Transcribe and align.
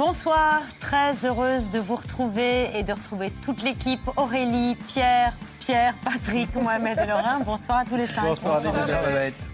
Bonsoir, 0.00 0.62
très 0.80 1.26
heureuse 1.26 1.70
de 1.70 1.78
vous 1.78 1.96
retrouver 1.96 2.70
et 2.74 2.82
de 2.82 2.94
retrouver 2.94 3.30
toute 3.44 3.62
l'équipe, 3.62 4.00
Aurélie, 4.16 4.74
Pierre, 4.88 5.34
Pierre, 5.58 5.92
Patrick, 6.02 6.48
Mohamed 6.54 6.96
et 6.96 7.06
Laurent. 7.06 7.40
Bonsoir 7.44 7.80
à 7.80 7.84
tous 7.84 7.96
les 7.96 8.06
cinq. 8.06 8.22
Bonsoir, 8.22 8.62
Bonsoir. 8.62 8.86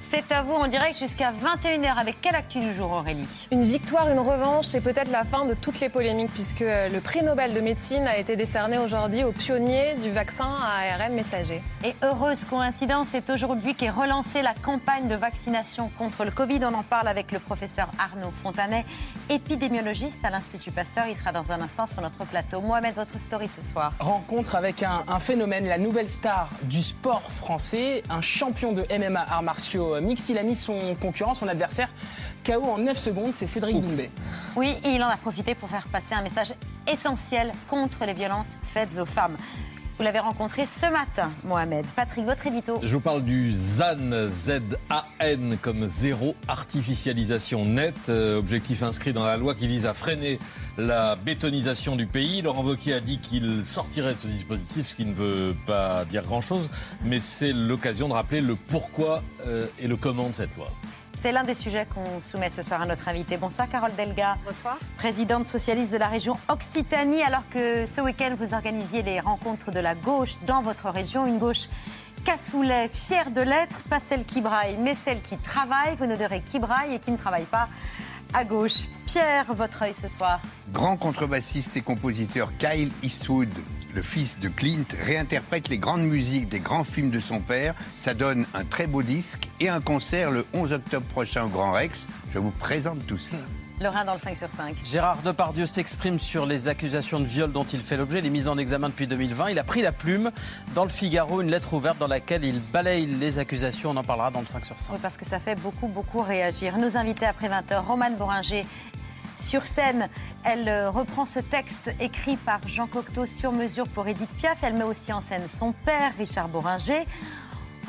C'est 0.09 0.31
à 0.31 0.43
vous 0.43 0.55
en 0.55 0.69
direct 0.69 0.97
jusqu'à 1.01 1.33
21h 1.33 1.99
avec 1.99 2.21
quelle 2.21 2.37
actu 2.37 2.61
du 2.61 2.73
jour 2.75 2.93
Aurélie 2.93 3.27
Une 3.51 3.65
victoire, 3.65 4.09
une 4.09 4.21
revanche 4.21 4.73
et 4.77 4.81
peut-être 4.81 5.11
la 5.11 5.25
fin 5.25 5.45
de 5.47 5.55
toutes 5.55 5.81
les 5.81 5.89
polémiques 5.89 6.31
puisque 6.33 6.61
le 6.61 7.01
prix 7.01 7.25
Nobel 7.25 7.53
de 7.53 7.61
médecine 7.61 8.07
a 8.07 8.17
été 8.17 8.37
décerné 8.37 8.79
aujourd'hui 8.79 9.25
aux 9.25 9.33
pionniers 9.33 9.95
du 10.05 10.13
vaccin 10.13 10.47
à 10.63 11.03
ARN 11.03 11.13
messager. 11.13 11.61
Et 11.85 11.97
heureuse 12.05 12.45
coïncidence, 12.45 13.09
c'est 13.11 13.29
aujourd'hui 13.31 13.75
qu'est 13.75 13.91
relancée 13.91 14.43
la 14.43 14.55
campagne 14.55 15.09
de 15.09 15.17
vaccination 15.17 15.91
contre 15.99 16.25
le 16.25 16.31
Covid. 16.31 16.61
On 16.63 16.75
en 16.75 16.85
parle 16.85 17.09
avec 17.09 17.33
le 17.33 17.41
professeur 17.41 17.91
Arnaud 17.99 18.33
Fontanet, 18.45 18.85
épidémiologiste 19.29 20.25
à 20.25 20.31
l'Institut 20.31 20.71
Pasteur. 20.71 21.07
Il 21.09 21.17
sera 21.17 21.33
dans 21.33 21.51
un 21.51 21.61
instant 21.61 21.89
sur 21.89 22.01
notre 22.01 22.25
plateau. 22.27 22.61
Mohamed, 22.61 22.95
votre 22.95 23.19
story 23.19 23.49
ce 23.49 23.73
soir. 23.73 23.93
Rencontre 23.99 24.55
avec 24.55 24.85
un, 24.85 25.03
un 25.09 25.19
phénomène, 25.19 25.67
la 25.67 25.79
nouvelle 25.79 26.09
star 26.09 26.49
du 26.63 26.83
sport 26.83 27.23
français, 27.33 28.05
un 28.09 28.21
champion 28.21 28.73
de 28.73 28.87
MMA 28.97 29.27
arts 29.29 29.43
martiaux 29.43 29.96
mix. 30.01 30.29
Il 30.29 30.39
a 30.39 30.43
mis 30.43 30.57
son 30.57 30.95
concurrent, 31.01 31.35
son 31.35 31.49
adversaire, 31.49 31.89
KO 32.45 32.63
en 32.63 32.79
9 32.79 32.99
secondes. 32.99 33.33
C'est 33.35 33.47
Cédric 33.47 33.81
Doumbé. 33.81 34.11
Oui, 34.57 34.77
et 34.85 34.91
il 34.91 35.03
en 35.03 35.09
a 35.09 35.17
profité 35.17 35.55
pour 35.55 35.69
faire 35.69 35.87
passer 35.91 36.15
un 36.15 36.23
message 36.23 36.55
essentiel 36.87 37.53
contre 37.69 38.05
les 38.07 38.15
violences 38.15 38.57
faites 38.63 38.99
aux 38.99 39.07
femmes. 39.07 39.37
Vous 39.99 40.05
l'avez 40.05 40.19
rencontré 40.19 40.67
ce 40.67 40.85
matin, 40.93 41.31
Mohamed. 41.43 41.87
Patrick, 41.97 42.27
votre 42.27 42.47
édito. 42.47 42.79
Je 42.83 42.93
vous 42.93 43.01
parle 43.01 43.25
du 43.25 43.51
ZAN, 43.51 44.29
Z-A-N, 44.29 45.57
comme 45.63 45.89
zéro 45.89 46.37
artificialisation 46.49 47.65
nette, 47.65 48.11
euh, 48.11 48.39
objectif 48.39 48.83
inscrit 48.83 49.15
dans 49.15 49.25
la 49.25 49.39
loi 49.39 49.55
qui 49.55 49.67
vise 49.67 49.87
à 49.87 49.95
freiner 49.95 50.39
la 50.77 51.17
bétonisation 51.17 51.97
du 51.97 52.07
pays. 52.07 52.43
Laurent 52.43 52.63
Wauquiez 52.63 52.93
a 52.93 53.01
dit 53.01 53.17
qu'il 53.17 53.65
sortirait 53.65 54.13
de 54.13 54.19
ce 54.19 54.27
dispositif, 54.27 54.89
ce 54.89 54.95
qui 54.97 55.07
ne 55.07 55.15
veut 55.15 55.57
pas 55.67 56.05
dire 56.05 56.25
grand-chose, 56.25 56.69
mais 57.03 57.19
c'est 57.19 57.55
l'occasion 57.55 58.07
de 58.09 58.13
rappeler 58.13 58.43
le 58.43 58.55
pourquoi 58.55 59.23
euh, 59.47 59.67
et 59.79 59.89
le 59.89 59.97
comment 59.97 60.29
de 60.29 60.35
cette 60.35 60.55
loi. 60.59 60.69
C'est 61.27 61.33
l'un 61.33 61.43
des 61.43 61.55
sujets 61.55 61.89
qu'on 61.93 62.21
soumet 62.21 62.51
ce 62.51 62.63
soir 62.63 62.83
à 62.83 62.87
notre 62.87 63.09
invité. 63.09 63.37
Bonsoir 63.37 63.69
Carole 63.69 63.91
Delga. 63.97 64.37
Bonsoir. 64.47 64.79
Présidente 64.97 65.49
socialiste 65.49 65.93
de 65.93 65.97
la 65.97 66.07
région 66.07 66.39
Occitanie, 66.49 67.21
alors 67.21 67.43
que 67.51 67.85
ce 67.85 68.01
week-end 68.01 68.37
vous 68.39 68.55
organisiez 68.55 69.03
les 69.03 69.19
rencontres 69.19 69.73
de 69.73 69.81
la 69.81 69.97
gauche 69.97 70.37
dans 70.47 70.63
votre 70.63 70.89
région, 70.89 71.27
une 71.27 71.39
gauche 71.39 71.67
cassoulet, 72.25 72.89
fière 72.93 73.33
de 73.33 73.41
l'être, 73.41 73.83
pas 73.91 73.99
celle 73.99 74.25
qui 74.25 74.41
braille, 74.41 74.77
mais 74.81 74.95
celle 74.95 75.21
qui 75.21 75.37
travaille. 75.37 75.97
Vous 75.97 76.07
ne 76.07 76.15
direz 76.15 76.43
qui 76.43 76.61
braille 76.61 76.95
et 76.95 77.01
qui 77.01 77.11
ne 77.11 77.17
travaille 77.17 77.47
pas 77.47 77.67
à 78.33 78.45
gauche. 78.45 78.85
Pierre, 79.05 79.47
votre 79.53 79.83
œil 79.83 79.95
ce 79.95 80.07
soir. 80.07 80.41
Grand 80.73 80.97
contrebassiste 80.97 81.77
et 81.77 81.81
compositeur 81.81 82.57
Kyle 82.57 82.93
Eastwood, 83.03 83.51
le 83.97 84.03
fils 84.03 84.39
de 84.39 84.49
Clint, 84.49 84.85
réinterprète 85.03 85.69
les 85.69 85.79
grandes 85.79 86.05
musiques 86.05 86.51
des 86.51 86.61
grands 86.61 86.85
films 86.85 87.09
de 87.09 87.19
son 87.19 87.41
père. 87.41 87.75
Ça 87.97 88.13
donne 88.13 88.47
un 88.53 88.65
très 88.65 88.87
beau 88.87 89.03
disque 89.03 89.49
et 89.59 89.71
un 89.71 89.81
concert 89.81 90.31
le 90.31 90.45
11 90.53 90.75
octobre 90.75 91.07
prochain 91.07 91.45
au 91.45 91.49
Grand 91.49 91.73
Rex. 91.73 92.07
Je 92.31 92.39
vous 92.39 92.51
présente 92.51 93.07
tout 93.07 93.17
cela. 93.17 93.41
Lorrain 93.81 94.05
dans 94.05 94.15
le 94.15 94.21
5 94.21 94.37
sur 94.37 94.51
5. 94.51 94.77
Gérard 94.85 95.23
Depardieu 95.23 95.67
s'exprime 95.67 96.19
sur 96.19 96.45
les 96.45 96.69
accusations 96.69 97.21
de 97.21 97.25
viol 97.25 97.53
dont 97.53 97.65
il 97.65 97.81
fait 97.81 97.97
l'objet, 97.97 98.21
les 98.21 98.31
mises 98.31 98.49
en 98.49 98.59
examen 98.59 98.89
depuis 98.89 99.07
2020. 99.07 99.51
Il 99.51 99.59
a 99.59 99.65
pris 99.65 99.81
la 99.81 99.93
plume 99.93 100.31
dans 100.75 100.85
le 100.85 100.91
Figaro, 100.91 101.41
une 101.41 101.51
lettre 101.51 101.73
ouverte 101.73 101.99
dans 101.99 102.07
laquelle 102.07 102.45
il 102.45 102.61
balaye 102.61 103.07
les 103.07 103.39
accusations. 103.39 103.91
On 103.91 103.97
en 103.97 104.05
parlera 104.05 104.31
dans 104.31 104.41
le 104.41 104.47
5 104.47 104.65
sur 104.65 104.79
5. 104.79 104.93
Oui, 104.93 104.99
parce 105.01 105.17
que 105.17 105.25
ça 105.25 105.41
fait 105.41 105.57
beaucoup, 105.57 105.89
beaucoup 105.89 106.21
réagir. 106.21 106.77
Nos 106.77 106.99
invités 106.99 107.27
après 107.27 107.49
20h, 107.49 107.85
Romane 107.87 108.17
Boringer. 108.17 108.67
Sur 109.37 109.67
scène, 109.67 110.09
elle 110.45 110.69
euh, 110.69 110.91
reprend 110.91 111.27
ce 111.27 111.41
texte 111.41 111.91
écrit 112.01 112.37
par 112.37 112.61
Jean 112.67 112.87
Cocteau 112.87 113.27
sur 113.27 113.53
mesure 113.53 113.87
pour 113.89 114.07
Edith 114.09 114.31
Piaf. 114.39 114.63
Elle 114.63 114.75
met 114.75 114.85
aussi 114.85 115.13
en 115.13 115.21
scène 115.21 115.47
son 115.47 115.73
père, 115.73 116.13
Richard 116.19 116.49
Boringer. 116.49 117.07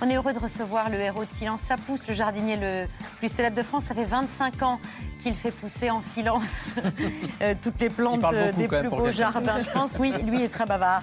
On 0.01 0.09
est 0.09 0.15
heureux 0.15 0.33
de 0.33 0.39
recevoir 0.39 0.89
le 0.91 0.99
héros 0.99 1.25
de 1.25 1.31
silence. 1.31 1.61
Ça 1.61 1.75
pousse, 1.75 2.07
le 2.07 2.13
jardinier 2.13 2.55
le 2.55 2.85
plus 3.17 3.31
célèbre 3.31 3.57
de 3.57 3.63
France. 3.63 3.85
Ça 3.85 3.95
fait 3.95 4.05
25 4.05 4.61
ans 4.61 4.79
qu'il 5.23 5.33
fait 5.33 5.49
pousser 5.49 5.89
en 5.89 6.01
silence 6.01 6.75
euh, 7.41 7.55
toutes 7.61 7.81
les 7.81 7.89
plantes 7.89 8.23
euh, 8.31 8.51
des 8.51 8.67
plus 8.67 8.89
beaux 8.89 9.11
jardins 9.11 9.57
de 9.57 9.63
France. 9.63 9.97
Oui, 9.99 10.13
lui 10.23 10.43
est 10.43 10.49
très 10.49 10.65
bavard. 10.65 11.01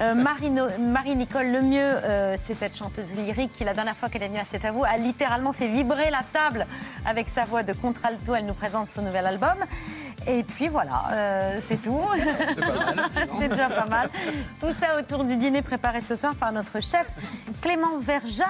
Euh, 0.00 0.14
Marie-Nicole 0.14 1.46
Lemieux, 1.46 1.80
euh, 1.80 2.36
c'est 2.36 2.54
cette 2.54 2.76
chanteuse 2.76 3.12
lyrique 3.14 3.52
qui, 3.52 3.64
la 3.64 3.74
dernière 3.74 3.96
fois 3.96 4.08
qu'elle 4.08 4.22
est 4.22 4.28
venue 4.28 4.38
à 4.38 4.44
C'est 4.48 4.64
à 4.64 4.70
vous, 4.70 4.84
a 4.84 4.96
littéralement 4.96 5.52
fait 5.52 5.68
vibrer 5.68 6.10
la 6.10 6.22
table 6.32 6.66
avec 7.04 7.28
sa 7.28 7.44
voix 7.44 7.64
de 7.64 7.72
contralto. 7.72 8.34
Elle 8.34 8.46
nous 8.46 8.54
présente 8.54 8.88
son 8.88 9.02
nouvel 9.02 9.26
album. 9.26 9.56
Et 10.28 10.42
puis 10.42 10.68
voilà, 10.68 11.04
euh, 11.12 11.56
c'est 11.60 11.80
tout. 11.80 12.00
C'est 13.38 13.48
déjà 13.48 13.68
pas 13.68 13.86
mal. 13.86 14.10
Tout 14.60 14.72
ça 14.80 14.98
autour 14.98 15.24
du 15.24 15.36
dîner 15.36 15.62
préparé 15.62 16.00
ce 16.00 16.16
soir 16.16 16.34
par 16.34 16.50
notre 16.52 16.80
chef 16.80 17.06
Clément 17.62 17.98
Verja, 17.98 18.44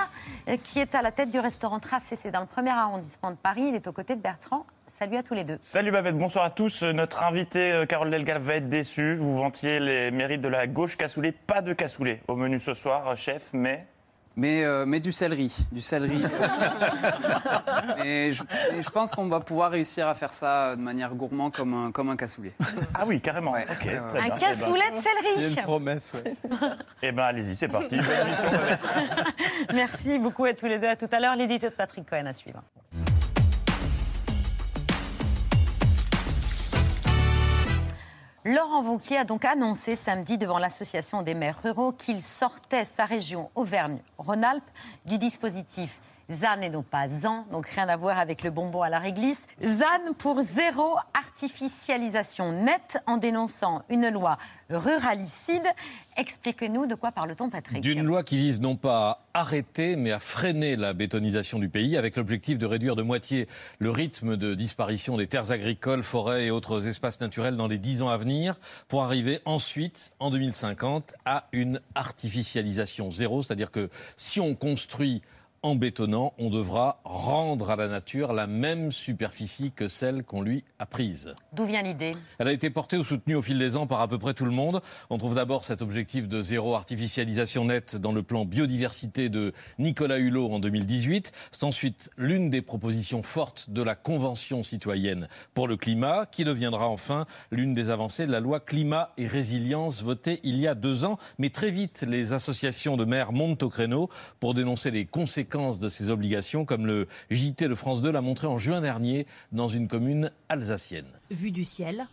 euh, 0.48 0.56
qui 0.62 0.80
est 0.80 0.94
à 0.94 1.02
la 1.02 1.12
tête 1.12 1.30
du 1.30 1.38
restaurant 1.38 1.78
Tracé. 1.78 2.16
C'est 2.16 2.30
dans 2.30 2.40
le 2.40 2.46
premier 2.46 2.70
arrondissement 2.70 3.30
de 3.30 3.36
Paris. 3.36 3.66
Il 3.68 3.74
est 3.74 3.86
aux 3.86 3.92
côtés 3.92 4.16
de 4.16 4.20
Bertrand. 4.20 4.64
Salut 4.86 5.16
à 5.16 5.22
tous 5.22 5.34
les 5.34 5.44
deux. 5.44 5.58
Salut 5.60 5.90
Babette, 5.90 6.16
bonsoir 6.16 6.44
à 6.44 6.50
tous. 6.50 6.82
Notre 6.82 7.22
invité 7.22 7.72
euh, 7.72 7.86
Carole 7.86 8.10
Delgal 8.10 8.40
va 8.40 8.54
être 8.54 8.68
déçue. 8.68 9.16
Vous 9.16 9.36
vantiez 9.36 9.78
les 9.78 10.10
mérites 10.10 10.40
de 10.40 10.48
la 10.48 10.66
gauche 10.66 10.96
cassoulet. 10.96 11.32
Pas 11.32 11.60
de 11.60 11.74
cassoulet 11.74 12.22
au 12.28 12.36
menu 12.36 12.58
ce 12.58 12.72
soir, 12.72 13.14
chef, 13.16 13.50
mais 13.52 13.86
mais, 14.36 14.64
euh, 14.64 14.84
mais 14.86 15.00
du 15.00 15.12
céleri, 15.12 15.56
du 15.72 15.80
céleri. 15.80 16.22
et, 18.04 18.32
je, 18.32 18.42
et 18.74 18.82
je 18.82 18.90
pense 18.90 19.10
qu'on 19.12 19.26
va 19.28 19.40
pouvoir 19.40 19.70
réussir 19.70 20.06
à 20.08 20.14
faire 20.14 20.32
ça 20.32 20.76
de 20.76 20.80
manière 20.80 21.14
gourmand 21.14 21.50
comme 21.50 21.72
un, 21.74 21.90
comme 21.90 22.10
un 22.10 22.16
cassoulet. 22.16 22.52
Ah 22.94 23.04
oui, 23.06 23.20
carrément. 23.20 23.52
Ouais. 23.52 23.66
Un 23.68 24.26
bien. 24.26 24.36
cassoulet 24.38 24.90
de 24.90 24.96
Il 24.96 24.96
y 24.96 24.98
a 24.98 25.42
céleri. 25.42 25.54
une 25.56 25.62
promesse. 25.62 26.22
ouais. 26.24 26.34
Eh 26.44 26.48
ben, 26.48 26.76
eh 27.02 27.12
ben, 27.12 27.22
allez-y, 27.24 27.54
c'est 27.56 27.68
parti. 27.68 27.96
Merci 29.74 30.18
beaucoup 30.18 30.44
à 30.44 30.52
tous 30.52 30.66
les 30.66 30.78
deux. 30.78 30.88
À 30.88 30.96
tout 30.96 31.08
à 31.10 31.18
l'heure. 31.18 31.34
L'édito 31.36 31.66
de 31.66 31.72
Patrick 31.72 32.08
Cohen 32.08 32.26
à 32.26 32.32
suivre. 32.34 32.62
Laurent 38.48 38.80
Wauquiez 38.80 39.16
a 39.18 39.24
donc 39.24 39.44
annoncé 39.44 39.96
samedi 39.96 40.38
devant 40.38 40.60
l'Association 40.60 41.22
des 41.22 41.34
maires 41.34 41.58
ruraux 41.64 41.90
qu'il 41.90 42.22
sortait 42.22 42.84
sa 42.84 43.04
région 43.04 43.50
Auvergne-Rhône-Alpes 43.56 44.70
du 45.04 45.18
dispositif 45.18 45.98
ZAN 46.28 46.60
et 46.60 46.70
non 46.70 46.82
pas 46.82 47.08
ZAN, 47.08 47.46
donc 47.52 47.68
rien 47.68 47.88
à 47.88 47.96
voir 47.96 48.18
avec 48.18 48.42
le 48.42 48.50
bonbon 48.50 48.82
à 48.82 48.88
la 48.88 48.98
réglisse. 48.98 49.46
ZAN 49.62 50.12
pour 50.18 50.40
zéro 50.40 50.96
artificialisation 51.14 52.52
nette 52.52 52.98
en 53.06 53.16
dénonçant 53.16 53.82
une 53.90 54.08
loi 54.08 54.38
ruralicide. 54.68 55.62
Expliquez-nous 56.16 56.86
de 56.86 56.94
quoi 56.94 57.12
parle-t-on, 57.12 57.50
Patrick 57.50 57.80
D'une 57.80 58.02
loi 58.02 58.24
qui 58.24 58.38
vise 58.38 58.60
non 58.60 58.74
pas 58.74 59.26
à 59.34 59.40
arrêter, 59.40 59.96
mais 59.96 60.10
à 60.10 60.18
freiner 60.18 60.74
la 60.74 60.94
bétonisation 60.94 61.58
du 61.58 61.68
pays, 61.68 61.96
avec 61.96 62.16
l'objectif 62.16 62.58
de 62.58 62.66
réduire 62.66 62.96
de 62.96 63.02
moitié 63.02 63.46
le 63.78 63.90
rythme 63.90 64.36
de 64.36 64.54
disparition 64.54 65.16
des 65.16 65.26
terres 65.26 65.52
agricoles, 65.52 66.02
forêts 66.02 66.46
et 66.46 66.50
autres 66.50 66.88
espaces 66.88 67.20
naturels 67.20 67.56
dans 67.56 67.68
les 67.68 67.78
dix 67.78 68.02
ans 68.02 68.08
à 68.08 68.16
venir, 68.16 68.56
pour 68.88 69.04
arriver 69.04 69.40
ensuite, 69.44 70.12
en 70.18 70.30
2050, 70.30 71.14
à 71.24 71.48
une 71.52 71.80
artificialisation 71.94 73.10
zéro. 73.10 73.42
C'est-à-dire 73.42 73.70
que 73.70 73.90
si 74.16 74.40
on 74.40 74.54
construit 74.54 75.22
en 75.66 75.74
bétonnant, 75.74 76.32
on 76.38 76.48
devra 76.48 77.00
rendre 77.02 77.70
à 77.70 77.76
la 77.76 77.88
nature 77.88 78.32
la 78.32 78.46
même 78.46 78.92
superficie 78.92 79.72
que 79.72 79.88
celle 79.88 80.22
qu'on 80.22 80.40
lui 80.40 80.62
a 80.78 80.86
prise. 80.86 81.34
D'où 81.52 81.64
vient 81.64 81.82
l'idée? 81.82 82.12
Elle 82.38 82.46
a 82.46 82.52
été 82.52 82.70
portée 82.70 82.96
ou 82.96 83.02
soutenue 83.02 83.34
au 83.34 83.42
fil 83.42 83.58
des 83.58 83.76
ans 83.76 83.88
par 83.88 84.00
à 84.00 84.06
peu 84.06 84.16
près 84.16 84.32
tout 84.32 84.44
le 84.44 84.52
monde. 84.52 84.80
On 85.10 85.18
trouve 85.18 85.34
d'abord 85.34 85.64
cet 85.64 85.82
objectif 85.82 86.28
de 86.28 86.40
zéro 86.40 86.76
artificialisation 86.76 87.64
nette 87.64 87.96
dans 87.96 88.12
le 88.12 88.22
plan 88.22 88.44
biodiversité 88.44 89.28
de 89.28 89.52
Nicolas 89.80 90.18
Hulot 90.18 90.52
en 90.52 90.60
2018. 90.60 91.32
C'est 91.50 91.64
ensuite 91.64 92.10
l'une 92.16 92.48
des 92.48 92.62
propositions 92.62 93.24
fortes 93.24 93.68
de 93.68 93.82
la 93.82 93.96
Convention 93.96 94.62
citoyenne 94.62 95.26
pour 95.52 95.66
le 95.66 95.76
climat, 95.76 96.26
qui 96.26 96.44
deviendra 96.44 96.86
enfin 96.86 97.26
l'une 97.50 97.74
des 97.74 97.90
avancées 97.90 98.28
de 98.28 98.32
la 98.32 98.38
loi 98.38 98.60
climat 98.60 99.12
et 99.18 99.26
résilience 99.26 100.04
votée 100.04 100.38
il 100.44 100.60
y 100.60 100.68
a 100.68 100.76
deux 100.76 101.04
ans. 101.04 101.18
Mais 101.38 101.50
très 101.50 101.72
vite, 101.72 102.04
les 102.06 102.32
associations 102.32 102.96
de 102.96 103.04
maires 103.04 103.32
montent 103.32 103.64
au 103.64 103.68
créneau 103.68 104.10
pour 104.38 104.54
dénoncer 104.54 104.92
les 104.92 105.06
conséquences 105.06 105.55
de 105.56 105.88
ces 105.88 106.10
obligations, 106.10 106.64
comme 106.66 106.86
le 106.86 107.08
JT 107.30 107.68
de 107.68 107.74
France 107.74 108.02
2 108.02 108.10
l'a 108.10 108.20
montré 108.20 108.46
en 108.46 108.58
juin 108.58 108.82
dernier 108.82 109.26
dans 109.52 109.68
une 109.68 109.88
commune 109.88 110.30
alsacienne. 110.50 111.08
Vu 111.30 111.50
du 111.50 111.64
ciel, 111.64 112.06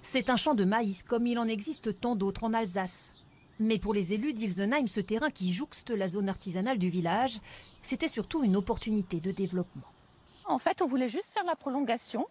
c'est 0.00 0.30
un 0.30 0.36
champ 0.36 0.54
de 0.54 0.64
maïs 0.64 1.02
comme 1.02 1.26
il 1.26 1.38
en 1.38 1.46
existe 1.46 2.00
tant 2.00 2.16
d'autres 2.16 2.44
en 2.44 2.54
Alsace. 2.54 3.12
Mais 3.60 3.78
pour 3.78 3.92
les 3.92 4.14
élus 4.14 4.32
d'Ilsenheim, 4.32 4.86
ce 4.86 5.00
terrain 5.00 5.30
qui 5.30 5.52
jouxte 5.52 5.90
la 5.90 6.08
zone 6.08 6.28
artisanale 6.28 6.78
du 6.78 6.88
village, 6.88 7.40
c'était 7.82 8.08
surtout 8.08 8.42
une 8.44 8.56
opportunité 8.56 9.20
de 9.20 9.30
développement. 9.30 9.84
En 10.46 10.58
fait, 10.58 10.80
on 10.80 10.86
voulait 10.86 11.08
juste 11.08 11.32
faire 11.34 11.44
la 11.44 11.56
prolongation 11.56 12.26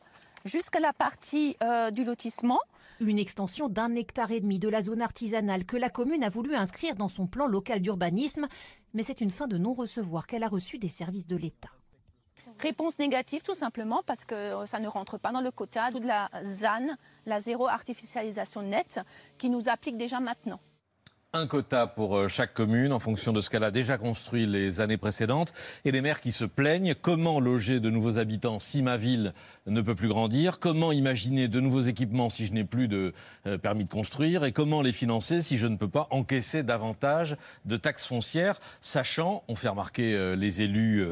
jusqu'à 0.45 0.79
la 0.79 0.93
partie 0.93 1.57
euh, 1.61 1.91
du 1.91 2.05
lotissement. 2.05 2.59
Une 3.01 3.19
extension 3.19 3.67
d'un 3.67 3.93
hectare 3.95 4.31
et 4.31 4.39
demi 4.39 4.57
de 4.57 4.69
la 4.69 4.81
zone 4.81 5.01
artisanale 5.01 5.65
que 5.65 5.75
la 5.75 5.89
commune 5.89 6.23
a 6.23 6.29
voulu 6.29 6.55
inscrire 6.55 6.95
dans 6.95 7.09
son 7.09 7.27
plan 7.27 7.45
local 7.45 7.81
d'urbanisme, 7.81 8.47
mais 8.93 9.03
c'est 9.03 9.19
une 9.19 9.31
fin 9.31 9.47
de 9.47 9.57
non-recevoir 9.57 10.25
qu'elle 10.27 10.43
a 10.43 10.47
reçue 10.47 10.77
des 10.77 10.87
services 10.87 11.27
de 11.27 11.35
l'État. 11.35 11.71
Réponse 12.59 12.97
négative 12.97 13.41
tout 13.43 13.53
simplement 13.53 14.01
parce 14.05 14.23
que 14.23 14.65
ça 14.65 14.79
ne 14.79 14.87
rentre 14.87 15.17
pas 15.17 15.33
dans 15.33 15.41
le 15.41 15.51
quota 15.51 15.91
de 15.91 15.99
la 15.99 16.29
ZAN, 16.43 16.95
la 17.25 17.41
zéro 17.41 17.67
artificialisation 17.67 18.61
nette, 18.61 19.01
qui 19.37 19.49
nous 19.49 19.67
applique 19.67 19.97
déjà 19.97 20.21
maintenant 20.21 20.59
un 21.35 21.47
quota 21.47 21.85
pour 21.85 22.15
euh, 22.15 22.27
chaque 22.29 22.53
commune 22.53 22.93
en 22.93 22.99
fonction 22.99 23.33
de 23.33 23.41
ce 23.41 23.49
qu'elle 23.49 23.63
a 23.65 23.71
déjà 23.71 23.97
construit 23.97 24.45
les 24.45 24.79
années 24.79 24.97
précédentes. 24.97 25.53
Et 25.83 25.91
les 25.91 26.01
maires 26.01 26.21
qui 26.21 26.31
se 26.31 26.45
plaignent, 26.45 26.95
comment 26.95 27.39
loger 27.39 27.79
de 27.79 27.89
nouveaux 27.89 28.17
habitants 28.17 28.59
si 28.59 28.81
ma 28.81 28.95
ville 28.95 29.33
ne 29.67 29.81
peut 29.81 29.95
plus 29.95 30.07
grandir? 30.07 30.59
Comment 30.59 30.93
imaginer 30.93 31.47
de 31.47 31.59
nouveaux 31.59 31.81
équipements 31.81 32.29
si 32.29 32.45
je 32.45 32.53
n'ai 32.53 32.63
plus 32.63 32.87
de 32.87 33.13
euh, 33.47 33.57
permis 33.57 33.83
de 33.83 33.91
construire? 33.91 34.45
Et 34.45 34.53
comment 34.53 34.81
les 34.81 34.93
financer 34.93 35.41
si 35.41 35.57
je 35.57 35.67
ne 35.67 35.75
peux 35.75 35.89
pas 35.89 36.07
encaisser 36.09 36.63
davantage 36.63 37.35
de 37.65 37.75
taxes 37.75 38.05
foncières? 38.05 38.59
Sachant, 38.79 39.43
on 39.49 39.55
fait 39.55 39.69
remarquer 39.69 40.13
euh, 40.13 40.35
les 40.35 40.61
élus 40.61 41.05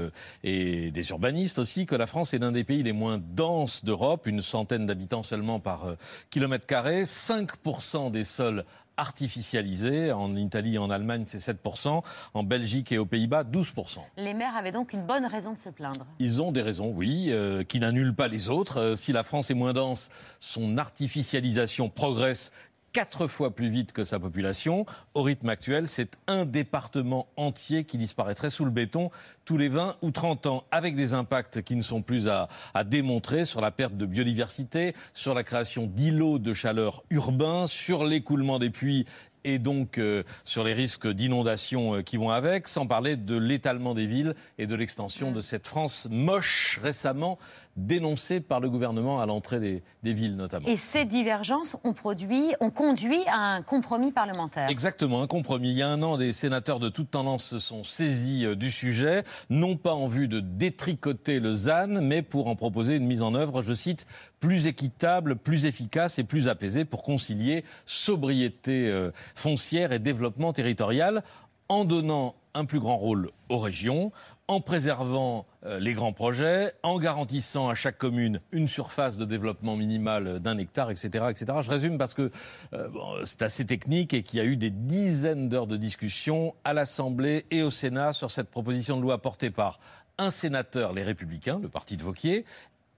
et 0.43 0.91
des 0.91 1.09
urbanistes 1.09 1.59
aussi, 1.59 1.85
que 1.85 1.95
la 1.95 2.07
France 2.07 2.33
est 2.33 2.39
l'un 2.39 2.51
des 2.51 2.63
pays 2.63 2.83
les 2.83 2.93
moins 2.93 3.19
denses 3.21 3.83
d'Europe, 3.83 4.27
une 4.27 4.41
centaine 4.41 4.85
d'habitants 4.85 5.23
seulement 5.23 5.59
par 5.59 5.95
kilomètre 6.29 6.65
carré, 6.65 7.03
5% 7.03 8.11
des 8.11 8.23
sols 8.23 8.63
artificialisés. 8.97 10.11
En 10.11 10.35
Italie 10.35 10.75
et 10.75 10.77
en 10.77 10.89
Allemagne, 10.89 11.23
c'est 11.25 11.39
7%. 11.39 12.03
En 12.33 12.43
Belgique 12.43 12.91
et 12.91 12.97
aux 12.97 13.05
Pays-Bas, 13.05 13.43
12%. 13.43 13.99
Les 14.17 14.33
maires 14.33 14.55
avaient 14.55 14.71
donc 14.71 14.93
une 14.93 15.05
bonne 15.05 15.25
raison 15.25 15.53
de 15.53 15.59
se 15.59 15.69
plaindre. 15.69 16.05
Ils 16.19 16.41
ont 16.41 16.51
des 16.51 16.61
raisons, 16.61 16.91
oui, 16.95 17.27
euh, 17.29 17.63
qui 17.63 17.79
n'annulent 17.79 18.15
pas 18.15 18.27
les 18.27 18.49
autres. 18.49 18.79
Euh, 18.79 18.95
si 18.95 19.13
la 19.13 19.23
France 19.23 19.51
est 19.51 19.55
moins 19.55 19.73
dense, 19.73 20.09
son 20.39 20.77
artificialisation 20.77 21.89
progresse 21.89 22.51
quatre 22.93 23.27
fois 23.27 23.53
plus 23.53 23.69
vite 23.69 23.91
que 23.91 24.03
sa 24.03 24.19
population. 24.19 24.85
Au 25.15 25.23
rythme 25.23 25.49
actuel, 25.49 25.87
c'est 25.87 26.15
un 26.27 26.45
département 26.45 27.27
entier 27.35 27.83
qui 27.83 27.97
disparaîtrait 27.97 28.51
sous 28.51 28.63
le 28.63 28.71
béton 28.71 29.09
tous 29.45 29.57
les 29.57 29.67
20 29.67 29.97
ou 30.01 30.11
30 30.11 30.45
ans, 30.45 30.63
avec 30.71 30.95
des 30.95 31.13
impacts 31.13 31.63
qui 31.63 31.75
ne 31.75 31.81
sont 31.81 32.01
plus 32.01 32.29
à, 32.29 32.47
démontrer 32.85 33.43
sur 33.43 33.59
la 33.59 33.71
perte 33.71 33.97
de 33.97 34.05
biodiversité, 34.05 34.95
sur 35.13 35.33
la 35.33 35.43
création 35.43 35.87
d'îlots 35.87 36.39
de 36.39 36.53
chaleur 36.53 37.03
urbains, 37.09 37.67
sur 37.67 38.05
l'écoulement 38.05 38.59
des 38.59 38.69
puits 38.69 39.05
et 39.43 39.59
donc 39.59 39.97
euh, 39.97 40.23
sur 40.45 40.63
les 40.63 40.73
risques 40.73 41.07
d'inondation 41.07 41.95
euh, 41.95 42.01
qui 42.01 42.17
vont 42.17 42.29
avec, 42.29 42.67
sans 42.67 42.87
parler 42.87 43.15
de 43.15 43.37
l'étalement 43.37 43.93
des 43.93 44.05
villes 44.05 44.35
et 44.57 44.67
de 44.67 44.75
l'extension 44.75 45.31
de 45.31 45.41
cette 45.41 45.67
France 45.67 46.07
moche 46.09 46.79
récemment 46.81 47.37
dénoncée 47.75 48.39
par 48.39 48.59
le 48.59 48.69
gouvernement 48.69 49.19
à 49.19 49.25
l'entrée 49.25 49.59
des, 49.59 49.83
des, 50.03 50.13
villes 50.13 50.35
notamment. 50.35 50.67
Et 50.67 50.77
ces 50.77 51.05
divergences 51.05 51.75
ont 51.83 51.93
produit, 51.93 52.53
ont 52.59 52.69
conduit 52.69 53.23
à 53.27 53.37
un 53.37 53.61
compromis 53.63 54.11
parlementaire. 54.11 54.69
Exactement, 54.69 55.23
un 55.23 55.27
compromis. 55.27 55.71
Il 55.71 55.77
y 55.77 55.81
a 55.81 55.87
un 55.89 56.01
an, 56.03 56.17
des 56.17 56.33
sénateurs 56.33 56.79
de 56.79 56.89
toute 56.89 57.09
tendance 57.09 57.43
se 57.43 57.59
sont 57.59 57.83
saisis 57.83 58.45
euh, 58.45 58.55
du 58.55 58.69
sujet, 58.69 59.23
non 59.49 59.75
pas 59.75 59.93
en 59.93 60.07
vue 60.07 60.27
de 60.27 60.39
détricoter 60.39 61.39
le 61.39 61.53
ZAN, 61.53 62.01
mais 62.01 62.21
pour 62.21 62.47
en 62.47 62.55
proposer 62.55 62.95
une 62.95 63.07
mise 63.07 63.23
en 63.23 63.33
œuvre, 63.33 63.61
je 63.61 63.73
cite, 63.73 64.05
plus 64.43 64.67
équitable, 64.67 65.37
plus 65.37 65.63
efficace 65.63 66.19
et 66.19 66.25
plus 66.25 66.49
apaisée 66.49 66.83
pour 66.83 67.01
concilier 67.01 67.63
sobriété 67.85 68.89
euh, 68.89 69.11
foncière 69.35 69.93
et 69.93 69.99
développement 69.99 70.51
territorial 70.51 71.23
en 71.69 71.85
donnant 71.85 72.35
un 72.53 72.65
plus 72.65 72.81
grand 72.81 72.97
rôle 72.97 73.31
aux 73.47 73.57
régions, 73.57 74.11
en 74.49 74.59
préservant 74.59 75.45
euh, 75.65 75.79
les 75.79 75.93
grands 75.93 76.11
projets, 76.11 76.73
en 76.83 76.99
garantissant 76.99 77.69
à 77.69 77.73
chaque 77.73 77.97
commune 77.97 78.41
une 78.51 78.67
surface 78.67 79.15
de 79.15 79.23
développement 79.23 79.77
minimale 79.77 80.41
d'un 80.41 80.57
hectare, 80.57 80.91
etc., 80.91 81.27
etc. 81.29 81.59
Je 81.61 81.71
résume 81.71 81.97
parce 81.97 82.13
que 82.13 82.29
euh, 82.73 82.89
c'est 83.23 83.43
assez 83.43 83.65
technique 83.65 84.13
et 84.13 84.23
qu'il 84.23 84.39
y 84.39 84.41
a 84.41 84.45
eu 84.45 84.57
des 84.57 84.71
dizaines 84.71 85.47
d'heures 85.47 85.67
de 85.67 85.77
discussion 85.77 86.53
à 86.65 86.73
l'Assemblée 86.73 87.45
et 87.49 87.63
au 87.63 87.71
Sénat 87.71 88.11
sur 88.11 88.29
cette 88.29 88.51
proposition 88.51 88.97
de 88.97 89.03
loi 89.03 89.21
portée 89.21 89.51
par 89.51 89.79
un 90.17 90.29
sénateur, 90.29 90.93
les 90.93 91.03
Républicains, 91.03 91.59
le 91.61 91.69
parti 91.69 91.97
de 91.97 92.03
Vauquier, 92.03 92.45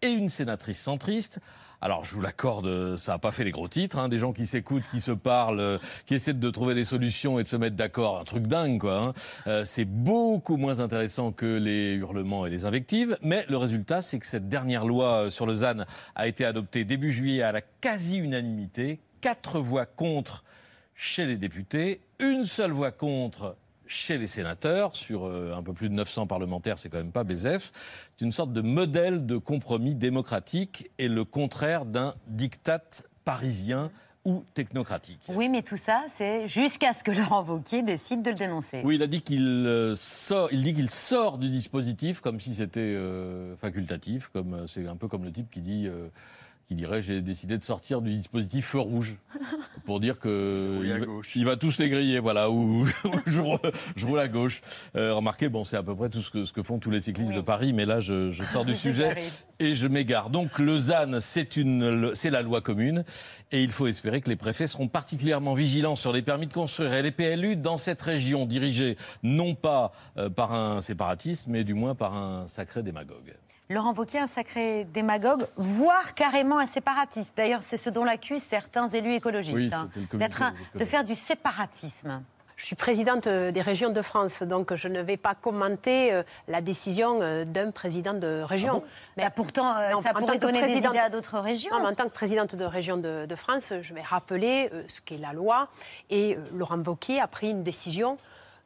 et 0.02 0.10
une 0.10 0.30
sénatrice 0.30 0.80
centriste. 0.80 1.40
Alors, 1.82 2.04
je 2.04 2.16
vous 2.16 2.22
l'accorde, 2.22 2.96
ça 2.96 3.14
n'a 3.14 3.20
pas 3.20 3.32
fait 3.32 3.44
les 3.44 3.52
gros 3.52 3.68
titres. 3.68 4.00
Hein, 4.00 4.10
des 4.10 4.18
gens 4.18 4.34
qui 4.34 4.46
s'écoutent, 4.46 4.84
qui 4.90 5.02
se 5.02 5.12
parlent, 5.12 5.60
euh, 5.60 5.78
qui 6.06 6.16
essaient 6.16 6.34
de 6.34 6.50
trouver 6.50 6.74
des 6.74 6.84
solutions 6.84 7.38
et 7.38 7.44
de 7.44 7.48
se 7.48 7.56
mettre 7.58 7.76
d'accord. 7.76 8.20
Un 8.20 8.24
truc 8.24 8.48
dingue, 8.48 8.80
quoi. 8.80 9.04
Hein. 9.08 9.14
Euh, 9.48 9.66
c'est 9.66 9.86
beaucoup 9.86 10.58
moins 10.58 10.80
intéressant 10.80 11.32
que 11.32 11.58
les 11.58 11.94
hurlements 11.94 12.46
et 12.46 12.50
les 12.50 12.66
invectives. 12.66 13.18
Mais 13.22 13.46
le 13.50 13.58
résultat, 13.58 14.02
c'est 14.02 14.20
que 14.20 14.26
cette 14.26 14.50
dernière 14.50 14.86
loi 14.86 15.26
euh, 15.26 15.30
sur 15.30 15.46
le 15.46 15.54
ZAN 15.54 15.86
a 16.16 16.28
été 16.28 16.46
adoptée 16.46 16.86
début 16.86 17.12
juillet 17.12 17.44
à 17.44 17.52
la 17.52 17.62
quasi-unanimité. 17.62 19.00
Quatre 19.22 19.60
voix 19.60 19.86
contre 19.86 20.44
chez 20.96 21.26
les 21.26 21.38
députés, 21.38 22.02
une 22.20 22.46
seule 22.46 22.72
voix 22.72 22.92
contre 22.92 23.58
chez 23.88 24.18
les 24.18 24.28
sénateurs, 24.28 24.96
sur 24.96 25.26
euh, 25.26 25.54
un 25.56 25.64
peu 25.64 25.74
plus 25.74 25.90
de 25.90 25.94
900 25.94 26.28
parlementaires, 26.28 26.78
c'est 26.78 26.90
quand 26.90 26.98
même 26.98 27.12
pas 27.12 27.24
BZF. 27.24 27.72
C'est 28.16 28.26
une 28.26 28.32
sorte 28.32 28.54
de 28.54 28.62
modèle 28.62 29.26
de 29.26 29.38
compromis 29.38 29.96
démocratique 29.96 30.90
et 30.98 31.08
le 31.08 31.24
contraire 31.24 31.86
d'un 31.86 32.16
diktat 32.28 33.04
parisien 33.24 33.92
ou 34.24 34.44
technocratique. 34.56 35.20
Oui, 35.30 35.50
mais 35.50 35.62
tout 35.62 35.78
ça, 35.78 36.04
c'est 36.10 36.48
jusqu'à 36.48 36.94
ce 36.94 37.04
que 37.04 37.12
Laurent 37.12 37.44
Wauquiez 37.44 37.84
décide 37.84 38.24
de 38.24 38.32
le 38.32 38.36
dénoncer. 38.36 38.82
Oui, 38.84 38.96
il 38.96 39.04
a 39.04 39.08
dit 39.08 39.22
qu'il 39.22 39.46
euh, 39.46 39.96
sort, 39.96 40.50
il 40.52 40.64
dit 40.64 40.74
qu'il 40.74 40.90
sort 40.90 41.38
du 41.38 41.50
dispositif 41.50 42.22
comme 42.22 42.40
si 42.40 42.56
c'était 42.56 42.80
euh, 42.80 43.56
facultatif, 43.58 44.30
comme 44.30 44.68
c'est 44.68 44.88
un 44.88 44.96
peu 44.96 45.08
comme 45.08 45.24
le 45.24 45.32
type 45.32 45.52
qui 45.52 45.62
dit 45.62 45.88
qui 46.68 46.76
dirait 46.76 47.02
j'ai 47.02 47.22
décidé 47.22 47.58
de 47.58 47.64
sortir 47.64 48.02
du 48.02 48.12
dispositif 48.14 48.66
feu 48.66 48.80
rouge 48.80 49.18
pour 49.86 50.00
dire 50.00 50.18
que 50.18 50.82
il, 50.84 50.92
va, 50.92 51.06
il, 51.36 51.46
va, 51.46 51.58
tous 51.58 51.78
les 51.78 51.90
griller 51.90 52.20
voilà 52.20 52.50
ou 52.50 52.86
je, 53.28 53.42
je, 53.96 54.06
roule 54.06 54.20
à 54.20 54.28
gauche. 54.28 54.62
Euh, 54.96 55.14
remarquez 55.14 55.48
bon 55.48 55.64
c'est 55.64 55.78
à 55.78 55.84
peu 55.84 55.96
près 55.96 56.10
tout 56.10 56.22
ce 56.22 56.32
que, 56.32 56.44
ce 56.44 56.54
que 56.54 56.64
font 56.64 56.80
tous 56.80 56.90
les 56.90 57.02
cyclistes 57.02 57.32
oui. 57.32 57.38
de 57.38 57.42
Paris 57.42 57.74
mais 57.74 57.86
là 57.86 58.00
je, 58.00 58.32
je 58.32 58.44
sors 58.44 58.66
du 58.66 58.76
sujet 58.76 59.16
et 59.60 59.76
je 59.76 59.88
m'égare. 59.88 60.30
Donc 60.32 60.58
le 60.58 60.78
ZAN 60.78 61.20
c'est 61.20 61.56
une 61.58 62.16
c'est 62.16 62.32
la 62.32 62.42
loi 62.42 62.62
commune 62.62 63.04
et 63.52 63.64
il 63.64 63.72
faut 63.72 63.88
espérer 63.88 64.22
que 64.22 64.30
les 64.30 64.36
préfets 64.36 64.68
seront 64.68 64.88
particulièrement 64.88 65.54
vigilants 65.54 65.96
sur 65.96 66.14
les 66.14 66.24
permis 66.24 66.48
de 66.48 66.54
construire. 66.54 66.94
Et 66.96 67.04
les 67.04 67.12
PLU 67.12 67.56
dans 67.56 67.78
cette 67.78 68.02
région 68.02 68.46
dirigée 68.46 68.98
non 69.22 69.54
pas 69.54 69.92
euh, 70.18 70.30
par 70.30 70.54
un 70.54 70.80
séparatiste 70.80 71.46
mais 71.48 71.64
du 71.64 71.76
moins 71.76 71.94
par 71.94 72.16
un 72.16 72.48
sacré 72.48 72.82
démagogue 72.82 73.36
Laurent 73.70 73.94
Wauquiez, 73.94 74.20
un 74.20 74.28
sacré 74.28 74.86
démagogue, 74.86 75.48
voire 75.56 76.14
carrément 76.14 76.60
un 76.60 76.68
séparatiste. 76.68 77.34
D'ailleurs, 77.36 77.64
c'est 77.64 77.78
ce 77.78 77.90
dont 77.90 78.04
l'accusent 78.04 78.44
certains 78.44 78.88
élus 78.88 79.16
écologistes, 79.16 79.56
oui, 79.56 79.70
hein, 79.74 79.90
d'être 80.14 80.44
un, 80.44 80.54
de 80.76 80.86
faire 80.86 81.04
du 81.04 81.16
séparatisme. 81.16 82.22
Je 82.58 82.64
suis 82.64 82.76
présidente 82.76 83.28
des 83.28 83.62
régions 83.62 83.90
de 83.90 84.02
France, 84.02 84.42
donc 84.44 84.76
je 84.76 84.88
ne 84.88 85.02
vais 85.02 85.18
pas 85.18 85.36
commenter 85.36 86.14
euh, 86.14 86.24
la 86.48 86.62
décision 86.62 87.20
euh, 87.22 87.44
d'un 87.44 87.72
président 87.72 88.14
de 88.14 88.44
région. 88.44 88.76
Ah 88.76 88.80
bon? 88.80 88.86
Mais 89.18 89.24
bah 89.24 89.32
pourtant, 89.32 89.76
euh, 89.76 89.92
non, 89.92 90.02
ça 90.02 90.14
pourrait 90.14 90.38
donner 90.38 90.62
des 90.66 90.78
idées 90.78 90.98
à 91.00 91.10
d'autres 91.10 91.40
régions. 91.40 91.72
Non, 91.74 91.82
mais 91.82 91.90
en 91.90 91.96
tant 91.96 92.06
que 92.06 92.14
présidente 92.14 92.56
de 92.56 92.64
région 92.64 92.96
de, 92.96 93.26
de 93.26 93.36
France, 93.36 93.74
je 93.82 93.94
vais 93.94 94.02
rappeler 94.02 94.70
euh, 94.74 94.84
ce 94.88 95.02
qu'est 95.02 95.18
la 95.18 95.34
loi. 95.34 95.68
Et 96.10 96.38
euh, 96.38 96.40
Laurent 96.54 96.78
Wauquiez 96.82 97.20
a 97.20 97.28
pris 97.28 97.50
une 97.50 97.64
décision 97.64 98.16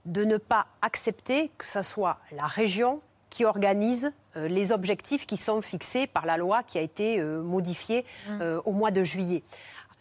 de 0.06 0.24
ne 0.24 0.38
pas 0.38 0.68
accepter 0.84 1.50
que 1.58 1.66
ce 1.66 1.82
soit 1.82 2.20
la 2.32 2.46
région 2.46 3.02
qui 3.30 3.46
organise 3.46 4.12
euh, 4.36 4.48
les 4.48 4.72
objectifs 4.72 5.26
qui 5.26 5.38
sont 5.38 5.62
fixés 5.62 6.08
par 6.08 6.26
la 6.26 6.38
loi 6.38 6.64
qui 6.64 6.78
a 6.78 6.82
été 6.82 7.20
euh, 7.20 7.42
modifiée 7.42 8.06
Mmh. 8.28 8.42
euh, 8.42 8.62
au 8.66 8.72
mois 8.72 8.92
de 8.92 9.04
juillet. 9.04 9.44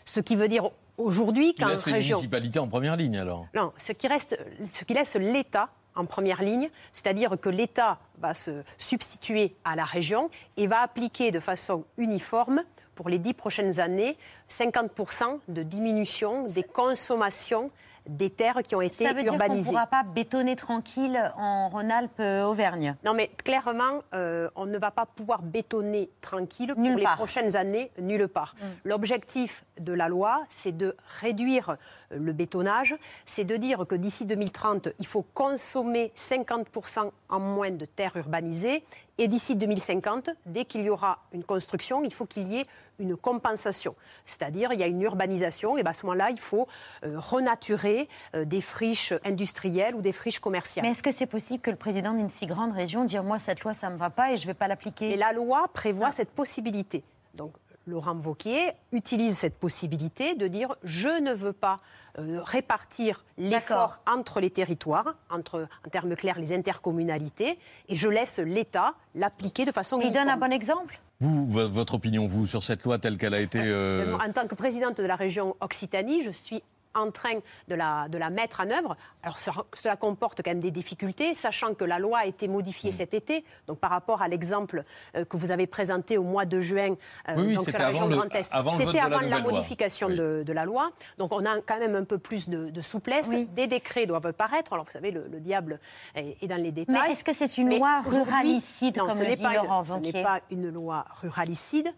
Ce 0.04 0.20
qui 0.20 0.36
veut 0.36 0.48
dire 0.48 0.70
aujourd'hui 0.96 1.54
qu'en 1.54 1.68
laisse 1.68 1.86
les 1.86 1.92
région... 1.92 2.16
municipalités 2.16 2.58
en 2.58 2.68
première 2.68 2.96
ligne 2.96 3.18
alors. 3.18 3.46
Non, 3.54 3.72
ce 3.76 3.92
qui, 3.92 4.08
reste, 4.08 4.38
ce 4.72 4.84
qui 4.84 4.94
laisse 4.94 5.14
l'État 5.16 5.68
en 5.94 6.06
première 6.06 6.42
ligne, 6.42 6.70
c'est-à-dire 6.92 7.36
que 7.40 7.48
l'État 7.48 7.98
va 8.18 8.34
se 8.34 8.62
substituer 8.78 9.56
à 9.64 9.76
la 9.76 9.84
région 9.84 10.30
et 10.56 10.66
va 10.66 10.80
appliquer 10.80 11.30
de 11.30 11.40
façon 11.40 11.84
uniforme 11.96 12.62
pour 12.94 13.08
les 13.08 13.18
dix 13.18 13.34
prochaines 13.34 13.80
années 13.80 14.16
50% 14.48 15.40
de 15.48 15.62
diminution 15.62 16.44
des 16.46 16.62
consommations 16.62 17.70
des 18.08 18.30
terres 18.30 18.62
qui 18.64 18.74
ont 18.74 18.80
été 18.80 19.04
Ça 19.04 19.12
veut 19.12 19.22
dire 19.22 19.32
qu'on 19.32 19.38
ne 19.38 19.42
urbanisées. 19.42 19.70
pourra 19.70 19.86
pas 19.86 20.02
bétonner 20.02 20.56
tranquille 20.56 21.32
en 21.36 21.68
Rhône-Alpes-Auvergne 21.68 22.96
Non, 23.04 23.14
mais 23.14 23.28
clairement, 23.44 24.02
euh, 24.14 24.48
on 24.56 24.66
ne 24.66 24.78
va 24.78 24.90
pas 24.90 25.06
pouvoir 25.06 25.42
bétonner 25.42 26.10
tranquille 26.20 26.74
pour 26.74 26.84
les 26.84 27.04
prochaines 27.16 27.54
années, 27.56 27.90
nulle 28.00 28.28
part. 28.28 28.54
L'objectif 28.84 29.64
de 29.78 29.92
la 29.92 30.08
loi, 30.08 30.44
c'est 30.50 30.76
de 30.76 30.96
réduire 31.20 31.76
euh, 32.12 32.18
le 32.18 32.32
bétonnage, 32.32 32.96
c'est 33.26 33.44
de 33.44 33.56
dire 33.56 33.86
que 33.86 33.94
d'ici 33.94 34.24
2030, 34.26 34.88
il 34.98 35.06
faut 35.06 35.24
consommer 35.34 36.12
50% 36.16 37.10
en 37.28 37.40
moins 37.40 37.70
de 37.70 37.84
terres 37.84 38.16
urbanisées. 38.16 38.82
Et 39.18 39.26
d'ici 39.26 39.56
2050, 39.56 40.30
dès 40.46 40.64
qu'il 40.64 40.82
y 40.82 40.90
aura 40.90 41.18
une 41.32 41.42
construction, 41.42 42.04
il 42.04 42.14
faut 42.14 42.24
qu'il 42.24 42.52
y 42.52 42.58
ait 42.58 42.66
une 43.00 43.16
compensation. 43.16 43.94
C'est-à-dire, 44.24 44.72
il 44.72 44.78
y 44.78 44.82
a 44.82 44.86
une 44.86 45.02
urbanisation, 45.02 45.76
et 45.76 45.82
ben 45.82 45.90
à 45.90 45.92
ce 45.92 46.06
moment-là, 46.06 46.30
il 46.30 46.38
faut 46.38 46.68
euh, 47.04 47.18
renaturer 47.18 48.08
euh, 48.34 48.44
des 48.44 48.60
friches 48.60 49.12
industrielles 49.24 49.96
ou 49.96 50.02
des 50.02 50.12
friches 50.12 50.38
commerciales. 50.38 50.84
Mais 50.84 50.92
est-ce 50.92 51.02
que 51.02 51.10
c'est 51.10 51.26
possible 51.26 51.60
que 51.60 51.70
le 51.70 51.76
président 51.76 52.14
d'une 52.14 52.30
si 52.30 52.46
grande 52.46 52.72
région 52.72 53.04
dise 53.04 53.18
moi 53.18 53.38
cette 53.38 53.60
loi 53.62 53.74
ça 53.74 53.90
me 53.90 53.96
va 53.96 54.10
pas 54.10 54.32
et 54.32 54.36
je 54.36 54.46
vais 54.46 54.54
pas 54.54 54.68
l'appliquer? 54.68 55.12
Et 55.12 55.16
la 55.16 55.32
loi 55.32 55.66
prévoit 55.72 56.12
cette 56.12 56.30
possibilité. 56.30 57.02
Donc, 57.34 57.52
Laurent 57.88 58.14
Wauquiez 58.16 58.72
utilise 58.92 59.36
cette 59.36 59.56
possibilité 59.58 60.34
de 60.34 60.46
dire 60.46 60.76
je 60.84 61.20
ne 61.20 61.32
veux 61.32 61.52
pas 61.52 61.78
euh, 62.18 62.40
répartir 62.42 63.24
l'effort 63.38 63.98
entre 64.06 64.40
les 64.40 64.50
territoires, 64.50 65.14
entre, 65.30 65.66
en 65.86 65.88
termes 65.90 66.14
clairs, 66.14 66.38
les 66.38 66.52
intercommunalités, 66.52 67.58
et 67.88 67.94
je 67.94 68.08
laisse 68.08 68.38
l'État 68.38 68.94
l'appliquer 69.14 69.64
de 69.64 69.72
façon 69.72 70.00
Il 70.00 70.12
donne 70.12 70.28
un 70.28 70.36
bon 70.36 70.52
exemple? 70.52 71.00
Vous, 71.20 71.46
votre 71.48 71.94
opinion, 71.94 72.28
vous, 72.28 72.46
sur 72.46 72.62
cette 72.62 72.84
loi 72.84 72.98
telle 72.98 73.18
qu'elle 73.18 73.34
a 73.34 73.40
été... 73.40 73.60
euh, 73.60 74.14
En 74.24 74.32
tant 74.32 74.46
que 74.46 74.54
présidente 74.54 74.98
de 74.98 75.04
la 75.06 75.16
région 75.16 75.56
Occitanie, 75.60 76.22
je 76.22 76.30
suis 76.30 76.62
en 76.98 77.10
train 77.10 77.38
de 77.68 77.74
la, 77.74 78.08
de 78.08 78.18
la 78.18 78.30
mettre 78.30 78.60
en 78.60 78.70
œuvre. 78.70 78.96
Alors 79.22 79.38
cela 79.38 79.96
comporte 79.96 80.42
quand 80.42 80.50
même 80.50 80.60
des 80.60 80.70
difficultés, 80.70 81.34
sachant 81.34 81.74
que 81.74 81.84
la 81.84 81.98
loi 81.98 82.18
a 82.20 82.26
été 82.26 82.48
Mm. 82.48 82.52
modifiée 82.52 82.92
cet 82.92 83.14
été. 83.14 83.44
Donc 83.66 83.78
par 83.78 83.90
rapport 83.90 84.22
à 84.22 84.28
l'exemple 84.28 84.84
euh, 85.16 85.24
que 85.24 85.36
vous 85.36 85.50
avez 85.50 85.66
présenté 85.66 86.18
au 86.18 86.22
mois 86.22 86.44
de 86.44 86.60
juin 86.60 86.94
euh, 87.28 87.34
Oui, 87.36 87.42
oui, 87.48 87.54
donc, 87.54 87.68
sur 87.68 87.78
la 87.78 87.86
avant 87.86 87.92
région 88.04 88.08
le- 88.08 88.16
Grand 88.16 88.34
Est, 88.34 88.48
avant 88.52 88.70
le 88.72 88.76
vote 88.76 88.86
c'était 88.86 88.92
de 88.92 88.96
la 89.10 89.16
avant 89.16 89.20
la, 89.28 89.40
modification 89.40 90.06
Oui. 90.08 90.16
de, 90.16 90.42
de 90.46 90.52
la 90.52 90.64
loi. 90.64 90.90
Donc 91.18 91.32
on 91.32 91.44
a 91.46 91.60
quand 91.60 91.78
même 91.78 91.94
un 91.94 92.04
peu 92.04 92.18
plus 92.18 92.48
de, 92.48 92.70
de 92.70 92.80
souplesse. 92.80 93.30
Des 93.30 93.66
décrets 93.66 94.06
doivent 94.06 94.32
paraître. 94.32 94.72
Alors 94.72 94.84
vous 94.84 94.90
savez, 94.90 95.10
le, 95.10 95.26
le 95.28 95.40
diable 95.40 95.78
est, 96.14 96.36
est 96.42 96.46
dans 96.46 96.56
les 96.56 96.72
détails. 96.72 96.94
Mais 97.06 97.12
est-ce 97.12 97.24
que 97.24 97.32
c'est 97.32 97.58
une 97.58 97.68
Mais 97.68 97.78
loi 97.78 98.00
ruralicide, 98.00 98.96
non, 98.96 99.06
comme 99.08 99.16
ce 99.18 99.22
le 99.24 99.34
dit 99.34 99.42
pas 99.42 99.50
une- 99.50 99.54
Laurent 99.62 99.84
Ce 99.84 99.94
n'est 99.98 100.22
pas 100.22 100.40
une 100.50 100.70
loi 100.70 101.04
ruralicide 101.20 101.88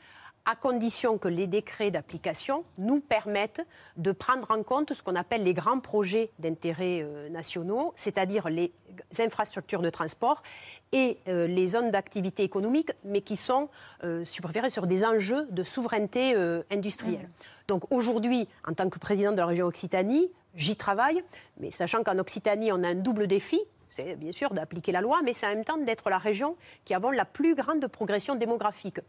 à 0.51 0.57
condition 0.57 1.17
que 1.17 1.29
les 1.29 1.47
décrets 1.47 1.93
d'application 1.93 2.65
nous 2.77 3.01
permettent 3.01 3.65
de 3.97 4.11
prendre 4.11 4.51
en 4.51 4.65
compte 4.65 4.93
ce 4.93 5.01
qu'on 5.01 5.15
appelle 5.15 5.45
les 5.45 5.55
grands 5.55 5.79
projets 5.79 6.31
d'intérêt 6.41 7.03
euh, 7.03 7.29
nationaux, 7.29 7.93
c'est-à-dire 7.95 8.49
les 8.49 8.73
infrastructures 9.21 9.81
de 9.81 9.91
transport 9.91 10.43
et 10.91 11.19
euh, 11.29 11.47
les 11.47 11.69
zones 11.69 11.93
d'activité 11.93 12.43
économique, 12.43 12.91
mais 13.05 13.21
qui 13.21 13.37
sont 13.37 13.69
euh, 14.03 14.25
sur 14.25 14.49
des 14.87 15.05
enjeux 15.05 15.47
de 15.51 15.63
souveraineté 15.63 16.35
euh, 16.35 16.63
industrielle. 16.73 17.29
Donc 17.69 17.85
aujourd'hui, 17.93 18.49
en 18.67 18.75
tant 18.75 18.91
que 18.91 18.99
président 18.99 19.31
de 19.31 19.37
la 19.37 19.47
région 19.47 19.67
Occitanie, 19.67 20.33
j'y 20.57 20.75
travaille, 20.75 21.23
mais 21.59 21.71
sachant 21.71 22.03
qu'en 22.03 22.19
Occitanie, 22.19 22.73
on 22.73 22.83
a 22.83 22.89
un 22.89 22.95
double 22.95 23.29
défi, 23.29 23.61
c'est 23.91 24.15
bien 24.17 24.33
sûr 24.33 24.51
d'appliquer 24.55 24.93
la 24.93 25.01
loi, 25.01 25.21
mais 25.23 25.35
c'est 25.35 25.47
en 25.47 25.51
même 25.51 25.65
temps 25.65 25.77
d'être 25.77 26.09
la 26.09 26.19
région 26.19 26.57
qui 26.85 26.95
avons 26.95 27.11
la 27.11 27.25
plus 27.25 27.55
grande 27.55 27.87
progression 27.89 28.37
démographique. 28.37 29.01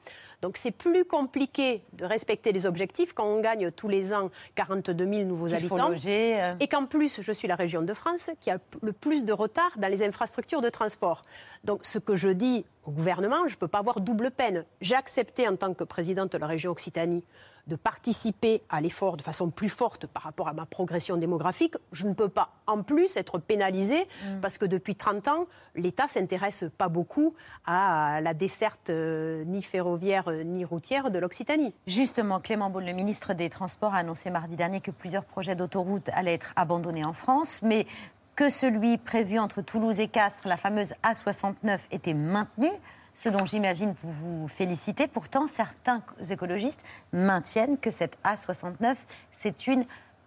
Donc 0.42 0.58
c'est 0.58 0.72
plus 0.72 1.06
compliqué 1.06 1.84
de 1.94 2.04
respecter 2.06 2.52
les 2.52 2.66
objectifs 2.66 3.14
quand 3.14 3.26
on 3.26 3.40
gagne 3.40 3.72
tous 3.72 3.88
les 3.88 4.14
ans 4.14 4.30
42 4.56 5.08
000 5.08 5.24
nouveaux 5.26 5.48
faut 5.48 5.56
habitants. 5.56 5.90
loger, 5.90 6.42
euh. 6.42 6.56
Et 6.60 6.68
qu'en 6.68 6.86
plus, 6.86 7.22
je 7.22 7.32
suis 7.32 7.48
la 7.48 7.56
région 7.56 7.82
de 7.84 7.94
France 7.94 8.32
qui 8.42 8.50
a 8.50 8.58
le 8.82 8.92
plus 8.92 9.24
de 9.24 9.34
retard 9.34 9.72
dans 9.78 9.88
les 9.88 10.04
infrastructures 10.04 10.62
de 10.62 10.70
transport. 10.70 11.22
Donc 11.64 11.86
ce 11.86 12.00
que 12.00 12.16
je 12.16 12.30
dis 12.30 12.66
au 12.84 12.92
gouvernement, 12.92 13.48
je 13.48 13.54
ne 13.54 13.60
peux 13.60 13.68
pas 13.68 13.80
avoir 13.80 14.02
double 14.02 14.32
peine. 14.32 14.66
J'ai 14.82 14.96
accepté 14.96 15.48
en 15.48 15.56
tant 15.56 15.74
que 15.74 15.84
présidente 15.84 16.34
de 16.34 16.38
la 16.40 16.48
région 16.48 16.72
Occitanie 16.72 17.24
de 17.72 17.78
participer 17.78 18.62
à 18.70 18.82
l'effort 18.82 19.16
de 19.16 19.22
façon 19.22 19.50
plus 19.50 19.70
forte 19.70 20.06
par 20.06 20.24
rapport 20.24 20.50
à 20.50 20.54
ma 20.54 20.66
progression 20.66 21.16
démographique. 21.16 21.76
Je 21.94 22.06
ne 22.06 22.14
peux 22.14 22.28
pas 22.28 22.50
en 22.68 22.84
plus 22.84 23.16
être 23.16 23.40
pénalisée 23.40 24.08
parce 24.42 24.58
que 24.58 24.66
depuis 24.66 24.96
30 24.96 25.30
ans, 25.30 25.46
l'État 25.76 26.10
s'intéresse 26.10 26.66
pas 26.78 26.90
beaucoup 26.90 27.34
à 27.66 28.20
la 28.22 28.34
desserte 28.34 28.90
euh, 28.90 29.46
ni 29.46 29.62
ferroviaire 29.62 30.28
euh, 30.28 30.44
ni 30.44 30.66
routière 30.66 31.12
de 31.12 31.18
l'Occitanie. 31.18 31.74
Justement, 31.88 32.42
Clément 32.42 32.70
Beaune, 32.70 32.86
le 32.86 32.92
ministre 32.92 33.34
des 33.34 33.50
Transports, 33.50 33.96
a 33.96 34.00
annoncé 34.00 34.30
mardi 34.30 34.58
dernier 34.58 34.82
que 34.82 34.92
plusieurs 34.92 35.24
projets 35.24 35.56
d'autoroute 35.56 36.10
allaient 36.10 36.34
être 36.34 36.52
abandonnés 36.58 37.06
en 37.06 37.14
France, 37.14 37.62
mais 37.64 37.88
que 38.36 38.50
celui 38.50 38.98
prévu 38.98 39.40
entre 39.40 39.62
Toulouse 39.62 40.02
et 40.02 40.10
Castres, 40.10 40.48
la 40.48 40.58
fameuse 40.58 40.94
A69, 41.04 41.80
était 41.92 42.14
maintenu, 42.14 42.70
ce 43.16 43.30
dont 43.30 43.46
j'imagine 43.46 43.94
vous 44.02 44.12
vous 44.12 44.48
félicitez. 44.48 45.08
Pourtant, 45.08 45.48
certains 45.48 46.04
écologistes 46.30 46.86
maintiennent 47.12 47.78
que 47.78 47.92
cette 47.92 48.18
A69, 48.24 48.96
c'est 49.32 49.68
une 49.68 49.86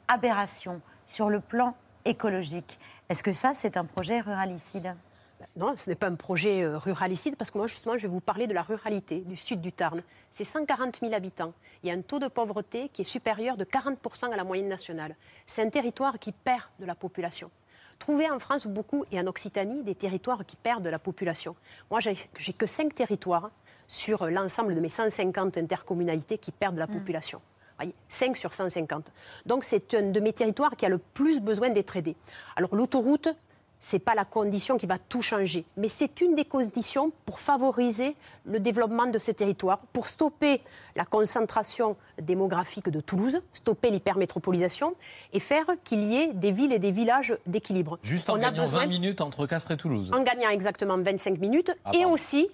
aberration 0.09 0.81
sur 1.07 1.31
le 1.31 1.41
plan 1.41 1.75
écologique. 2.05 2.79
Est-ce 3.09 3.23
que 3.23 3.33
ça, 3.33 3.55
c'est 3.55 3.76
un 3.76 3.85
projet 3.85 4.21
ruralicide 4.21 4.95
Non, 5.57 5.75
ce 5.76 5.91
n'est 5.91 5.97
pas 5.97 6.09
un 6.09 6.14
projet 6.14 6.62
euh, 6.62 6.79
ruralicide 6.79 7.37
parce 7.37 7.50
que 7.50 7.59
moi, 7.59 7.67
justement, 7.67 7.97
je 7.97 8.03
vais 8.03 8.12
vous 8.12 8.21
parler 8.21 8.47
de 8.47 8.55
la 8.55 8.62
ruralité 8.62 9.21
du 9.21 9.37
sud 9.37 9.61
du 9.61 9.73
Tarn. 9.73 10.03
C'est 10.31 10.45
140 10.45 11.00
000 11.00 11.14
habitants. 11.14 11.53
Il 11.83 11.88
y 11.88 11.93
a 11.93 11.95
un 11.95 12.00
taux 12.00 12.19
de 12.19 12.29
pauvreté 12.29 12.88
qui 12.91 13.03
est 13.03 13.05
supérieur 13.05 13.57
de 13.57 13.64
40% 13.64 14.33
à 14.33 14.37
la 14.37 14.45
moyenne 14.45 14.69
nationale. 14.69 15.17
C'est 15.47 15.62
un 15.62 15.71
territoire 15.71 16.19
qui 16.19 16.33
perd 16.33 16.62
de 16.81 16.87
la 16.87 16.95
population. 16.95 17.50
Trouvez 17.99 18.31
en 18.31 18.39
France 18.39 18.67
beaucoup 18.67 19.05
et 19.11 19.21
en 19.21 19.27
Occitanie 19.27 19.83
des 19.83 19.95
territoires 19.95 20.45
qui 20.47 20.57
perdent 20.57 20.83
de 20.83 20.91
la 20.91 20.99
population. 20.99 21.57
Moi, 21.91 22.01
j'ai 22.01 22.53
que 22.53 22.67
5 22.67 22.95
territoires 22.95 23.51
sur 23.89 24.27
l'ensemble 24.27 24.75
de 24.75 24.81
mes 24.81 24.89
150 24.89 25.59
intercommunalités 25.59 26.39
qui 26.39 26.53
perdent 26.53 26.75
de 26.75 26.81
la 26.81 26.87
population. 26.87 27.41
Voyez, 27.79 27.95
5 28.09 28.37
sur 28.37 28.55
150. 28.55 29.11
Donc 29.47 29.65
c'est 29.65 29.95
un 29.95 30.11
de 30.11 30.21
mes 30.21 30.33
territoires 30.33 30.77
qui 30.77 30.87
a 30.87 30.89
le 30.89 30.99
plus 30.99 31.41
besoin 31.41 31.71
d'être 31.71 31.97
aidé. 31.97 32.15
Alors 32.57 32.75
l'autoroute, 32.75 33.29
n'est 33.93 33.99
pas 33.99 34.14
la 34.14 34.25
condition 34.25 34.76
qui 34.76 34.87
va 34.87 34.99
tout 34.99 35.23
changer, 35.23 35.64
mais 35.76 35.88
c'est 35.88 36.21
une 36.21 36.35
des 36.35 36.45
conditions 36.45 37.12
pour 37.26 37.38
favoriser 37.41 38.17
le 38.47 38.59
développement 38.61 39.07
de 39.07 39.19
ce 39.19 39.31
territoire, 39.31 39.79
pour 39.93 40.07
stopper 40.07 40.61
la 40.97 41.05
concentration 41.05 41.97
démographique 42.21 42.88
de 42.88 43.00
Toulouse, 43.00 43.41
stopper 43.53 43.91
l'hypermétropolisation 43.91 44.95
et 45.33 45.41
faire 45.41 45.67
qu'il 45.85 46.00
y 46.03 46.17
ait 46.17 46.33
des 46.33 46.50
villes 46.53 46.73
et 46.73 46.79
des 46.79 46.91
villages 46.93 47.37
d'équilibre. 47.47 47.99
Juste 48.03 48.31
en 48.31 48.35
On 48.35 48.37
a 48.37 48.41
gagnant 48.50 48.62
besoin- 48.62 48.81
20 48.81 48.87
minutes 48.87 49.21
entre 49.21 49.47
Castres 49.47 49.73
et 49.73 49.76
Toulouse. 49.76 50.12
en 50.14 50.23
gagnant 50.23 50.50
exactement 50.50 50.97
25 50.99 51.38
minutes. 51.38 51.73
Ah, 51.85 51.91
et, 51.93 51.99
pardon. 52.00 52.14
aussi, 52.14 52.49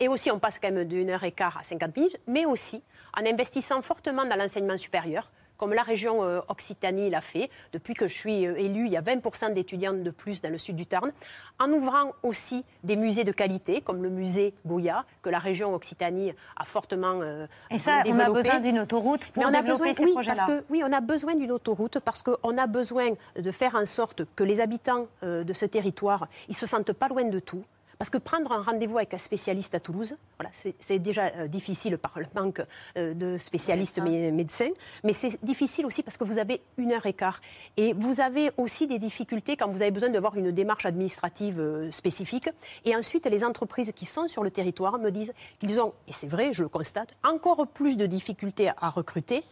et 0.00 0.08
aussi, 0.08 0.30
on 0.30 0.38
passe 0.38 0.58
quand 0.58 0.70
même 0.72 0.84
d'une 0.88 1.10
heure 1.10 1.24
et 1.24 1.32
quart 1.32 1.58
à 1.58 1.64
50 1.64 1.96
minutes, 1.96 2.16
mais 2.26 2.46
aussi 2.46 2.82
en 3.16 3.24
investissant 3.24 3.80
fortement 3.82 4.24
dans 4.24 4.36
l'enseignement 4.36 4.76
supérieur, 4.76 5.30
comme 5.64 5.72
la 5.72 5.82
région 5.82 6.22
euh, 6.22 6.40
Occitanie 6.50 7.08
l'a 7.08 7.22
fait. 7.22 7.48
Depuis 7.72 7.94
que 7.94 8.06
je 8.06 8.14
suis 8.14 8.46
euh, 8.46 8.54
élue, 8.54 8.84
il 8.84 8.92
y 8.92 8.98
a 8.98 9.00
20% 9.00 9.54
d'étudiants 9.54 9.94
de 9.94 10.10
plus 10.10 10.42
dans 10.42 10.50
le 10.50 10.58
sud 10.58 10.76
du 10.76 10.84
Tarn. 10.84 11.10
En 11.58 11.72
ouvrant 11.72 12.12
aussi 12.22 12.66
des 12.82 12.96
musées 12.96 13.24
de 13.24 13.32
qualité, 13.32 13.80
comme 13.80 14.02
le 14.02 14.10
musée 14.10 14.52
Goya, 14.66 15.06
que 15.22 15.30
la 15.30 15.38
région 15.38 15.74
Occitanie 15.74 16.34
a 16.58 16.64
fortement 16.64 17.20
euh, 17.22 17.46
Et 17.70 17.78
ça, 17.78 18.02
on 18.04 18.18
a 18.18 18.28
besoin 18.28 18.60
d'une 18.60 18.78
autoroute 18.78 19.24
pour 19.32 19.42
on 19.42 19.54
a 19.54 19.62
besoin, 19.62 19.94
ces 19.94 20.04
oui, 20.04 20.12
projets-là. 20.12 20.34
parce 20.36 20.50
que, 20.50 20.64
oui, 20.68 20.82
on 20.84 20.92
a 20.92 21.00
besoin 21.00 21.34
d'une 21.34 21.52
autoroute 21.52 21.98
parce 22.00 22.22
qu'on 22.22 22.58
a 22.58 22.66
besoin 22.66 23.08
de 23.34 23.50
faire 23.50 23.74
en 23.74 23.86
sorte 23.86 24.20
que 24.36 24.44
les 24.44 24.60
habitants 24.60 25.06
euh, 25.22 25.44
de 25.44 25.52
ce 25.54 25.64
territoire, 25.64 26.28
ils 26.50 26.54
se 26.54 26.66
sentent 26.66 26.92
pas 26.92 27.08
loin 27.08 27.24
de 27.24 27.38
tout. 27.38 27.64
Parce 27.98 28.10
que 28.10 28.18
prendre 28.18 28.50
un 28.52 28.62
rendez-vous 28.62 28.98
avec 28.98 29.14
un 29.14 29.18
spécialiste 29.18 29.74
à 29.74 29.80
Toulouse, 29.80 30.16
voilà, 30.38 30.50
c'est 30.80 30.98
déjà 30.98 31.26
euh, 31.36 31.46
difficile 31.48 31.96
par 31.98 32.12
le 32.18 32.26
manque 32.34 32.60
euh, 32.96 33.14
de 33.14 33.38
spécialistes 33.38 34.00
mé- 34.00 34.32
médecins, 34.32 34.70
mais 35.04 35.12
c'est 35.12 35.42
difficile 35.44 35.86
aussi 35.86 36.02
parce 36.02 36.16
que 36.16 36.24
vous 36.24 36.38
avez 36.38 36.60
une 36.76 36.92
heure 36.92 37.06
et 37.06 37.12
quart. 37.12 37.40
Et 37.76 37.92
vous 37.92 38.20
avez 38.20 38.50
aussi 38.56 38.86
des 38.86 38.98
difficultés 38.98 39.56
quand 39.56 39.68
vous 39.68 39.82
avez 39.82 39.90
besoin 39.90 40.08
d'avoir 40.10 40.36
une 40.36 40.50
démarche 40.50 40.86
administrative 40.86 41.60
euh, 41.60 41.90
spécifique. 41.90 42.48
Et 42.84 42.96
ensuite, 42.96 43.26
les 43.26 43.44
entreprises 43.44 43.92
qui 43.94 44.04
sont 44.04 44.28
sur 44.28 44.42
le 44.42 44.50
territoire 44.50 44.98
me 44.98 45.10
disent 45.10 45.32
qu'ils 45.58 45.80
ont, 45.80 45.92
et 46.08 46.12
c'est 46.12 46.28
vrai, 46.28 46.52
je 46.52 46.62
le 46.62 46.68
constate, 46.68 47.10
encore 47.22 47.66
plus 47.66 47.96
de 47.96 48.06
difficultés 48.06 48.70
à 48.76 48.90
recruter 48.90 49.44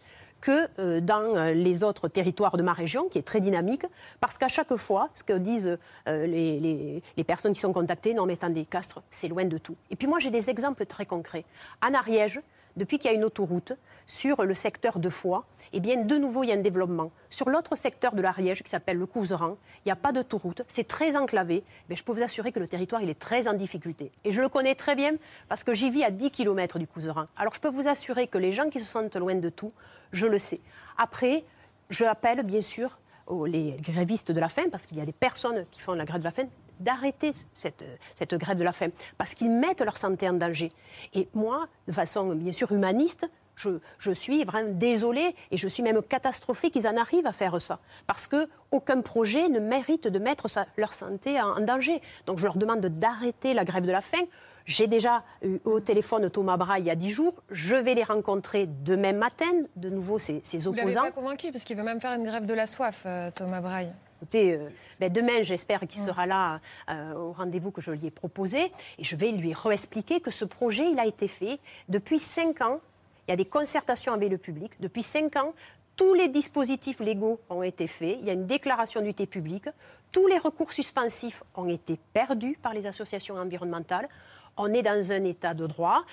que 0.42 0.68
euh, 0.78 1.00
dans 1.00 1.36
euh, 1.36 1.52
les 1.52 1.84
autres 1.84 2.08
territoires 2.08 2.58
de 2.58 2.62
ma 2.62 2.74
région, 2.74 3.08
qui 3.08 3.16
est 3.16 3.22
très 3.22 3.40
dynamique, 3.40 3.86
parce 4.20 4.36
qu'à 4.36 4.48
chaque 4.48 4.76
fois, 4.76 5.08
ce 5.14 5.24
que 5.24 5.32
disent 5.32 5.78
euh, 6.08 6.26
les, 6.26 7.24
personnes 7.24 7.54
qui 7.54 7.60
sont 7.60 7.72
contactées, 7.72 8.12
non 8.12 8.26
mais 8.26 8.34
attendez, 8.34 8.66
Castres, 8.66 9.00
c'est 9.10 9.28
loin 9.28 9.46
de 9.46 9.56
tout. 9.56 9.76
Et 9.90 9.96
puis 9.96 10.06
moi, 10.06 10.18
j'ai 10.18 10.30
des 10.30 10.50
exemples 10.50 10.84
très 10.84 11.06
concrets. 11.06 11.46
En 11.86 11.94
Ariège, 11.94 12.40
depuis 12.76 12.98
qu'il 12.98 13.10
y 13.10 13.14
a 13.14 13.16
une 13.16 13.24
autoroute 13.24 13.72
sur 14.06 14.44
le 14.44 14.54
secteur 14.54 14.98
de 14.98 15.08
Foix, 15.08 15.46
eh 15.74 15.80
bien, 15.80 16.02
de 16.02 16.16
nouveau, 16.16 16.42
il 16.44 16.48
y 16.48 16.52
a 16.52 16.54
un 16.54 16.60
développement. 16.60 17.10
Sur 17.30 17.48
l'autre 17.48 17.76
secteur 17.76 18.14
de 18.14 18.20
l'Ariège, 18.20 18.62
qui 18.62 18.68
s'appelle 18.68 18.98
le 18.98 19.06
Couseran, 19.06 19.56
il 19.78 19.88
n'y 19.88 19.92
a 19.92 19.96
pas 19.96 20.12
d'autoroute, 20.12 20.62
c'est 20.68 20.86
très 20.86 21.16
enclavé. 21.16 21.64
Mais 21.88 21.96
je 21.96 22.04
peux 22.04 22.12
vous 22.12 22.22
assurer 22.22 22.52
que 22.52 22.60
le 22.60 22.68
territoire, 22.68 23.00
il 23.00 23.08
est 23.08 23.18
très 23.18 23.48
en 23.48 23.54
difficulté. 23.54 24.12
Et 24.24 24.32
je 24.32 24.42
le 24.42 24.50
connais 24.50 24.74
très 24.74 24.94
bien 24.94 25.12
parce 25.48 25.64
que 25.64 25.72
j'y 25.72 25.88
vis 25.88 26.04
à 26.04 26.10
10 26.10 26.30
km 26.30 26.78
du 26.78 26.86
Couseran. 26.86 27.24
Alors, 27.36 27.54
je 27.54 27.60
peux 27.60 27.70
vous 27.70 27.88
assurer 27.88 28.26
que 28.26 28.36
les 28.36 28.52
gens 28.52 28.68
qui 28.68 28.80
se 28.80 28.84
sentent 28.84 29.16
loin 29.16 29.34
de 29.34 29.48
tout, 29.48 29.72
je 30.12 30.26
le 30.26 30.38
sais. 30.38 30.60
Après, 30.98 31.42
je 31.88 32.04
appelle, 32.04 32.42
bien 32.42 32.60
sûr, 32.60 32.98
les 33.46 33.76
grévistes 33.80 34.30
de 34.30 34.40
la 34.40 34.50
faim, 34.50 34.64
parce 34.70 34.86
qu'il 34.86 34.98
y 34.98 35.00
a 35.00 35.06
des 35.06 35.12
personnes 35.12 35.64
qui 35.70 35.80
font 35.80 35.94
la 35.94 36.04
grève 36.04 36.20
de 36.20 36.24
la 36.24 36.32
faim, 36.32 36.48
d'arrêter 36.82 37.32
cette, 37.52 37.84
cette 38.14 38.34
grève 38.34 38.56
de 38.58 38.64
la 38.64 38.72
faim, 38.72 38.88
parce 39.18 39.34
qu'ils 39.34 39.50
mettent 39.50 39.80
leur 39.82 39.96
santé 39.96 40.28
en 40.28 40.34
danger. 40.34 40.72
Et 41.14 41.28
moi, 41.34 41.66
de 41.86 41.92
façon 41.92 42.34
bien 42.34 42.52
sûr 42.52 42.70
humaniste, 42.72 43.28
je, 43.54 43.70
je 43.98 44.12
suis 44.12 44.44
vraiment 44.44 44.70
désolée 44.72 45.34
et 45.50 45.56
je 45.58 45.68
suis 45.68 45.82
même 45.82 46.02
catastrophée 46.02 46.70
qu'ils 46.70 46.88
en 46.88 46.96
arrivent 46.96 47.26
à 47.26 47.32
faire 47.32 47.60
ça. 47.60 47.78
Parce 48.06 48.26
que 48.26 48.48
aucun 48.70 49.02
projet 49.02 49.48
ne 49.50 49.60
mérite 49.60 50.08
de 50.08 50.18
mettre 50.18 50.48
sa- 50.48 50.66
leur 50.78 50.94
santé 50.94 51.38
en, 51.40 51.58
en 51.58 51.60
danger. 51.60 52.00
Donc 52.26 52.38
je 52.38 52.44
leur 52.44 52.56
demande 52.56 52.80
d'arrêter 52.80 53.52
la 53.52 53.64
grève 53.64 53.84
de 53.86 53.92
la 53.92 54.00
faim. 54.00 54.22
J'ai 54.64 54.86
déjà 54.86 55.22
eu 55.42 55.58
au 55.64 55.80
téléphone 55.80 56.30
Thomas 56.30 56.56
Braille 56.56 56.82
il 56.84 56.86
y 56.86 56.90
a 56.90 56.94
dix 56.94 57.10
jours. 57.10 57.34
Je 57.50 57.76
vais 57.76 57.94
les 57.94 58.04
rencontrer 58.04 58.66
demain 58.66 59.12
matin, 59.12 59.50
de 59.76 59.90
nouveau 59.90 60.18
ces, 60.18 60.40
ces 60.44 60.58
Vous 60.58 60.72
l'avez 60.72 60.82
opposants. 60.84 61.02
pas 61.02 61.10
convaincu 61.12 61.52
parce 61.52 61.64
qu'il 61.64 61.76
veut 61.76 61.82
même 61.82 62.00
faire 62.00 62.12
une 62.14 62.24
grève 62.24 62.46
de 62.46 62.54
la 62.54 62.66
soif, 62.66 63.02
euh, 63.04 63.28
Thomas 63.34 63.60
Braille. 63.60 63.92
Écoutez, 64.22 64.52
euh, 64.52 64.68
ben, 65.00 65.12
demain, 65.12 65.42
j'espère 65.42 65.80
qu'il 65.80 66.00
sera 66.00 66.26
là 66.26 66.60
euh, 66.88 67.12
au 67.14 67.32
rendez-vous 67.32 67.72
que 67.72 67.80
je 67.80 67.90
lui 67.90 68.06
ai 68.06 68.10
proposé. 68.12 68.70
Et 68.98 69.02
je 69.02 69.16
vais 69.16 69.32
lui 69.32 69.52
réexpliquer 69.52 70.20
que 70.20 70.30
ce 70.30 70.44
projet, 70.44 70.88
il 70.88 71.00
a 71.00 71.06
été 71.06 71.26
fait 71.26 71.58
depuis 71.88 72.20
cinq 72.20 72.60
ans. 72.60 72.78
Il 73.26 73.32
y 73.32 73.34
a 73.34 73.36
des 73.36 73.44
concertations 73.44 74.12
avec 74.12 74.30
le 74.30 74.38
public. 74.38 74.70
Depuis 74.78 75.02
cinq 75.02 75.34
ans, 75.34 75.54
tous 75.96 76.14
les 76.14 76.28
dispositifs 76.28 77.00
légaux 77.00 77.40
ont 77.50 77.64
été 77.64 77.88
faits. 77.88 78.18
Il 78.20 78.26
y 78.28 78.30
a 78.30 78.34
une 78.34 78.46
déclaration 78.46 79.00
d'utilité 79.00 79.26
publique. 79.26 79.68
Tous 80.12 80.28
les 80.28 80.38
recours 80.38 80.72
suspensifs 80.72 81.42
ont 81.56 81.68
été 81.68 81.98
perdus 82.12 82.56
par 82.62 82.74
les 82.74 82.86
associations 82.86 83.34
environnementales. 83.34 84.08
On 84.56 84.72
est 84.72 84.82
dans 84.82 85.10
un 85.10 85.24
état 85.24 85.52
de 85.52 85.66
droit. 85.66 86.04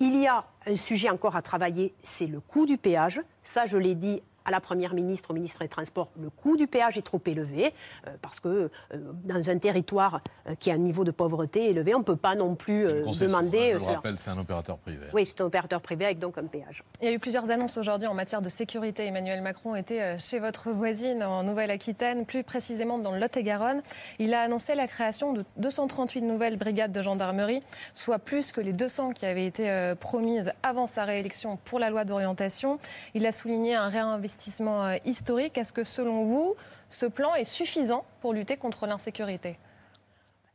Il 0.00 0.18
y 0.18 0.26
a 0.26 0.46
un 0.66 0.76
sujet 0.76 1.10
encore 1.10 1.36
à 1.36 1.42
travailler, 1.42 1.92
c'est 2.02 2.26
le 2.26 2.40
coût 2.40 2.64
du 2.64 2.78
péage. 2.78 3.20
Ça, 3.42 3.66
je 3.66 3.76
l'ai 3.76 3.94
dit 3.94 4.22
à 4.44 4.50
la 4.50 4.60
Première 4.60 4.94
ministre, 4.94 5.30
au 5.30 5.34
ministre 5.34 5.60
des 5.60 5.68
Transports, 5.68 6.10
le 6.20 6.30
coût 6.30 6.56
du 6.56 6.66
péage 6.66 6.98
est 6.98 7.02
trop 7.02 7.20
élevé, 7.26 7.72
euh, 8.06 8.10
parce 8.20 8.40
que 8.40 8.48
euh, 8.48 8.68
dans 9.24 9.48
un 9.48 9.58
territoire 9.58 10.20
euh, 10.48 10.54
qui 10.54 10.70
a 10.70 10.74
un 10.74 10.78
niveau 10.78 11.04
de 11.04 11.10
pauvreté 11.10 11.70
élevé, 11.70 11.94
on 11.94 12.00
ne 12.00 12.04
peut 12.04 12.16
pas 12.16 12.34
non 12.34 12.54
plus 12.54 12.86
euh, 12.86 13.04
demander... 13.20 13.72
hein, 13.72 13.78
je 13.80 13.86
le 13.86 13.92
rappelle, 13.92 14.18
c'est 14.18 14.30
un 14.30 14.38
opérateur 14.38 14.76
privé. 14.78 15.06
Oui, 15.14 15.24
c'est 15.24 15.40
un 15.40 15.46
opérateur 15.46 15.80
privé 15.80 16.04
avec 16.04 16.18
donc 16.18 16.36
un 16.36 16.44
péage. 16.44 16.82
Il 17.00 17.08
y 17.08 17.10
a 17.10 17.14
eu 17.14 17.18
plusieurs 17.18 17.50
annonces 17.50 17.78
aujourd'hui 17.78 18.06
en 18.06 18.14
matière 18.14 18.42
de 18.42 18.48
sécurité. 18.48 19.06
Emmanuel 19.06 19.40
Macron 19.40 19.74
était 19.76 20.18
chez 20.18 20.38
votre 20.40 20.70
voisine 20.70 21.22
en 21.22 21.42
Nouvelle-Aquitaine, 21.42 22.26
plus 22.26 22.42
précisément 22.44 22.98
dans 22.98 23.12
le 23.12 23.18
Lot-et-Garonne. 23.18 23.82
Il 24.18 24.34
a 24.34 24.42
annoncé 24.42 24.74
la 24.74 24.86
création 24.86 25.32
de 25.32 25.44
238 25.56 26.22
nouvelles 26.22 26.56
brigades 26.56 26.92
de 26.92 27.02
gendarmerie, 27.02 27.60
soit 27.94 28.18
plus 28.18 28.52
que 28.52 28.60
les 28.60 28.72
200 28.72 29.12
qui 29.12 29.24
avaient 29.26 29.46
été 29.46 29.94
promises 30.00 30.52
avant 30.62 30.86
sa 30.86 31.04
réélection 31.04 31.58
pour 31.64 31.78
la 31.78 31.88
loi 31.90 32.04
d'orientation. 32.04 32.78
Il 33.14 33.24
a 33.26 33.32
souligné 33.32 33.74
un 33.74 33.88
réinvestissement 33.88 34.33
euh, 34.84 34.96
historique. 35.04 35.58
Est-ce 35.58 35.72
que 35.72 35.84
selon 35.84 36.24
vous, 36.24 36.54
ce 36.88 37.06
plan 37.06 37.34
est 37.34 37.44
suffisant 37.44 38.04
pour 38.20 38.32
lutter 38.32 38.56
contre 38.56 38.86
l'insécurité? 38.86 39.58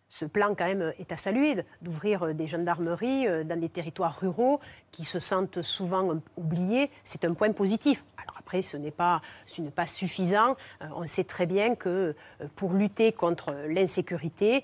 Ce 0.09 0.25
plan, 0.25 0.55
quand 0.55 0.65
même, 0.65 0.91
est 0.99 1.11
à 1.11 1.17
saluer, 1.17 1.63
d'ouvrir 1.81 2.23
euh, 2.23 2.33
des 2.33 2.47
gendarmeries 2.47 3.27
euh, 3.27 3.43
dans 3.43 3.59
des 3.59 3.69
territoires 3.69 4.19
ruraux 4.19 4.59
qui 4.91 5.05
se 5.05 5.19
sentent 5.19 5.61
souvent 5.61 6.09
euh, 6.11 6.15
oubliés. 6.35 6.89
C'est 7.03 7.25
un 7.25 7.33
point 7.33 7.51
positif. 7.51 8.03
Alors 8.17 8.35
après, 8.39 8.61
ce 8.63 8.75
n'est 8.75 8.91
pas, 8.91 9.21
ce 9.45 9.61
n'est 9.61 9.69
pas 9.69 9.87
suffisant. 9.87 10.55
On 10.95 11.05
sait 11.07 11.23
très 11.23 11.45
bien 11.45 11.75
que 11.75 12.15
pour 12.55 12.73
lutter 12.73 13.11
contre 13.13 13.53
l'insécurité, 13.67 14.63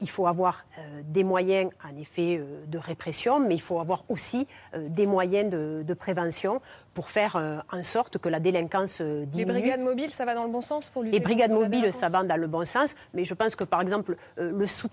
il 0.00 0.10
faut 0.10 0.26
avoir 0.26 0.64
des 1.04 1.22
moyens, 1.22 1.70
en 1.84 1.96
effet, 1.96 2.42
de 2.66 2.78
répression, 2.78 3.38
mais 3.38 3.54
il 3.54 3.60
faut 3.60 3.78
avoir 3.78 4.04
aussi 4.08 4.46
des 4.76 5.06
moyens 5.06 5.50
de, 5.50 5.84
de 5.86 5.94
prévention 5.94 6.60
pour 6.94 7.10
faire 7.10 7.36
en 7.70 7.82
sorte 7.82 8.18
que 8.18 8.28
la 8.28 8.40
délinquance 8.40 9.00
euh, 9.00 9.20
Les 9.20 9.26
diminue. 9.26 9.60
brigades 9.60 9.80
mobiles, 9.80 10.12
ça 10.12 10.24
va 10.24 10.34
dans 10.34 10.44
le 10.44 10.50
bon 10.50 10.62
sens 10.62 10.88
pour 10.90 11.02
lutter 11.02 11.18
Les 11.18 11.22
brigades 11.22 11.50
contre 11.50 11.64
mobiles, 11.64 11.92
ça 11.92 12.08
va 12.08 12.22
dans 12.22 12.36
le 12.36 12.46
bon 12.46 12.64
sens, 12.64 12.96
mais 13.14 13.24
je 13.24 13.34
pense 13.34 13.54
que 13.54 13.64
par 13.64 13.82
exemple 13.82 14.16
le 14.38 14.66
soutien 14.66 14.85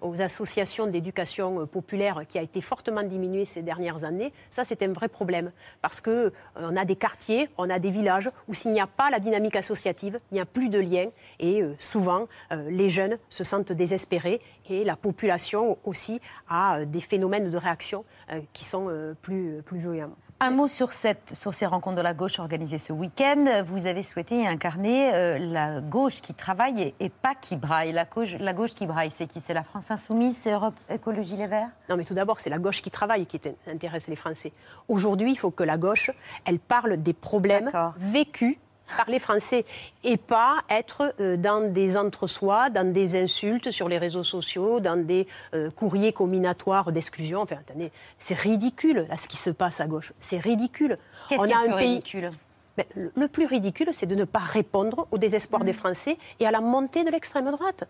aux 0.00 0.22
associations 0.22 0.86
d'éducation 0.86 1.60
euh, 1.60 1.66
populaire 1.66 2.22
qui 2.28 2.38
a 2.38 2.42
été 2.42 2.60
fortement 2.60 3.02
diminué 3.02 3.44
ces 3.44 3.62
dernières 3.62 4.04
années, 4.04 4.32
ça 4.50 4.64
c'est 4.64 4.82
un 4.82 4.92
vrai 4.92 5.08
problème 5.08 5.52
parce 5.80 6.00
que 6.00 6.32
euh, 6.56 6.76
a 6.76 6.84
des 6.84 6.96
quartiers, 6.96 7.48
on 7.58 7.70
a 7.70 7.78
des 7.78 7.90
villages 7.90 8.30
où 8.48 8.54
s'il 8.54 8.72
n'y 8.72 8.80
a 8.80 8.86
pas 8.86 9.10
la 9.10 9.18
dynamique 9.18 9.56
associative, 9.56 10.18
il 10.30 10.34
n'y 10.34 10.40
a 10.40 10.46
plus 10.46 10.68
de 10.68 10.78
lien 10.78 11.08
et 11.38 11.62
euh, 11.62 11.74
souvent 11.78 12.26
les 12.50 12.88
jeunes 12.88 13.18
se 13.28 13.44
sentent 13.44 13.72
désespérés 13.72 14.40
et 14.68 14.84
la 14.84 14.96
population 14.96 15.78
aussi 15.84 16.20
a 16.48 16.84
des 16.84 17.00
phénomènes 17.00 17.50
de 17.50 17.56
réaction 17.56 18.04
qui 18.52 18.64
sont 18.64 19.14
plus 19.22 19.62
violents. 19.70 20.16
Un 20.44 20.50
mot 20.50 20.66
sur, 20.66 20.90
cette, 20.90 21.36
sur 21.36 21.54
ces 21.54 21.66
rencontres 21.66 21.98
de 21.98 22.02
la 22.02 22.14
gauche 22.14 22.40
organisées 22.40 22.78
ce 22.78 22.92
week-end. 22.92 23.62
Vous 23.64 23.86
avez 23.86 24.02
souhaité 24.02 24.44
incarner 24.44 25.14
euh, 25.14 25.38
la 25.38 25.80
gauche 25.80 26.20
qui 26.20 26.34
travaille 26.34 26.82
et, 26.82 26.94
et 26.98 27.10
pas 27.10 27.36
qui 27.36 27.54
braille. 27.54 27.92
La 27.92 28.06
gauche, 28.06 28.30
la 28.40 28.52
gauche 28.52 28.74
qui 28.74 28.88
braille, 28.88 29.12
c'est 29.12 29.28
qui? 29.28 29.40
C'est 29.40 29.54
la 29.54 29.62
France 29.62 29.92
Insoumise 29.92 30.36
C'est 30.36 30.50
Europe 30.50 30.74
Écologie 30.90 31.36
Les 31.36 31.46
Verts? 31.46 31.68
Non, 31.88 31.96
mais 31.96 32.02
tout 32.02 32.14
d'abord, 32.14 32.40
c'est 32.40 32.50
la 32.50 32.58
gauche 32.58 32.82
qui 32.82 32.90
travaille 32.90 33.24
qui 33.26 33.40
intéresse 33.68 34.08
les 34.08 34.16
Français. 34.16 34.52
Aujourd'hui, 34.88 35.30
il 35.30 35.36
faut 35.36 35.52
que 35.52 35.62
la 35.62 35.76
gauche, 35.76 36.10
elle 36.44 36.58
parle 36.58 36.96
des 36.96 37.12
problèmes 37.12 37.70
vécus 37.98 38.56
par 38.96 39.08
les 39.08 39.18
Français 39.18 39.64
et 40.04 40.16
pas 40.16 40.58
être 40.70 41.14
euh, 41.20 41.36
dans 41.36 41.72
des 41.72 41.96
entre-soi, 41.96 42.70
dans 42.70 42.92
des 42.92 43.20
insultes 43.20 43.70
sur 43.70 43.88
les 43.88 43.98
réseaux 43.98 44.22
sociaux, 44.24 44.80
dans 44.80 44.96
des 45.04 45.26
euh, 45.54 45.70
courriers 45.70 46.12
combinatoires 46.12 46.92
d'exclusion. 46.92 47.40
Enfin, 47.40 47.56
attendez, 47.56 47.90
c'est 48.18 48.38
ridicule 48.38 49.06
là, 49.08 49.16
ce 49.16 49.28
qui 49.28 49.36
se 49.36 49.50
passe 49.50 49.80
à 49.80 49.86
gauche. 49.86 50.12
C'est 50.20 50.38
ridicule. 50.38 50.98
Qu'est-ce 51.28 51.42
qui 51.42 51.50
est 51.50 51.54
le 51.68 51.74
plus 51.74 51.84
ridicule 51.84 52.32
Ben, 52.76 52.86
le- 52.94 53.12
le 53.14 53.28
plus 53.28 53.46
ridicule, 53.46 53.88
c'est 53.92 54.06
de 54.06 54.14
ne 54.14 54.24
pas 54.24 54.38
répondre 54.38 55.06
au 55.10 55.18
désespoir 55.18 55.62
des 55.64 55.72
Français 55.72 56.16
et 56.40 56.46
à 56.46 56.50
la 56.50 56.60
montée 56.60 57.04
de 57.04 57.10
l'extrême 57.10 57.50
droite. 57.50 57.84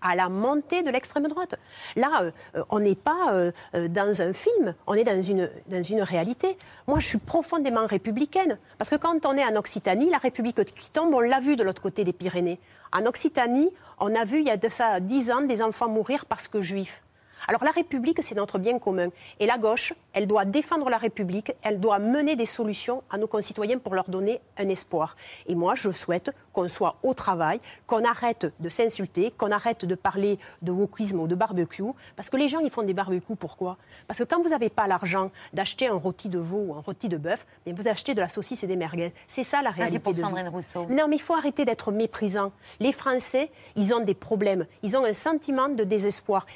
À 0.00 0.14
la 0.14 0.28
montée 0.28 0.82
de 0.82 0.90
l'extrême 0.90 1.26
droite. 1.26 1.56
Là, 1.96 2.22
euh, 2.22 2.30
euh, 2.56 2.62
on 2.70 2.80
n'est 2.80 2.94
pas 2.94 3.32
euh, 3.32 3.50
dans 3.88 4.22
un 4.22 4.32
film, 4.32 4.74
on 4.86 4.94
est 4.94 5.04
dans 5.04 5.20
une, 5.22 5.50
dans 5.68 5.82
une 5.82 6.02
réalité. 6.02 6.56
Moi, 6.86 7.00
je 7.00 7.06
suis 7.06 7.18
profondément 7.18 7.86
républicaine. 7.86 8.58
Parce 8.78 8.90
que 8.90 8.96
quand 8.96 9.24
on 9.26 9.32
est 9.34 9.44
en 9.44 9.56
Occitanie, 9.56 10.10
la 10.10 10.18
République 10.18 10.62
qui 10.64 10.90
tombe, 10.90 11.14
on 11.14 11.20
l'a 11.20 11.40
vu 11.40 11.56
de 11.56 11.64
l'autre 11.64 11.82
côté 11.82 12.04
des 12.04 12.12
Pyrénées. 12.12 12.60
En 12.92 13.06
Occitanie, 13.06 13.70
on 13.98 14.14
a 14.14 14.24
vu 14.24 14.38
il 14.38 14.46
y 14.46 14.50
a 14.50 14.56
de 14.56 14.68
ça 14.68 15.00
dix 15.00 15.30
ans 15.30 15.42
des 15.42 15.62
enfants 15.62 15.88
mourir 15.88 16.26
parce 16.26 16.48
que 16.48 16.60
juifs. 16.60 17.02
Alors 17.48 17.64
la 17.64 17.70
République, 17.70 18.22
c'est 18.22 18.34
notre 18.34 18.58
bien 18.58 18.78
commun. 18.78 19.08
Et 19.40 19.46
la 19.46 19.58
gauche, 19.58 19.94
elle 20.12 20.26
doit 20.26 20.44
défendre 20.44 20.88
la 20.90 20.98
République, 20.98 21.52
elle 21.62 21.80
doit 21.80 21.98
mener 21.98 22.36
des 22.36 22.46
solutions 22.46 23.02
à 23.10 23.18
nos 23.18 23.26
concitoyens 23.26 23.78
pour 23.78 23.94
leur 23.94 24.08
donner 24.08 24.40
un 24.56 24.68
espoir. 24.68 25.16
Et 25.46 25.54
moi, 25.54 25.74
je 25.74 25.90
souhaite 25.90 26.30
qu'on 26.52 26.68
soit 26.68 26.96
au 27.02 27.14
travail, 27.14 27.60
qu'on 27.86 28.04
arrête 28.04 28.52
de 28.60 28.68
s'insulter, 28.68 29.32
qu'on 29.36 29.50
arrête 29.50 29.84
de 29.84 29.94
parler 29.94 30.38
de 30.62 30.72
wokisme 30.72 31.20
ou 31.20 31.26
de 31.26 31.34
barbecue. 31.34 31.82
Parce 32.16 32.30
que 32.30 32.36
les 32.36 32.48
gens, 32.48 32.60
ils 32.60 32.70
font 32.70 32.82
des 32.82 32.94
barbecues, 32.94 33.36
pourquoi? 33.36 33.76
Parce 34.06 34.18
que 34.18 34.24
quand 34.24 34.42
vous 34.42 34.50
n'avez 34.50 34.70
pas 34.70 34.86
l'argent 34.86 35.30
d'acheter 35.52 35.88
un 35.88 35.94
rôti 35.94 36.28
de 36.28 36.38
veau 36.38 36.64
ou 36.68 36.74
un 36.74 36.80
rôti 36.80 37.08
de 37.08 37.16
bœuf, 37.16 37.46
mais 37.66 37.72
vous 37.72 37.88
achetez 37.88 38.14
de 38.14 38.20
la 38.20 38.28
saucisse 38.28 38.64
et 38.64 38.66
des 38.66 38.76
merguez. 38.76 39.12
C'est 39.28 39.44
ça 39.44 39.62
la 39.62 39.70
réalité 39.70 39.98
pour 39.98 40.14
de. 40.14 40.20
Sandrine 40.20 40.48
Rousseau. 40.48 40.86
Non, 40.88 41.08
mais 41.08 41.16
il 41.16 41.22
faut 41.22 41.34
arrêter 41.34 41.64
d'être 41.64 41.92
méprisant. 41.92 42.52
Les 42.80 42.92
Français, 42.92 43.50
ils 43.76 43.92
ont 43.94 44.00
des 44.00 44.14
problèmes. 44.14 44.66
Ils 44.82 44.96
ont 44.96 45.04
un 45.04 45.14
sentiment 45.14 45.68
de 45.68 45.84
désespoir. 45.84 46.46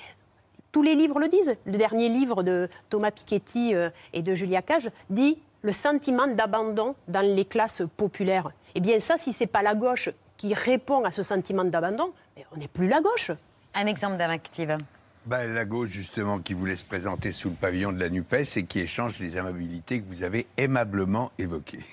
Tous 0.73 0.83
les 0.83 0.95
livres 0.95 1.19
le 1.19 1.29
disent. 1.29 1.57
Le 1.67 1.77
dernier 1.77 2.09
livre 2.09 2.43
de 2.43 2.69
Thomas 2.91 3.11
Piketty 3.11 3.75
euh, 3.75 3.91
et 4.13 4.23
de 4.23 4.35
Julia 4.35 4.63
Cage 4.63 4.91
dit 5.09 5.39
le 5.63 5.73
sentiment 5.73 6.29
d'abandon 6.29 6.95
dans 7.09 7.27
les 7.27 7.45
classes 7.45 7.83
populaires. 7.97 8.51
Eh 8.75 8.81
bien, 8.81 9.01
ça, 9.01 9.17
si 9.17 9.33
c'est 9.33 9.47
pas 9.47 9.63
la 9.63 9.75
gauche 9.75 10.11
qui 10.37 10.55
répond 10.55 11.05
à 11.05 11.11
ce 11.11 11.23
sentiment 11.23 11.65
d'abandon, 11.65 12.13
on 12.53 12.57
n'est 12.57 12.69
plus 12.69 12.89
la 12.89 13.01
gauche. 13.01 13.33
Un 13.75 13.87
exemple 13.87 14.17
d'âme 14.17 14.31
active. 14.31 14.79
Ben, 15.27 15.53
la 15.53 15.65
gauche, 15.65 15.91
justement, 15.91 16.39
qui 16.39 16.55
voulait 16.55 16.77
se 16.77 16.85
présenter 16.85 17.33
sous 17.33 17.51
le 17.51 17.57
pavillon 17.57 17.93
de 17.93 17.99
la 17.99 18.09
NUPES 18.09 18.57
et 18.57 18.65
qui 18.65 18.81
échange 18.81 19.19
les 19.19 19.37
amabilités 19.37 20.01
que 20.01 20.07
vous 20.07 20.23
avez 20.23 20.47
aimablement 20.57 21.31
évoquées. 21.39 21.85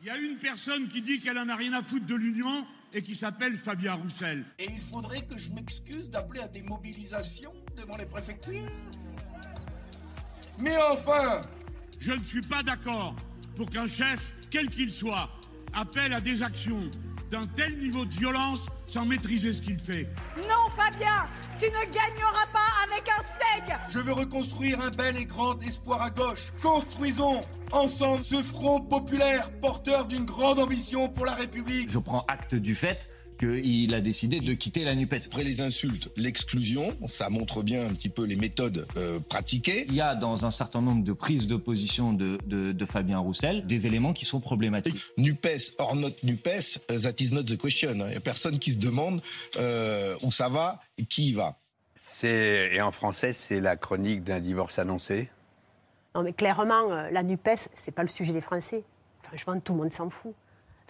Il 0.00 0.06
y 0.06 0.10
a 0.10 0.16
une 0.16 0.36
personne 0.36 0.86
qui 0.88 1.02
dit 1.02 1.18
qu'elle 1.18 1.38
en 1.38 1.48
a 1.48 1.56
rien 1.56 1.72
à 1.72 1.82
foutre 1.82 2.06
de 2.06 2.14
l'Union 2.14 2.64
et 2.92 3.02
qui 3.02 3.14
s'appelle 3.14 3.56
Fabien 3.56 3.94
Roussel. 3.94 4.44
Et 4.58 4.66
il 4.70 4.80
faudrait 4.80 5.22
que 5.22 5.38
je 5.38 5.52
m'excuse 5.52 6.08
d'appeler 6.10 6.40
à 6.40 6.48
des 6.48 6.62
mobilisations 6.62 7.52
devant 7.76 7.96
les 7.96 8.06
préfectures 8.06 8.66
Mais 10.58 10.76
enfin 10.90 11.40
Je 12.00 12.12
ne 12.12 12.22
suis 12.24 12.40
pas 12.40 12.62
d'accord 12.62 13.14
pour 13.56 13.68
qu'un 13.70 13.86
chef, 13.86 14.34
quel 14.50 14.70
qu'il 14.70 14.92
soit, 14.92 15.28
appelle 15.74 16.12
à 16.12 16.20
des 16.20 16.42
actions 16.42 16.90
d'un 17.30 17.46
tel 17.56 17.78
niveau 17.78 18.04
de 18.04 18.12
violence 18.12 18.66
sans 18.86 19.04
maîtriser 19.04 19.52
ce 19.52 19.60
qu'il 19.60 19.78
fait. 19.78 20.08
Non, 20.36 20.70
Fabien, 20.76 21.26
tu 21.58 21.66
ne 21.66 21.92
gagneras 21.92 22.46
pas 22.52 22.68
avec 22.90 23.08
un 23.08 23.22
steak 23.22 23.76
Je 23.90 23.98
veux 23.98 24.12
reconstruire 24.12 24.80
un 24.80 24.90
bel 24.90 25.16
et 25.16 25.26
grand 25.26 25.60
espoir 25.62 26.02
à 26.02 26.10
gauche. 26.10 26.52
Construisons 26.62 27.40
ensemble 27.72 28.24
ce 28.24 28.42
front 28.42 28.80
populaire 28.80 29.50
porteur 29.60 30.06
d'une 30.06 30.24
grande 30.24 30.58
ambition 30.58 31.08
pour 31.08 31.26
la 31.26 31.34
République. 31.34 31.90
Je 31.90 31.98
prends 31.98 32.24
acte 32.28 32.54
du 32.54 32.74
fait 32.74 33.08
qu'il 33.38 33.94
a 33.94 34.00
décidé 34.00 34.40
de 34.40 34.52
quitter 34.52 34.84
la 34.84 34.94
NUPES. 34.94 35.26
Après 35.26 35.44
les 35.44 35.60
insultes, 35.60 36.10
l'exclusion, 36.16 36.96
ça 37.08 37.30
montre 37.30 37.62
bien 37.62 37.86
un 37.86 37.90
petit 37.90 38.08
peu 38.08 38.24
les 38.24 38.36
méthodes 38.36 38.86
euh, 38.96 39.20
pratiquées. 39.20 39.86
Il 39.88 39.94
y 39.94 40.00
a 40.00 40.14
dans 40.14 40.44
un 40.44 40.50
certain 40.50 40.82
nombre 40.82 41.04
de 41.04 41.12
prises 41.12 41.46
de 41.46 41.56
position 41.56 42.12
de, 42.12 42.38
de, 42.46 42.72
de 42.72 42.84
Fabien 42.84 43.18
Roussel 43.18 43.64
des 43.66 43.86
éléments 43.86 44.12
qui 44.12 44.24
sont 44.24 44.40
problématiques. 44.40 45.00
NUPES 45.16 45.74
or 45.78 45.96
not 45.96 46.10
NUPES, 46.22 46.78
uh, 46.90 47.00
that 47.00 47.14
is 47.20 47.32
not 47.32 47.44
the 47.44 47.56
question. 47.56 47.92
Il 47.92 48.04
n'y 48.04 48.16
a 48.16 48.20
personne 48.20 48.58
qui 48.58 48.72
se 48.72 48.78
demande 48.78 49.22
euh, 49.56 50.16
où 50.22 50.32
ça 50.32 50.48
va 50.48 50.80
et 50.98 51.04
qui 51.04 51.30
y 51.30 51.32
va. 51.32 51.56
Et 52.22 52.80
en 52.80 52.92
français, 52.92 53.32
c'est 53.32 53.60
la 53.60 53.76
chronique 53.76 54.24
d'un 54.24 54.40
divorce 54.40 54.78
annoncé. 54.78 55.28
Non, 56.14 56.22
mais 56.22 56.32
clairement, 56.32 56.90
euh, 56.90 57.10
la 57.10 57.22
NUPES, 57.22 57.68
c'est 57.74 57.92
pas 57.92 58.02
le 58.02 58.08
sujet 58.08 58.32
des 58.32 58.40
Français. 58.40 58.84
Franchement, 59.22 59.58
tout 59.60 59.72
le 59.74 59.80
monde 59.80 59.92
s'en 59.92 60.10
fout. 60.10 60.34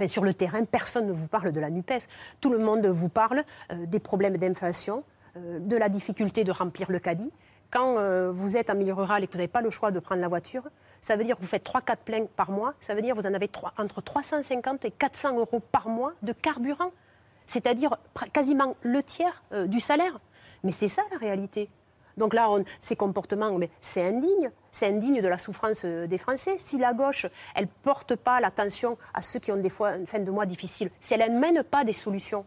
Sur 0.06 0.22
le 0.22 0.32
terrain, 0.32 0.64
personne 0.64 1.06
ne 1.06 1.12
vous 1.12 1.26
parle 1.26 1.50
de 1.50 1.58
la 1.58 1.70
NUPES. 1.70 2.06
Tout 2.40 2.50
le 2.50 2.58
monde 2.58 2.86
vous 2.86 3.08
parle 3.08 3.42
euh, 3.72 3.86
des 3.86 3.98
problèmes 3.98 4.36
d'inflation, 4.36 5.02
euh, 5.36 5.58
de 5.58 5.76
la 5.76 5.88
difficulté 5.88 6.44
de 6.44 6.52
remplir 6.52 6.90
le 6.92 7.00
caddie. 7.00 7.32
Quand 7.70 7.98
euh, 7.98 8.30
vous 8.30 8.56
êtes 8.56 8.70
en 8.70 8.76
milieu 8.76 8.94
rural 8.94 9.24
et 9.24 9.26
que 9.26 9.32
vous 9.32 9.38
n'avez 9.38 9.48
pas 9.48 9.60
le 9.60 9.70
choix 9.70 9.90
de 9.90 9.98
prendre 9.98 10.20
la 10.20 10.28
voiture, 10.28 10.62
ça 11.00 11.16
veut 11.16 11.24
dire 11.24 11.36
que 11.36 11.42
vous 11.42 11.48
faites 11.48 11.68
3-4 11.68 11.96
pleins 12.04 12.26
par 12.36 12.52
mois. 12.52 12.74
Ça 12.78 12.94
veut 12.94 13.02
dire 13.02 13.14
que 13.16 13.20
vous 13.20 13.26
en 13.26 13.34
avez 13.34 13.50
entre 13.76 14.00
350 14.00 14.84
et 14.84 14.90
400 14.92 15.36
euros 15.36 15.60
par 15.60 15.88
mois 15.88 16.12
de 16.22 16.32
carburant. 16.32 16.92
C'est-à-dire 17.46 17.96
quasiment 18.32 18.76
le 18.82 19.02
tiers 19.02 19.42
du 19.66 19.80
salaire. 19.80 20.18
Mais 20.64 20.72
c'est 20.72 20.88
ça 20.88 21.02
la 21.10 21.16
réalité. 21.16 21.70
Donc 22.18 22.34
là, 22.34 22.50
ces 22.80 22.96
comportements, 22.96 23.58
c'est 23.80 24.06
indigne. 24.06 24.50
C'est 24.70 24.86
indigne 24.86 25.22
de 25.22 25.28
la 25.28 25.38
souffrance 25.38 25.82
euh, 25.84 26.06
des 26.06 26.18
Français. 26.18 26.56
Si 26.58 26.78
la 26.78 26.92
gauche, 26.92 27.26
elle 27.54 27.64
ne 27.64 27.70
porte 27.82 28.16
pas 28.16 28.40
l'attention 28.40 28.98
à 29.14 29.22
ceux 29.22 29.40
qui 29.40 29.50
ont 29.50 29.56
des 29.56 29.70
fois 29.70 29.96
une 29.96 30.06
fin 30.06 30.18
de 30.18 30.30
mois 30.30 30.46
difficile, 30.46 30.90
si 31.00 31.14
elle 31.14 31.32
ne 31.32 31.38
mène 31.38 31.62
pas 31.62 31.84
des 31.84 31.92
solutions. 31.92 32.44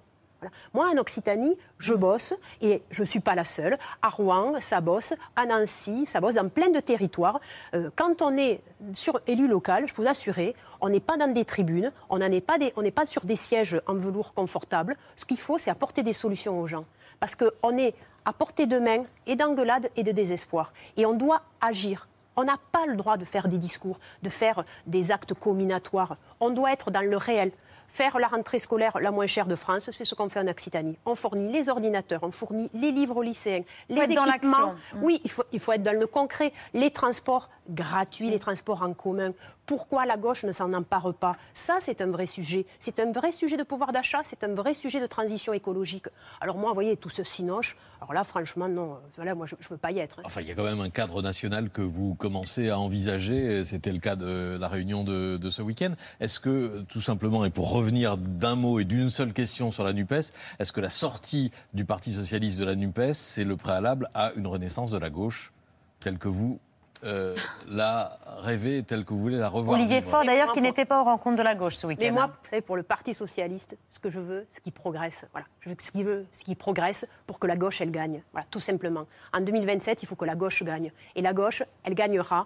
Moi, 0.73 0.89
en 0.91 0.97
Occitanie, 0.97 1.55
je 1.77 1.93
bosse, 1.93 2.33
et 2.61 2.81
je 2.89 3.01
ne 3.01 3.05
suis 3.05 3.19
pas 3.19 3.35
la 3.35 3.45
seule. 3.45 3.77
À 4.01 4.09
Rouen, 4.09 4.59
ça 4.59 4.81
bosse. 4.81 5.13
À 5.35 5.45
Nancy, 5.45 6.05
ça 6.05 6.19
bosse 6.19 6.35
dans 6.35 6.49
plein 6.49 6.69
de 6.69 6.79
territoires. 6.79 7.39
Euh, 7.75 7.89
quand 7.95 8.21
on 8.21 8.35
est 8.37 8.61
sur 8.93 9.21
élu 9.27 9.47
local, 9.47 9.87
je 9.87 9.93
peux 9.93 10.01
vous 10.01 10.07
assurer, 10.07 10.55
on 10.79 10.89
n'est 10.89 10.99
pas 10.99 11.17
dans 11.17 11.31
des 11.31 11.45
tribunes, 11.45 11.91
on 12.09 12.17
n'est 12.17 12.41
pas 12.41 13.05
sur 13.05 13.25
des 13.25 13.35
sièges 13.35 13.79
en 13.85 13.95
velours 13.95 14.33
confortables. 14.33 14.95
Ce 15.15 15.25
qu'il 15.25 15.39
faut, 15.39 15.57
c'est 15.57 15.69
apporter 15.69 16.01
des 16.01 16.13
solutions 16.13 16.59
aux 16.59 16.67
gens. 16.67 16.85
Parce 17.21 17.35
qu'on 17.35 17.77
est 17.77 17.93
à 18.25 18.33
portée 18.33 18.65
de 18.65 18.79
main 18.79 19.03
et 19.27 19.35
d'engueulade 19.35 19.91
et 19.95 20.03
de 20.03 20.11
désespoir. 20.11 20.73
Et 20.97 21.05
on 21.05 21.13
doit 21.13 21.43
agir. 21.61 22.07
On 22.35 22.43
n'a 22.43 22.57
pas 22.71 22.87
le 22.87 22.95
droit 22.95 23.15
de 23.15 23.25
faire 23.25 23.47
des 23.47 23.59
discours, 23.59 23.99
de 24.23 24.29
faire 24.29 24.65
des 24.87 25.11
actes 25.11 25.35
combinatoires. 25.35 26.17
On 26.39 26.49
doit 26.49 26.73
être 26.73 26.89
dans 26.89 27.07
le 27.07 27.15
réel. 27.17 27.51
Faire 27.91 28.19
la 28.19 28.27
rentrée 28.27 28.57
scolaire 28.59 28.97
la 29.01 29.11
moins 29.11 29.27
chère 29.27 29.47
de 29.47 29.55
France, 29.55 29.89
c'est 29.91 30.05
ce 30.05 30.15
qu'on 30.15 30.29
fait 30.29 30.39
en 30.39 30.47
Occitanie. 30.47 30.97
On 31.05 31.15
fournit 31.15 31.51
les 31.51 31.67
ordinateurs, 31.67 32.21
on 32.23 32.31
fournit 32.31 32.69
les 32.73 32.91
livres 32.91 33.17
aux 33.17 33.21
lycéens, 33.21 33.63
les 33.89 33.97
être 33.97 34.13
dans 34.13 34.25
équipements. 34.25 34.57
l'action. 34.57 34.75
Mm. 34.99 35.03
Oui, 35.03 35.21
il 35.25 35.29
faut, 35.29 35.43
il 35.51 35.59
faut 35.59 35.73
être 35.73 35.83
dans 35.83 35.99
le 35.99 36.07
concret. 36.07 36.53
Les 36.73 36.91
transports 36.91 37.49
gratuits, 37.69 38.29
les 38.29 38.39
transports 38.39 38.81
en 38.81 38.93
commun. 38.93 39.33
Pourquoi 39.65 40.05
la 40.05 40.17
gauche 40.17 40.43
ne 40.43 40.51
s'en 40.51 40.73
empare 40.73 41.13
pas? 41.13 41.35
Ça, 41.53 41.77
c'est 41.79 42.01
un 42.01 42.07
vrai 42.11 42.25
sujet. 42.25 42.65
C'est 42.79 42.99
un 42.99 43.11
vrai 43.11 43.31
sujet 43.31 43.55
de 43.57 43.63
pouvoir 43.63 43.91
d'achat, 43.93 44.21
c'est 44.23 44.43
un 44.43 44.53
vrai 44.53 44.73
sujet 44.73 44.99
de 44.99 45.07
transition 45.07 45.53
écologique. 45.53 46.05
Alors 46.41 46.57
moi, 46.57 46.69
vous 46.69 46.75
voyez, 46.75 46.97
tout 46.97 47.09
ce 47.09 47.23
sinoche, 47.23 47.77
alors 48.01 48.13
là, 48.13 48.23
franchement, 48.23 48.67
non. 48.67 48.97
Voilà, 49.15 49.35
moi, 49.35 49.45
je 49.47 49.55
ne 49.55 49.69
veux 49.69 49.77
pas 49.77 49.91
y 49.91 49.99
être. 49.99 50.19
hein. 50.19 50.23
Enfin, 50.25 50.41
il 50.41 50.47
y 50.47 50.51
a 50.51 50.55
quand 50.55 50.63
même 50.63 50.81
un 50.81 50.89
cadre 50.89 51.21
national 51.21 51.69
que 51.69 51.81
vous 51.81 52.15
commencez 52.15 52.69
à 52.69 52.79
envisager. 52.79 53.63
C'était 53.63 53.91
le 53.91 53.99
cas 53.99 54.15
de 54.15 54.57
la 54.59 54.67
réunion 54.67 55.03
de, 55.03 55.37
de 55.37 55.49
ce 55.49 55.61
week-end. 55.61 55.93
Est-ce 56.19 56.39
que, 56.39 56.81
tout 56.89 56.99
simplement, 57.01 57.45
et 57.45 57.49
pour 57.51 57.71
revenir 57.81 58.17
d'un 58.17 58.55
mot 58.55 58.79
et 58.79 58.85
d'une 58.85 59.09
seule 59.09 59.33
question 59.33 59.71
sur 59.71 59.83
la 59.83 59.91
NUPES, 59.91 60.33
est-ce 60.59 60.71
que 60.71 60.81
la 60.81 60.89
sortie 60.89 61.51
du 61.73 61.83
Parti 61.83 62.13
socialiste 62.13 62.59
de 62.59 62.65
la 62.65 62.75
NUPES, 62.75 63.13
c'est 63.13 63.43
le 63.43 63.57
préalable 63.57 64.07
à 64.13 64.33
une 64.35 64.45
renaissance 64.45 64.91
de 64.91 64.99
la 64.99 65.09
gauche, 65.09 65.51
telle 65.99 66.19
que 66.19 66.27
vous 66.27 66.59
euh, 67.03 67.35
la 67.67 68.19
rêvez, 68.43 68.83
telle 68.83 69.03
que 69.03 69.15
vous 69.15 69.19
voulez 69.19 69.39
la 69.39 69.49
revoir 69.49 69.79
Olivier 69.79 70.01
Faure, 70.01 70.23
d'ailleurs, 70.23 70.51
qui 70.51 70.61
n'était 70.61 70.85
pas 70.85 71.01
aux 71.01 71.05
rencontres 71.05 71.37
de 71.37 71.41
la 71.41 71.55
gauche 71.55 71.73
ce 71.73 71.87
week-end. 71.87 72.03
Mais 72.03 72.11
moi, 72.11 72.23
hein. 72.25 72.33
vous 72.43 72.49
savez, 72.49 72.61
pour 72.61 72.75
le 72.75 72.83
Parti 72.83 73.15
socialiste, 73.15 73.75
ce 73.89 73.97
que 73.97 74.11
je 74.11 74.19
veux, 74.19 74.45
c'est 74.51 74.61
qu'il 74.61 74.71
progresse. 74.71 75.25
Voilà. 75.31 75.47
Je 75.61 75.69
veux 75.69 75.75
ce 75.81 75.91
qu'il 75.91 76.03
veut, 76.03 76.27
c'est 76.31 76.43
qu'il 76.43 76.55
progresse 76.55 77.07
pour 77.25 77.39
que 77.39 77.47
la 77.47 77.55
gauche, 77.55 77.81
elle 77.81 77.89
gagne. 77.89 78.21
Voilà, 78.33 78.45
tout 78.51 78.59
simplement. 78.59 79.07
En 79.33 79.41
2027, 79.41 80.03
il 80.03 80.05
faut 80.05 80.15
que 80.15 80.25
la 80.25 80.35
gauche 80.35 80.61
gagne. 80.61 80.91
Et 81.15 81.23
la 81.23 81.33
gauche, 81.33 81.63
elle 81.83 81.95
gagnera 81.95 82.45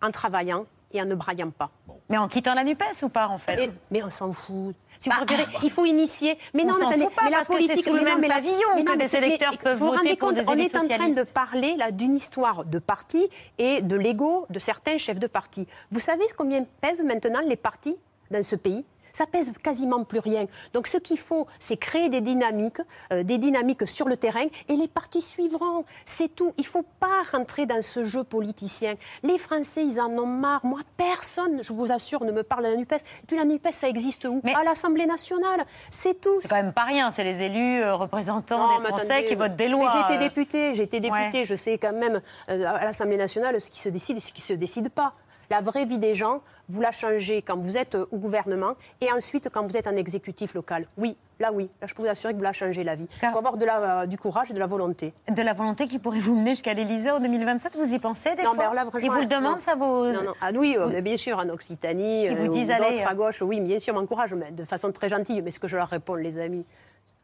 en 0.00 0.10
travaillant 0.10 0.64
et 0.92 1.00
en 1.00 1.04
ne 1.06 1.14
braillant 1.14 1.50
pas. 1.50 1.70
Mais 2.08 2.18
en 2.18 2.28
quittant 2.28 2.54
la 2.54 2.64
NUPES 2.64 3.02
ou 3.02 3.08
pas, 3.08 3.28
en 3.28 3.38
fait 3.38 3.64
Et- 3.64 3.70
mais 3.90 4.02
on 4.02 4.10
s'en 4.10 4.32
fout. 4.32 4.74
Si 4.98 5.08
Bah, 5.08 5.16
vous 5.18 5.24
préférez, 5.26 5.50
il 5.62 5.70
faut 5.70 5.84
initier. 5.84 6.38
Mais 6.54 6.62
on 6.64 6.68
non, 6.68 6.74
s'en 6.74 6.88
attendez, 6.88 7.04
fout 7.04 7.14
pas, 7.14 7.22
mais 7.24 7.30
la 7.30 7.36
parce 7.38 7.48
que 7.48 7.54
c'est 7.54 7.66
politique, 7.68 7.86
sous 7.88 7.94
le 7.94 8.02
même 8.02 8.20
pavillon 8.26 8.68
mais 8.76 8.84
que 8.84 8.92
non, 8.92 8.98
les 8.98 9.16
électeurs 9.16 9.52
mais 9.52 9.58
peuvent 9.58 9.78
vous 9.78 9.84
vous 9.86 9.90
voter 9.92 9.98
rendez 10.08 10.16
pour 10.16 10.28
compte, 10.28 10.36
des 10.38 10.44
On 10.48 10.52
élus 10.52 10.62
est 10.64 10.76
en 10.76 10.86
train 10.88 11.08
de 11.08 11.22
parler 11.30 11.76
là 11.76 11.90
d'une 11.90 12.14
histoire 12.14 12.64
de 12.64 12.78
parti 12.78 13.28
et 13.58 13.80
de 13.82 13.96
l'ego 13.96 14.46
de 14.50 14.58
certains 14.58 14.98
chefs 14.98 15.18
de 15.18 15.26
parti. 15.26 15.66
Vous 15.90 16.00
savez 16.00 16.24
combien 16.36 16.64
pèsent 16.80 17.02
maintenant 17.02 17.40
les 17.46 17.56
partis 17.56 17.96
dans 18.30 18.42
ce 18.42 18.56
pays? 18.56 18.84
Ça 19.12 19.26
pèse 19.26 19.52
quasiment 19.62 20.04
plus 20.04 20.18
rien. 20.18 20.46
Donc 20.72 20.86
ce 20.86 20.98
qu'il 20.98 21.18
faut, 21.18 21.46
c'est 21.58 21.76
créer 21.76 22.08
des 22.08 22.20
dynamiques, 22.20 22.80
euh, 23.12 23.22
des 23.22 23.38
dynamiques 23.38 23.86
sur 23.86 24.08
le 24.08 24.16
terrain, 24.16 24.46
et 24.68 24.76
les 24.76 24.88
partis 24.88 25.22
suivront. 25.22 25.84
C'est 26.06 26.34
tout. 26.34 26.52
Il 26.58 26.62
ne 26.62 26.66
faut 26.66 26.84
pas 27.00 27.22
rentrer 27.32 27.66
dans 27.66 27.82
ce 27.82 28.04
jeu 28.04 28.24
politicien. 28.24 28.94
Les 29.22 29.38
Français, 29.38 29.84
ils 29.84 30.00
en 30.00 30.10
ont 30.10 30.26
marre. 30.26 30.64
Moi, 30.64 30.80
personne, 30.96 31.62
je 31.62 31.72
vous 31.72 31.90
assure, 31.92 32.24
ne 32.24 32.32
me 32.32 32.42
parle 32.42 32.64
de 32.64 32.68
la 32.70 32.76
NUPES. 32.76 32.94
Et 32.94 33.26
puis 33.26 33.36
la 33.36 33.44
NUPES, 33.44 33.72
ça 33.72 33.88
existe 33.88 34.24
où? 34.24 34.40
À 34.54 34.64
l'Assemblée 34.64 35.06
nationale. 35.06 35.64
C'est 35.90 36.20
tout. 36.20 36.40
C'est 36.40 36.48
quand 36.48 36.56
même 36.56 36.72
pas 36.72 36.84
rien, 36.84 37.10
c'est 37.10 37.24
les 37.24 37.42
élus 37.42 37.82
euh, 37.82 37.94
représentants 37.94 38.58
Non, 38.68 38.76
des 38.76 38.82
mais 38.82 38.88
Français 38.88 39.06
attendez, 39.12 39.24
qui 39.24 39.34
votent 39.34 39.56
des 39.56 39.64
mais 39.64 39.70
lois. 39.70 39.92
J'ai 39.92 40.14
été 40.14 40.24
euh. 40.24 40.28
députée, 40.28 40.74
j'ai 40.74 40.82
été 40.84 41.00
députée, 41.00 41.38
Ouais. 41.40 41.44
je 41.44 41.54
sais 41.54 41.78
quand 41.78 41.92
même 41.92 42.20
euh, 42.50 42.64
à 42.66 42.84
l'Assemblée 42.84 43.16
nationale 43.16 43.60
ce 43.60 43.70
qui 43.70 43.80
se 43.80 43.88
décide 43.88 44.16
et 44.16 44.20
ce 44.20 44.32
qui 44.32 44.40
ne 44.40 44.46
se 44.46 44.52
décide 44.54 44.90
pas. 44.90 45.14
La 45.50 45.60
vraie 45.60 45.84
vie 45.84 45.98
des 45.98 46.14
gens, 46.14 46.40
vous 46.72 46.80
la 46.80 46.90
changez 46.92 47.42
quand 47.42 47.58
vous 47.58 47.76
êtes 47.76 47.94
euh, 47.94 48.06
au 48.10 48.16
gouvernement 48.16 48.72
et 49.00 49.12
ensuite 49.12 49.48
quand 49.52 49.64
vous 49.66 49.76
êtes 49.76 49.86
en 49.86 49.96
exécutif 49.96 50.54
local. 50.54 50.86
Oui, 50.96 51.16
là 51.38 51.52
oui, 51.52 51.68
là 51.80 51.86
je 51.86 51.94
peux 51.94 52.02
vous 52.02 52.08
assurer 52.08 52.32
que 52.32 52.38
vous 52.38 52.44
la 52.44 52.54
changez 52.54 52.82
la 52.82 52.96
vie. 52.96 53.06
Il 53.22 53.28
faut 53.30 53.38
avoir 53.38 53.58
de 53.58 53.64
la, 53.66 54.02
euh, 54.02 54.06
du 54.06 54.16
courage 54.16 54.50
et 54.50 54.54
de 54.54 54.58
la 54.58 54.66
volonté. 54.66 55.12
De 55.28 55.42
la 55.42 55.52
volonté 55.52 55.86
qui 55.86 55.98
pourrait 55.98 56.20
vous 56.20 56.34
mener 56.34 56.50
jusqu'à 56.52 56.72
l'Élysée 56.72 57.10
en 57.10 57.20
2027, 57.20 57.76
vous 57.76 57.92
y 57.92 57.98
pensez 57.98 58.34
des 58.36 58.42
Non, 58.42 58.54
fois 58.54 58.72
là, 58.74 58.86
Ils 59.02 59.10
vous 59.10 59.16
le 59.16 59.22
non. 59.22 59.28
demandent, 59.28 59.60
ça 59.60 59.74
vos... 59.74 60.06
Non, 60.10 60.22
non. 60.24 60.32
Ah 60.40 60.50
oui, 60.54 60.76
euh, 60.78 61.00
bien 61.02 61.18
sûr, 61.18 61.38
en 61.38 61.48
Occitanie, 61.50 62.24
Ils 62.24 62.36
vous 62.36 62.44
euh, 62.44 62.48
ou 62.48 62.52
disent, 62.52 62.70
allez, 62.70 62.96
d'autres 62.96 63.08
à 63.08 63.14
gauche, 63.14 63.42
oui, 63.42 63.60
bien 63.60 63.78
sûr, 63.78 63.92
m'encouragent, 63.94 64.34
mais 64.34 64.50
de 64.50 64.64
façon 64.64 64.90
très 64.92 65.10
gentille. 65.10 65.42
Mais 65.42 65.50
ce 65.50 65.58
que 65.58 65.68
je 65.68 65.76
leur 65.76 65.88
réponds, 65.88 66.14
les 66.14 66.40
amis, 66.40 66.64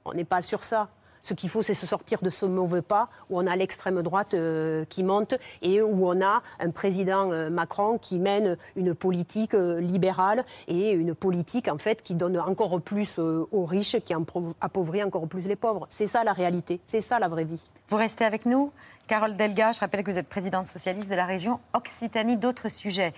on 0.05 0.13
n'est 0.13 0.25
pas 0.25 0.43
sur 0.43 0.63
ça. 0.63 0.89
Ce 1.29 1.35
qu'il 1.35 1.51
faut, 1.51 1.61
c'est 1.61 1.75
se 1.75 1.87
sortir 1.87 2.23
de 2.23 2.31
ce 2.31 2.47
mauvais 2.47 2.81
pas 2.81 3.11
où 3.29 3.39
on 3.39 3.47
a 3.47 3.55
l'extrême 3.55 4.01
droite 4.01 4.33
euh, 4.33 4.87
qui 4.87 5.03
monte 5.03 5.35
et 5.61 5.83
où 5.83 6.09
on 6.09 6.23
a 6.23 6.41
un 6.59 6.71
président 6.71 7.31
euh, 7.33 7.51
Macron 7.51 7.99
qui 7.99 8.19
mène 8.19 8.57
une 8.77 8.95
politique 8.95 9.53
euh, 9.53 9.79
libérale 9.79 10.43
et 10.69 10.93
une 10.93 11.15
politique 11.15 11.69
en 11.69 11.77
fait 11.77 12.03
qui 12.03 12.15
donne 12.15 12.39
encore 12.39 12.81
plus 12.81 13.19
aux 13.19 13.67
riches, 13.67 13.99
qui 14.07 14.15
appauvrit 14.63 15.05
encore 15.05 15.29
plus 15.29 15.47
les 15.47 15.57
pauvres. 15.57 15.87
C'est 15.91 16.07
ça 16.07 16.25
la 16.25 16.33
réalité, 16.33 16.81
c'est 16.87 17.03
ça 17.03 17.19
la 17.19 17.29
vraie 17.29 17.45
vie. 17.45 17.63
Vous 17.89 17.99
restez 17.99 18.25
avec 18.25 18.47
nous 18.47 18.73
Carole 19.09 19.37
Delga, 19.37 19.73
je 19.73 19.81
rappelle 19.81 20.05
que 20.05 20.11
vous 20.11 20.19
êtes 20.19 20.29
présidente 20.29 20.67
socialiste 20.67 21.09
de 21.09 21.15
la 21.15 21.25
région 21.25 21.61
Occitanie. 21.73 22.37
D'autres 22.37 22.69
sujets 22.69 23.15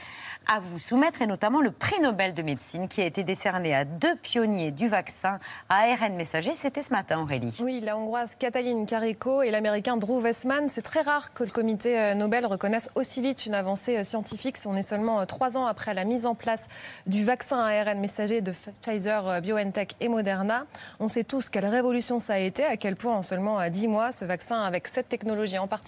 à 0.49 0.61
vous 0.61 0.79
soumettre, 0.79 1.21
et 1.21 1.27
notamment 1.27 1.61
le 1.61 1.73
prix 1.73 2.01
Nobel 2.01 2.33
de 2.33 2.43
médecine 2.43 2.89
qui 2.89 3.03
a 3.03 3.07
été 3.07 3.25
décerné 3.25 3.75
à 3.75 3.85
deux 3.85 4.15
pionniers 4.15 4.71
du 4.71 4.87
vaccin 4.87 5.41
ARN 5.69 6.15
messager. 6.15 6.55
C'était 6.55 6.85
ce 6.85 6.93
matin, 6.93 7.21
Aurélie. 7.21 7.53
Oui, 7.61 7.81
la 7.81 7.99
hongroise 7.99 8.37
Katalin 8.37 8.85
Kariko 8.85 9.43
et 9.43 9.51
l'américain 9.51 9.97
Drew 9.97 10.21
Weissman. 10.21 10.69
C'est 10.69 10.83
très 10.83 11.01
rare 11.01 11.35
que 11.35 11.43
le 11.43 11.51
comité 11.51 11.99
euh, 11.99 12.15
Nobel 12.15 12.47
reconnaisse 12.47 12.89
aussi 12.95 13.21
vite 13.21 13.47
une 13.47 13.55
avancée 13.55 13.99
euh, 13.99 14.05
scientifique. 14.05 14.59
On 14.67 14.77
est 14.77 14.83
seulement 14.83 15.21
euh, 15.21 15.25
trois 15.25 15.59
ans 15.59 15.67
après 15.67 15.93
la 15.93 16.05
mise 16.05 16.25
en 16.25 16.37
place 16.37 16.69
du 17.09 17.25
vaccin 17.25 17.59
ARN 17.59 17.99
messager 17.99 18.43
de 18.43 18.53
Pfizer, 18.83 19.41
BioNTech 19.43 19.97
et 19.99 20.07
Moderna. 20.07 20.67
On 21.01 21.09
sait 21.09 21.25
tous 21.25 21.49
quelle 21.49 21.67
révolution 21.67 22.21
ça 22.21 22.35
a 22.35 22.39
été, 22.39 22.65
à 22.65 22.77
quel 22.77 22.95
point 22.95 23.17
en 23.17 23.23
seulement 23.23 23.69
dix 23.69 23.89
mois, 23.89 24.13
ce 24.13 24.25
vaccin 24.25 24.63
avec 24.63 24.87
cette 24.87 25.09
technologie 25.09 25.59
en 25.59 25.67
particulier 25.67 25.80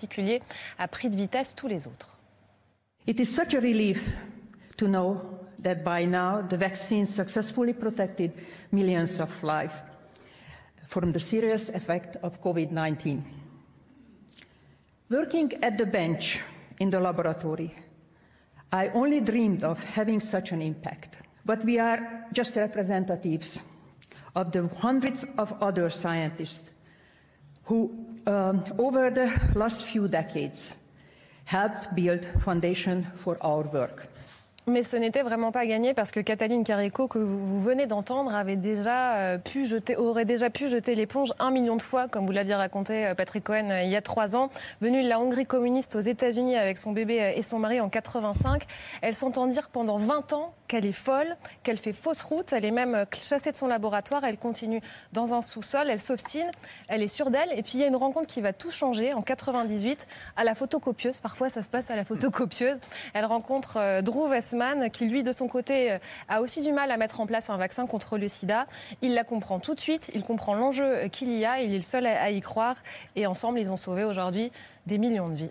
a 0.78 0.88
pris 0.88 1.08
de 1.10 1.16
vitesse 1.16 1.54
tous 1.54 1.68
les 1.68 1.86
autres. 1.86 2.16
It 3.06 3.20
is 3.20 3.34
such 3.34 3.54
a 3.54 3.60
relief 3.60 4.14
to 4.76 4.86
know 4.88 5.20
that 5.58 5.84
by 5.84 6.04
now 6.04 6.42
the 6.42 6.56
vaccine 6.56 7.06
successfully 7.06 7.72
protected 7.72 8.32
millions 8.70 9.20
of 9.20 9.30
lives 9.42 9.74
from 10.86 11.12
the 11.12 11.20
serious 11.20 11.68
effect 11.68 12.16
of 12.22 12.40
COVID 12.40 12.70
19. 12.70 13.24
Working 15.10 15.52
at 15.62 15.78
the 15.78 15.86
bench 15.86 16.42
in 16.78 16.90
the 16.90 17.00
laboratory, 17.00 17.74
I 18.70 18.88
only 18.88 19.20
dreamed 19.20 19.62
of 19.62 19.82
having 19.84 20.20
such 20.20 20.52
an 20.52 20.62
impact. 20.62 21.18
But 21.44 21.64
we 21.64 21.78
are 21.78 22.26
just 22.32 22.56
representatives 22.56 23.60
of 24.34 24.52
the 24.52 24.68
hundreds 24.68 25.24
of 25.36 25.52
other 25.62 25.90
scientists 25.90 26.70
who, 27.64 28.11
um, 28.26 28.64
over 28.78 29.10
the 29.10 29.32
last 29.54 29.84
few 29.84 30.08
decades, 30.08 30.76
helped 31.44 31.94
build 31.94 32.24
foundation 32.40 33.04
for 33.16 33.36
our 33.40 33.62
work. 33.62 34.11
Mais 34.68 34.84
ce 34.84 34.96
n'était 34.96 35.22
vraiment 35.22 35.50
pas 35.50 35.66
gagné 35.66 35.92
parce 35.92 36.12
que 36.12 36.20
Cataline 36.20 36.62
Carico, 36.62 37.08
que 37.08 37.18
vous, 37.18 37.60
venez 37.60 37.86
d'entendre, 37.86 38.32
avait 38.32 38.54
déjà 38.54 39.16
euh, 39.16 39.38
pu 39.38 39.66
jeter, 39.66 39.96
aurait 39.96 40.24
déjà 40.24 40.50
pu 40.50 40.68
jeter 40.68 40.94
l'éponge 40.94 41.32
un 41.40 41.50
million 41.50 41.74
de 41.74 41.82
fois, 41.82 42.06
comme 42.06 42.26
vous 42.26 42.32
l'aviez 42.32 42.54
raconté 42.54 43.08
euh, 43.08 43.14
Patrick 43.16 43.42
Cohen 43.42 43.70
euh, 43.70 43.82
il 43.82 43.90
y 43.90 43.96
a 43.96 44.02
trois 44.02 44.36
ans. 44.36 44.50
Venue 44.80 45.02
de 45.02 45.08
la 45.08 45.18
Hongrie 45.18 45.46
communiste 45.46 45.96
aux 45.96 46.00
États-Unis 46.00 46.54
avec 46.54 46.78
son 46.78 46.92
bébé 46.92 47.32
et 47.34 47.42
son 47.42 47.58
mari 47.58 47.80
en 47.80 47.88
85, 47.88 48.62
elle 49.00 49.16
s'entend 49.16 49.48
dire 49.48 49.68
pendant 49.68 49.96
20 49.96 50.32
ans 50.32 50.54
qu'elle 50.68 50.86
est 50.86 50.92
folle, 50.92 51.36
qu'elle 51.64 51.76
fait 51.76 51.92
fausse 51.92 52.22
route, 52.22 52.52
elle 52.52 52.64
est 52.64 52.70
même 52.70 53.04
chassée 53.18 53.50
de 53.50 53.56
son 53.56 53.66
laboratoire, 53.66 54.22
elle 54.22 54.38
continue 54.38 54.80
dans 55.12 55.34
un 55.34 55.40
sous-sol, 55.40 55.90
elle 55.90 56.00
s'obstine, 56.00 56.50
elle 56.86 57.02
est 57.02 57.08
sûre 57.08 57.30
d'elle. 57.30 57.50
Et 57.56 57.64
puis 57.64 57.72
il 57.74 57.80
y 57.80 57.84
a 57.84 57.88
une 57.88 57.96
rencontre 57.96 58.28
qui 58.28 58.40
va 58.40 58.52
tout 58.52 58.70
changer 58.70 59.12
en 59.12 59.22
98 59.22 60.06
à 60.36 60.44
la 60.44 60.54
photocopieuse. 60.54 61.18
Parfois 61.18 61.50
ça 61.50 61.64
se 61.64 61.68
passe 61.68 61.90
à 61.90 61.96
la 61.96 62.04
photocopieuse. 62.04 62.78
Elle 63.12 63.24
rencontre 63.24 64.00
Drew 64.02 64.28
Qui 64.92 65.06
lui 65.06 65.22
de 65.22 65.32
son 65.32 65.48
côté 65.48 65.92
euh, 65.92 65.98
a 66.28 66.40
aussi 66.40 66.62
du 66.62 66.72
mal 66.72 66.90
à 66.90 66.96
mettre 66.96 67.20
en 67.20 67.26
place 67.26 67.50
un 67.50 67.56
vaccin 67.56 67.86
contre 67.86 68.18
le 68.18 68.28
sida. 68.28 68.66
Il 69.02 69.14
la 69.14 69.24
comprend 69.24 69.58
tout 69.60 69.74
de 69.74 69.80
suite, 69.80 70.10
il 70.14 70.22
comprend 70.22 70.54
l'enjeu 70.54 70.84
euh, 70.84 71.08
qu'il 71.08 71.32
y 71.32 71.44
a, 71.44 71.60
il 71.60 71.72
est 71.72 71.76
le 71.76 71.82
seul 71.82 72.06
à 72.06 72.22
à 72.22 72.30
y 72.30 72.40
croire. 72.40 72.76
Et 73.16 73.26
ensemble 73.26 73.58
ils 73.58 73.70
ont 73.72 73.76
sauvé 73.76 74.04
aujourd'hui 74.04 74.52
des 74.86 74.98
millions 74.98 75.28
de 75.28 75.34
vies. 75.34 75.50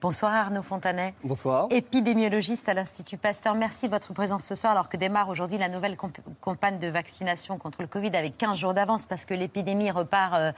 Bonsoir 0.00 0.32
Arnaud 0.32 0.62
Fontanet. 0.62 1.12
Bonsoir. 1.24 1.66
Épidémiologiste 1.70 2.68
à 2.68 2.74
l'Institut 2.74 3.16
Pasteur. 3.18 3.54
Merci 3.54 3.86
de 3.86 3.90
votre 3.90 4.12
présence 4.14 4.44
ce 4.44 4.54
soir 4.54 4.72
alors 4.72 4.88
que 4.88 4.96
démarre 4.96 5.28
aujourd'hui 5.28 5.58
la 5.58 5.68
nouvelle 5.68 5.96
comp- 5.96 6.18
campagne 6.40 6.78
de 6.78 6.88
vaccination 6.88 7.58
contre 7.58 7.82
le 7.82 7.88
Covid 7.88 8.14
avec 8.16 8.38
15 8.38 8.56
jours 8.56 8.74
d'avance 8.74 9.06
parce 9.06 9.24
que 9.24 9.34
l'épidémie 9.34 9.90
repart 9.90 10.34
euh, 10.34 10.52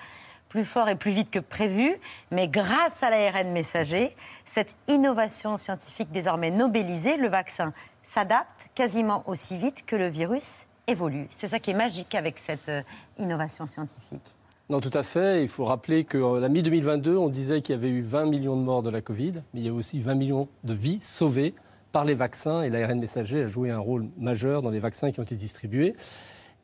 plus 0.49 0.65
fort 0.65 0.89
et 0.89 0.97
plus 0.97 1.11
vite 1.11 1.31
que 1.31 1.39
prévu. 1.39 1.97
Mais 2.31 2.49
grâce 2.49 3.03
à 3.03 3.11
l'ARN 3.11 3.51
messager, 3.53 4.15
cette 4.45 4.77
innovation 4.89 5.59
scientifique 5.59 6.11
désormais 6.11 6.51
nobélisée, 6.51 7.17
le 7.17 7.29
vaccin 7.29 7.73
s'adapte 8.03 8.69
quasiment 8.75 9.23
aussi 9.27 9.57
vite 9.57 9.85
que 9.87 9.97
le 9.97 10.09
virus 10.09 10.67
évolue. 10.87 11.27
C'est 11.31 11.49
ça 11.49 11.59
qui 11.59 11.71
est 11.71 11.75
magique 11.75 12.15
avec 12.15 12.37
cette 12.47 12.69
euh, 12.69 12.83
innovation 13.19 13.67
scientifique. 13.67 14.37
Non, 14.71 14.81
tout 14.81 14.91
à 14.93 15.03
fait. 15.03 15.43
Il 15.43 15.49
faut 15.49 15.65
rappeler 15.65 16.05
qu'à 16.05 16.19
la 16.41 16.49
mi-2022, 16.49 17.17
on 17.17 17.29
disait 17.29 17.63
qu'il 17.63 17.75
y 17.75 17.79
avait 17.79 17.91
eu 17.91 18.01
20 18.01 18.27
millions 18.27 18.57
de 18.57 18.63
morts 18.63 18.83
de 18.83 18.91
la 18.91 19.01
Covid, 19.01 19.33
mais 19.53 19.61
il 19.61 19.67
y 19.67 19.69
a 19.69 19.73
aussi 19.73 20.01
20 20.01 20.15
millions 20.15 20.49
de 20.65 20.75
vies 20.75 21.01
sauvées 21.01 21.55
par 21.93 22.05
les 22.05 22.15
vaccins 22.15 22.63
et 22.63 22.69
l'ARN 22.69 22.99
messager 22.99 23.45
a 23.45 23.47
joué 23.47 23.71
un 23.71 23.79
rôle 23.79 24.09
majeur 24.19 24.61
dans 24.61 24.71
les 24.71 24.79
vaccins 24.79 25.11
qui 25.11 25.21
ont 25.21 25.23
été 25.23 25.37
distribués. 25.37 25.95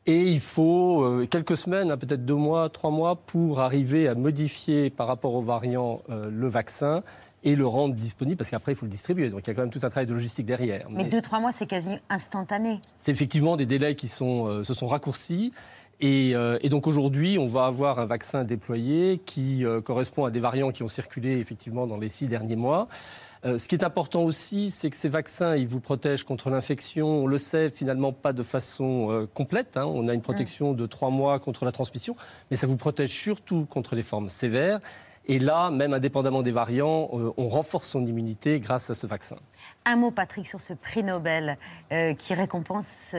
Et 0.07 0.29
il 0.29 0.39
faut 0.39 1.03
euh, 1.03 1.27
quelques 1.29 1.57
semaines, 1.57 1.89
hein, 1.91 1.97
peut-être 1.97 2.25
deux 2.25 2.35
mois, 2.35 2.69
trois 2.69 2.91
mois, 2.91 3.15
pour 3.15 3.59
arriver 3.59 4.07
à 4.07 4.13
modifier 4.13 4.91
par 4.91 5.07
rapport 5.07 5.33
aux 5.33 5.41
variants 5.41 6.01
euh, 6.09 6.29
le 6.31 6.47
vaccin 6.47 7.01
et 7.43 7.55
le 7.55 7.65
rendre 7.65 7.95
disponible, 7.95 8.37
parce 8.37 8.49
qu'après, 8.49 8.73
il 8.73 8.75
faut 8.75 8.85
le 8.85 8.91
distribuer. 8.91 9.29
Donc 9.29 9.41
il 9.43 9.47
y 9.47 9.51
a 9.51 9.53
quand 9.55 9.61
même 9.61 9.71
tout 9.71 9.79
un 9.83 9.89
travail 9.89 10.07
de 10.07 10.13
logistique 10.13 10.45
derrière. 10.45 10.87
Mais 10.89 11.03
Mais- 11.03 11.09
deux, 11.09 11.21
trois 11.21 11.39
mois, 11.39 11.51
c'est 11.51 11.67
quasi 11.67 11.91
instantané. 12.09 12.81
c'est 12.99 13.11
effectivement 13.11 13.55
des 13.55 13.65
délais 13.65 13.95
qui 13.95 14.07
sont, 14.07 14.47
euh, 14.47 14.63
se 14.63 14.73
sont 14.73 14.87
raccourcis. 14.87 15.53
Et, 16.01 16.35
euh, 16.35 16.57
et 16.61 16.69
donc 16.69 16.87
aujourd'hui, 16.87 17.37
on 17.39 17.45
va 17.45 17.65
avoir 17.65 17.99
un 17.99 18.05
vaccin 18.05 18.43
déployé 18.43 19.21
qui 19.25 19.63
euh, 19.63 19.79
correspond 19.79 20.25
à 20.25 20.31
des 20.31 20.39
variants 20.41 20.71
qui 20.71 20.83
ont 20.83 20.87
circulé 20.87 21.37
effectivement 21.39 21.87
dans 21.87 21.97
les 21.97 22.09
six 22.09 22.27
derniers 22.27 22.57
mois. 22.57 22.89
Euh, 23.45 23.59
ce 23.59 23.67
qui 23.67 23.75
est 23.75 23.83
important 23.83 24.23
aussi, 24.23 24.71
c'est 24.71 24.89
que 24.89 24.95
ces 24.95 25.09
vaccins, 25.09 25.55
ils 25.55 25.67
vous 25.67 25.79
protègent 25.79 26.23
contre 26.23 26.49
l'infection. 26.49 27.07
On 27.07 27.27
le 27.27 27.37
sait 27.37 27.69
finalement 27.69 28.11
pas 28.11 28.33
de 28.33 28.41
façon 28.41 29.11
euh, 29.11 29.27
complète. 29.31 29.77
hein. 29.77 29.85
On 29.85 30.07
a 30.07 30.13
une 30.13 30.21
protection 30.21 30.73
de 30.73 30.85
trois 30.87 31.11
mois 31.11 31.39
contre 31.39 31.63
la 31.63 31.71
transmission, 31.71 32.15
mais 32.49 32.57
ça 32.57 32.65
vous 32.65 32.77
protège 32.77 33.11
surtout 33.11 33.65
contre 33.65 33.95
les 33.95 34.03
formes 34.03 34.29
sévères. 34.29 34.79
Et 35.27 35.39
là, 35.39 35.71
même 35.71 35.93
indépendamment 35.93 36.43
des 36.43 36.51
variants, 36.51 37.09
euh, 37.13 37.33
on 37.37 37.49
renforce 37.49 37.87
son 37.87 38.05
immunité 38.05 38.59
grâce 38.59 38.89
à 38.89 38.93
ce 38.93 39.07
vaccin. 39.07 39.37
Un 39.85 39.95
mot, 39.95 40.11
Patrick, 40.11 40.47
sur 40.47 40.59
ce 40.59 40.73
prix 40.73 41.03
Nobel 41.03 41.57
euh, 41.91 42.13
qui 42.13 42.33
récompense 42.33 43.15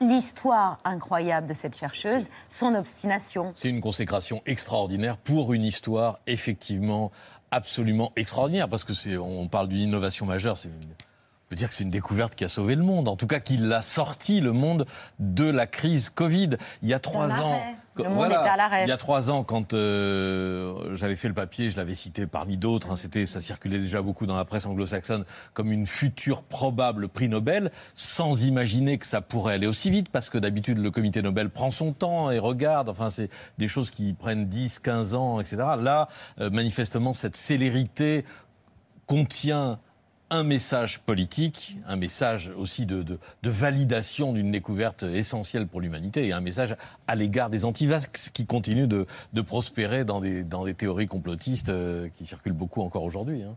l'histoire 0.00 0.78
incroyable 0.84 1.46
de 1.46 1.54
cette 1.54 1.76
chercheuse, 1.76 2.28
son 2.48 2.74
obstination. 2.74 3.52
C'est 3.54 3.68
une 3.68 3.80
consécration 3.80 4.42
extraordinaire 4.46 5.18
pour 5.18 5.52
une 5.52 5.64
histoire 5.64 6.20
effectivement 6.26 7.10
absolument 7.50 8.12
extraordinaire 8.16 8.68
parce 8.68 8.84
que 8.84 8.94
c'est 8.94 9.16
on 9.16 9.48
parle 9.48 9.68
d'une 9.68 9.80
innovation 9.80 10.26
majeure, 10.26 10.56
c'est 10.56 10.68
une- 10.68 10.74
on 10.74 11.48
peut 11.50 11.56
dire 11.56 11.68
que 11.68 11.74
c'est 11.74 11.82
une 11.84 11.90
découverte 11.90 12.34
qui 12.36 12.44
a 12.44 12.48
sauvé 12.48 12.76
le 12.76 12.82
monde, 12.84 13.08
en 13.08 13.16
tout 13.16 13.26
cas 13.26 13.40
qui 13.40 13.56
l'a 13.56 13.82
sorti 13.82 14.40
le 14.40 14.52
monde 14.52 14.86
de 15.18 15.44
la 15.50 15.66
crise 15.66 16.08
Covid. 16.10 16.50
Il 16.82 16.88
y 16.88 16.94
a 16.94 17.00
trois 17.00 17.28
ans, 17.40 17.60
monde 18.08 18.26
était 18.26 18.36
à 18.36 18.56
l'arrêt. 18.56 18.84
il 18.84 18.88
y 18.88 18.92
a 18.92 18.96
trois 18.96 19.30
ans, 19.30 19.42
quand 19.42 19.74
euh, 19.74 20.94
j'avais 20.96 21.16
fait 21.16 21.28
le 21.28 21.34
papier, 21.34 21.70
je 21.70 21.76
l'avais 21.76 21.94
cité 21.94 22.26
parmi 22.26 22.56
d'autres, 22.56 22.90
hein, 22.90 22.96
c'était, 22.96 23.26
ça 23.26 23.40
circulait 23.40 23.78
déjà 23.78 24.02
beaucoup 24.02 24.26
dans 24.26 24.36
la 24.36 24.44
presse 24.44 24.66
anglo-saxonne 24.66 25.24
comme 25.54 25.72
une 25.72 25.86
future 25.86 26.42
probable 26.42 27.08
prix 27.08 27.28
Nobel, 27.28 27.70
sans 27.94 28.44
imaginer 28.44 28.98
que 28.98 29.06
ça 29.06 29.20
pourrait 29.20 29.54
aller 29.54 29.66
aussi 29.66 29.90
vite, 29.90 30.08
parce 30.08 30.30
que 30.30 30.38
d'habitude 30.38 30.78
le 30.78 30.90
comité 30.90 31.22
Nobel 31.22 31.50
prend 31.50 31.70
son 31.70 31.92
temps 31.92 32.30
et 32.30 32.38
regarde, 32.38 32.88
enfin 32.88 33.10
c'est 33.10 33.30
des 33.58 33.68
choses 33.68 33.90
qui 33.90 34.12
prennent 34.12 34.46
10, 34.46 34.78
15 34.78 35.14
ans, 35.14 35.40
etc. 35.40 35.56
Là, 35.78 36.08
euh, 36.40 36.50
manifestement, 36.50 37.14
cette 37.14 37.36
célérité 37.36 38.24
contient 39.06 39.78
un 40.30 40.44
message 40.44 41.00
politique, 41.00 41.76
un 41.86 41.96
message 41.96 42.52
aussi 42.56 42.86
de, 42.86 43.02
de- 43.02 43.18
validation 43.50 44.32
d'une 44.32 44.50
découverte 44.52 45.02
essentielle 45.02 45.66
pour 45.66 45.80
l'humanité 45.80 46.26
et 46.26 46.32
un 46.32 46.40
message 46.40 46.76
à 47.06 47.16
l'égard 47.16 47.50
des 47.50 47.64
antivax 47.64 48.30
qui 48.30 48.46
continuent 48.46 48.86
de, 48.86 49.06
de 49.32 49.40
prospérer 49.42 50.04
dans 50.04 50.20
des, 50.20 50.44
dans 50.44 50.64
des 50.64 50.74
théories 50.74 51.08
complotistes 51.08 51.68
euh, 51.68 52.08
qui 52.14 52.24
circulent 52.24 52.52
beaucoup 52.52 52.80
encore 52.82 53.02
aujourd'hui. 53.02 53.42
hein. 53.42 53.56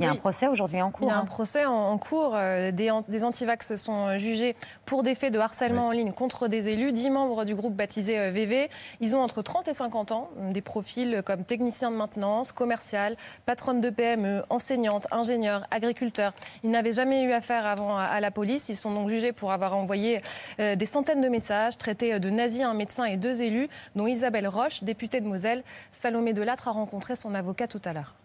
Il 0.00 0.04
y 0.04 0.08
a 0.08 0.10
un 0.10 0.16
procès 0.16 0.48
aujourd'hui 0.48 0.82
en 0.82 0.88
Il 0.88 0.92
cours. 0.92 1.06
y 1.08 1.10
a 1.12 1.16
un 1.16 1.20
hein. 1.20 1.24
procès 1.24 1.66
en, 1.66 1.72
en 1.72 1.98
cours. 1.98 2.32
euh, 2.34 2.72
Des, 2.72 2.90
des 3.08 3.22
antivax 3.22 3.76
sont 3.76 4.08
euh, 4.08 4.18
jugés 4.18 4.56
pour 4.86 5.04
des 5.04 5.14
faits 5.14 5.32
de 5.32 5.38
harcèlement 5.38 5.86
en 5.86 5.90
ligne 5.92 6.10
contre 6.10 6.48
des 6.48 6.68
élus. 6.68 6.90
Dix 6.90 7.10
membres 7.10 7.44
du 7.44 7.54
groupe 7.54 7.74
baptisé 7.76 8.18
euh, 8.18 8.30
VV. 8.32 8.70
Ils 8.98 9.14
ont 9.14 9.20
entre 9.22 9.40
30 9.42 9.68
et 9.68 9.74
50 9.74 10.10
ans. 10.10 10.30
Des 10.50 10.62
profils 10.62 11.22
comme 11.24 11.44
technicien 11.44 11.92
de 11.92 11.96
maintenance, 11.96 12.50
commercial, 12.50 13.16
patronne 13.46 13.80
de 13.80 13.88
PME, 13.88 14.42
enseignante, 14.50 15.06
ingénieur, 15.12 15.64
agriculteur. 15.70 16.32
Ils 16.64 16.70
n'avaient 16.70 16.92
jamais 16.92 17.22
eu 17.22 17.30
affaire 17.32 17.64
avant 17.64 17.96
à, 17.96 18.02
à 18.02 18.18
la 18.18 18.32
police. 18.32 18.68
Ils 18.70 18.76
sont 18.76 18.90
donc 18.92 19.08
jugés 19.10 19.32
pour 19.32 19.52
avoir 19.52 19.76
envoyé 19.76 20.22
euh, 20.58 20.74
des 20.74 20.86
centaines 20.86 21.20
de 21.20 21.28
messages, 21.28 21.78
traités 21.78 22.18
de 22.18 22.30
nazis 22.30 22.62
un 22.62 22.74
médecin 22.74 23.04
et 23.04 23.16
deux 23.16 23.42
élus, 23.42 23.68
dont 23.94 24.08
Isabelle 24.08 24.48
Roche, 24.48 24.82
députée 24.82 25.20
de 25.20 25.28
Moselle. 25.28 25.62
Salomé 25.92 26.32
Delattre 26.32 26.66
a 26.66 26.72
rencontré 26.72 27.14
son 27.14 27.32
avocat 27.32 27.68
tout 27.68 27.80
à 27.84 27.92
l'heure. 27.92 28.16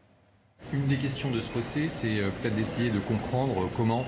Une 0.71 0.85
des 0.85 0.97
questions 0.97 1.31
de 1.31 1.39
ce 1.39 1.49
procès, 1.49 1.87
c'est 1.89 2.19
euh, 2.19 2.29
peut-être 2.29 2.55
d'essayer 2.55 2.91
de 2.91 2.99
comprendre 2.99 3.67
comment 3.75 4.05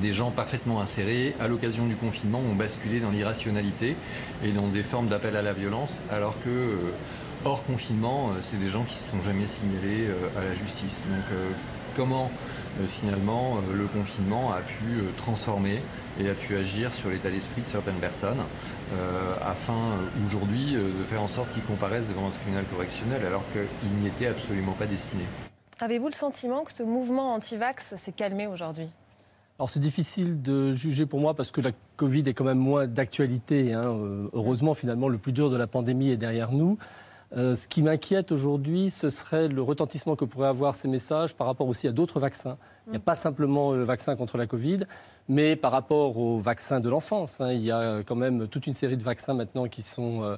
des 0.00 0.12
gens 0.12 0.32
parfaitement 0.32 0.80
insérés, 0.80 1.36
à 1.38 1.46
l'occasion 1.46 1.86
du 1.86 1.94
confinement, 1.94 2.40
ont 2.40 2.56
basculé 2.56 2.98
dans 2.98 3.10
l'irrationalité 3.10 3.94
et 4.42 4.50
dans 4.50 4.66
des 4.66 4.82
formes 4.82 5.06
d'appel 5.06 5.36
à 5.36 5.42
la 5.42 5.52
violence, 5.52 6.02
alors 6.10 6.40
que, 6.40 6.48
euh, 6.48 6.76
hors 7.44 7.62
confinement, 7.64 8.30
euh, 8.30 8.40
c'est 8.42 8.58
des 8.58 8.68
gens 8.68 8.82
qui 8.82 8.96
ne 8.96 9.20
sont 9.20 9.24
jamais 9.24 9.46
signalés 9.46 10.08
à 10.36 10.42
la 10.42 10.54
justice. 10.54 11.00
Donc, 11.08 11.38
comment, 11.94 12.32
finalement, 12.88 13.56
euh, 13.58 13.76
le 13.76 13.86
confinement 13.86 14.52
a 14.52 14.60
pu 14.60 14.84
euh, 14.98 15.10
transformer 15.16 15.80
et 16.18 16.28
a 16.28 16.34
pu 16.34 16.56
agir 16.56 16.92
sur 16.94 17.10
l'état 17.10 17.30
d'esprit 17.30 17.62
de 17.62 17.66
certaines 17.66 18.00
personnes, 18.00 18.42
euh, 18.92 19.34
afin 19.42 19.72
euh, 19.74 20.26
aujourd'hui 20.26 20.76
euh, 20.76 20.84
de 20.98 21.04
faire 21.04 21.22
en 21.22 21.28
sorte 21.28 21.52
qu'ils 21.52 21.64
comparaissent 21.64 22.08
devant 22.08 22.28
un 22.28 22.30
tribunal 22.30 22.64
correctionnel, 22.72 23.24
alors 23.26 23.42
qu'ils 23.52 23.90
n'y 24.00 24.08
étaient 24.08 24.28
absolument 24.28 24.72
pas 24.72 24.86
destinés. 24.86 25.26
Avez-vous 25.80 26.06
le 26.08 26.14
sentiment 26.14 26.64
que 26.64 26.72
ce 26.72 26.82
mouvement 26.82 27.34
anti-vax 27.34 27.96
s'est 27.96 28.12
calmé 28.12 28.46
aujourd'hui? 28.46 28.88
Alors 29.58 29.70
c'est 29.70 29.80
difficile 29.80 30.42
de 30.42 30.74
juger 30.74 31.06
pour 31.06 31.20
moi 31.20 31.34
parce 31.34 31.52
que 31.52 31.60
la 31.60 31.70
Covid 31.96 32.24
est 32.26 32.34
quand 32.34 32.44
même 32.44 32.58
moins 32.58 32.88
d'actualité. 32.88 33.72
hein. 33.72 33.84
Euh, 33.84 34.28
Heureusement, 34.32 34.74
finalement, 34.74 35.08
le 35.08 35.18
plus 35.18 35.32
dur 35.32 35.48
de 35.50 35.56
la 35.56 35.68
pandémie 35.68 36.10
est 36.10 36.16
derrière 36.16 36.50
nous. 36.50 36.76
Euh, 37.36 37.56
ce 37.56 37.66
qui 37.66 37.82
m'inquiète 37.82 38.30
aujourd'hui, 38.30 38.90
ce 38.90 39.10
serait 39.10 39.48
le 39.48 39.60
retentissement 39.60 40.14
que 40.14 40.24
pourraient 40.24 40.48
avoir 40.48 40.74
ces 40.74 40.86
messages 40.86 41.34
par 41.34 41.46
rapport 41.46 41.66
aussi 41.66 41.88
à 41.88 41.92
d'autres 41.92 42.20
vaccins. 42.20 42.56
Il 42.86 42.90
n'y 42.90 42.96
a 42.96 43.00
pas 43.00 43.16
simplement 43.16 43.72
le 43.72 43.82
vaccin 43.82 44.14
contre 44.14 44.38
la 44.38 44.46
Covid, 44.46 44.80
mais 45.28 45.56
par 45.56 45.72
rapport 45.72 46.16
au 46.16 46.38
vaccin 46.38 46.80
de 46.80 46.88
l'enfance. 46.88 47.40
hein. 47.40 47.52
Il 47.52 47.62
y 47.62 47.72
a 47.72 48.02
quand 48.04 48.14
même 48.14 48.46
toute 48.46 48.66
une 48.66 48.74
série 48.74 48.96
de 48.96 49.02
vaccins 49.02 49.34
maintenant 49.34 49.66
qui 49.66 49.82
sont 49.82 50.22
euh, 50.22 50.36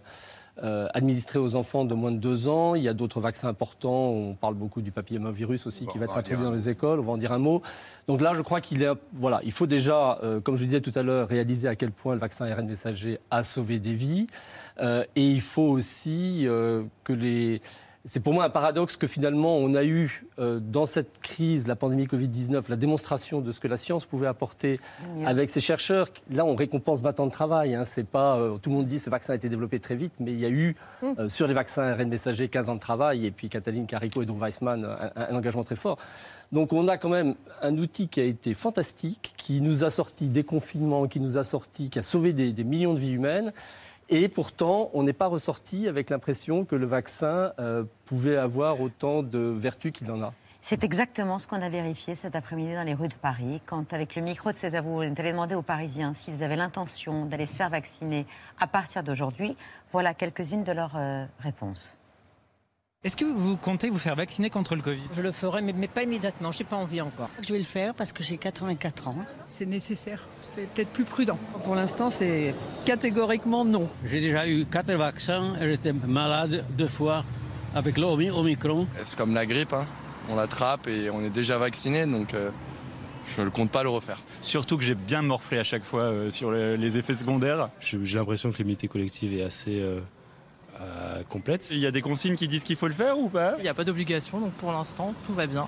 euh, 0.62 0.88
administrés 0.94 1.38
aux 1.38 1.54
enfants 1.54 1.84
de 1.84 1.94
moins 1.94 2.12
de 2.12 2.16
deux 2.16 2.48
ans. 2.48 2.74
Il 2.74 2.82
y 2.82 2.88
a 2.88 2.94
d'autres 2.94 3.20
vaccins 3.20 3.48
importants. 3.48 4.08
On 4.08 4.34
parle 4.34 4.54
beaucoup 4.54 4.80
du 4.80 4.90
papillomavirus 4.90 5.66
aussi 5.66 5.86
qui 5.86 5.98
va 5.98 6.04
être 6.04 6.16
introduit 6.16 6.44
dans 6.44 6.52
les 6.52 6.68
écoles. 6.68 7.00
On 7.00 7.02
va 7.02 7.12
en 7.12 7.18
dire 7.18 7.32
un 7.32 7.38
mot. 7.38 7.62
Donc 8.08 8.20
là, 8.20 8.34
je 8.34 8.42
crois 8.42 8.60
qu'il 8.60 8.82
est, 8.82 8.90
voilà, 9.12 9.40
il 9.44 9.52
faut 9.52 9.66
déjà, 9.66 10.18
euh, 10.22 10.40
comme 10.40 10.56
je 10.56 10.64
disais 10.64 10.80
tout 10.80 10.92
à 10.94 11.02
l'heure, 11.02 11.28
réaliser 11.28 11.68
à 11.68 11.76
quel 11.76 11.90
point 11.90 12.14
le 12.14 12.20
vaccin 12.20 12.46
ARN 12.46 12.66
messager 12.66 13.18
a 13.30 13.42
sauvé 13.42 13.78
des 13.78 13.94
vies. 13.94 14.26
Euh, 14.80 15.04
et 15.14 15.30
il 15.30 15.40
faut 15.40 15.62
aussi 15.62 16.46
euh, 16.46 16.82
que 17.04 17.12
les 17.12 17.60
C'est 18.08 18.20
pour 18.20 18.32
moi 18.32 18.44
un 18.44 18.50
paradoxe 18.50 18.96
que 18.96 19.08
finalement 19.08 19.56
on 19.56 19.74
a 19.74 19.82
eu 19.82 20.24
euh, 20.38 20.60
dans 20.60 20.86
cette 20.86 21.18
crise, 21.20 21.66
la 21.66 21.74
pandémie 21.74 22.06
Covid-19, 22.06 22.62
la 22.68 22.76
démonstration 22.76 23.40
de 23.40 23.50
ce 23.50 23.58
que 23.58 23.66
la 23.66 23.76
science 23.76 24.04
pouvait 24.04 24.28
apporter 24.28 24.78
avec 25.24 25.50
ces 25.50 25.60
chercheurs. 25.60 26.06
Là, 26.30 26.44
on 26.44 26.54
récompense 26.54 27.02
20 27.02 27.18
ans 27.18 27.26
de 27.26 27.32
travail. 27.32 27.74
Hein. 27.74 27.84
C'est 27.84 28.06
pas 28.06 28.36
euh, 28.36 28.58
tout 28.58 28.70
le 28.70 28.76
monde 28.76 28.86
dit 28.86 28.98
que 28.98 29.02
ce 29.02 29.10
vaccin 29.10 29.32
a 29.32 29.36
été 29.36 29.48
développé 29.48 29.80
très 29.80 29.96
vite, 29.96 30.12
mais 30.20 30.30
il 30.30 30.38
y 30.38 30.46
a 30.46 30.50
eu 30.50 30.76
euh, 31.02 31.28
sur 31.28 31.48
les 31.48 31.54
vaccins 31.54 31.82
ARN 31.82 32.08
messager 32.08 32.48
15 32.48 32.68
ans 32.68 32.76
de 32.76 32.80
travail 32.80 33.26
et 33.26 33.32
puis 33.32 33.48
Cataline 33.48 33.86
Carico 33.86 34.22
et 34.22 34.26
Don 34.26 34.38
Weissman 34.38 34.84
un, 34.84 35.10
un 35.16 35.34
engagement 35.34 35.64
très 35.64 35.76
fort. 35.76 35.98
Donc 36.52 36.72
on 36.72 36.86
a 36.86 36.98
quand 36.98 37.08
même 37.08 37.34
un 37.60 37.76
outil 37.76 38.06
qui 38.06 38.20
a 38.20 38.24
été 38.24 38.54
fantastique, 38.54 39.34
qui 39.36 39.60
nous 39.60 39.82
a 39.82 39.90
sorti 39.90 40.28
des 40.28 40.44
confinements, 40.44 41.08
qui 41.08 41.18
nous 41.18 41.38
a 41.38 41.44
sorti, 41.44 41.90
qui 41.90 41.98
a 41.98 42.02
sauvé 42.02 42.32
des, 42.32 42.52
des 42.52 42.64
millions 42.64 42.94
de 42.94 43.00
vies 43.00 43.12
humaines. 43.12 43.52
Et 44.08 44.28
pourtant, 44.28 44.90
on 44.94 45.02
n'est 45.02 45.12
pas 45.12 45.26
ressorti 45.26 45.88
avec 45.88 46.10
l'impression 46.10 46.64
que 46.64 46.76
le 46.76 46.86
vaccin 46.86 47.52
euh, 47.58 47.84
pouvait 48.04 48.36
avoir 48.36 48.80
autant 48.80 49.22
de 49.22 49.38
vertus 49.38 49.92
qu'il 49.92 50.10
en 50.12 50.22
a. 50.22 50.32
C'est 50.60 50.84
exactement 50.84 51.38
ce 51.38 51.46
qu'on 51.46 51.60
a 51.60 51.68
vérifié 51.68 52.14
cet 52.14 52.34
après-midi 52.34 52.74
dans 52.74 52.82
les 52.82 52.94
rues 52.94 53.08
de 53.08 53.14
Paris, 53.14 53.60
quand, 53.66 53.92
avec 53.92 54.16
le 54.16 54.22
micro 54.22 54.50
de 54.50 54.56
César, 54.56 54.86
on 54.86 55.02
est 55.02 55.20
allé 55.20 55.30
demander 55.30 55.54
aux 55.54 55.62
Parisiens 55.62 56.12
s'ils 56.14 56.42
avaient 56.42 56.56
l'intention 56.56 57.24
d'aller 57.24 57.46
se 57.46 57.56
faire 57.56 57.70
vacciner 57.70 58.26
à 58.58 58.66
partir 58.66 59.02
d'aujourd'hui. 59.02 59.56
Voilà 59.92 60.14
quelques-unes 60.14 60.64
de 60.64 60.72
leurs 60.72 60.96
euh, 60.96 61.24
réponses. 61.40 61.96
Est-ce 63.06 63.16
que 63.16 63.24
vous 63.24 63.56
comptez 63.56 63.88
vous 63.88 64.00
faire 64.00 64.16
vacciner 64.16 64.50
contre 64.50 64.74
le 64.74 64.82
Covid? 64.82 65.00
Je 65.12 65.22
le 65.22 65.30
ferai, 65.30 65.62
mais, 65.62 65.72
mais 65.72 65.86
pas 65.86 66.02
immédiatement. 66.02 66.50
Je 66.50 66.58
n'ai 66.58 66.64
pas 66.64 66.74
envie 66.74 67.00
encore. 67.00 67.30
Je 67.40 67.52
vais 67.52 67.58
le 67.58 67.64
faire 67.64 67.94
parce 67.94 68.12
que 68.12 68.24
j'ai 68.24 68.36
84 68.36 69.06
ans. 69.06 69.14
C'est 69.46 69.64
nécessaire. 69.64 70.26
C'est 70.42 70.68
peut-être 70.70 70.88
plus 70.88 71.04
prudent. 71.04 71.38
Pour 71.62 71.76
l'instant, 71.76 72.10
c'est 72.10 72.52
catégoriquement 72.84 73.64
non. 73.64 73.88
J'ai 74.04 74.20
déjà 74.20 74.48
eu 74.48 74.64
quatre 74.64 74.92
vaccins 74.92 75.54
et 75.60 75.68
j'étais 75.68 75.92
malade 75.92 76.64
deux 76.70 76.88
fois 76.88 77.24
avec 77.76 77.96
l'Omicron. 77.96 78.88
C'est 79.04 79.16
comme 79.16 79.34
la 79.34 79.46
grippe, 79.46 79.72
hein. 79.72 79.86
on 80.28 80.34
l'attrape 80.34 80.88
et 80.88 81.08
on 81.08 81.20
est 81.20 81.30
déjà 81.30 81.58
vacciné, 81.58 82.06
donc 82.06 82.34
euh, 82.34 82.50
je 83.28 83.40
ne 83.40 83.50
compte 83.50 83.70
pas 83.70 83.84
le 83.84 83.88
refaire. 83.88 84.18
Surtout 84.40 84.78
que 84.78 84.82
j'ai 84.82 84.96
bien 84.96 85.22
morflé 85.22 85.58
à 85.60 85.64
chaque 85.64 85.84
fois 85.84 86.02
euh, 86.02 86.30
sur 86.30 86.50
les, 86.50 86.76
les 86.76 86.98
effets 86.98 87.14
secondaires. 87.14 87.68
J'ai 87.78 88.18
l'impression 88.18 88.50
que 88.50 88.58
l'immunité 88.58 88.88
collective 88.88 89.32
est 89.32 89.44
assez 89.44 89.78
euh, 89.78 90.00
euh, 90.80 91.22
complète. 91.28 91.70
Il 91.70 91.78
y 91.78 91.86
a 91.86 91.90
des 91.90 92.02
consignes 92.02 92.36
qui 92.36 92.48
disent 92.48 92.64
qu'il 92.64 92.76
faut 92.76 92.88
le 92.88 92.94
faire 92.94 93.18
ou 93.18 93.28
pas? 93.28 93.54
Il 93.58 93.62
n'y 93.62 93.68
a 93.68 93.74
pas 93.74 93.84
d'obligation, 93.84 94.40
donc 94.40 94.52
pour 94.52 94.72
l'instant, 94.72 95.14
tout 95.26 95.34
va 95.34 95.46
bien. 95.46 95.66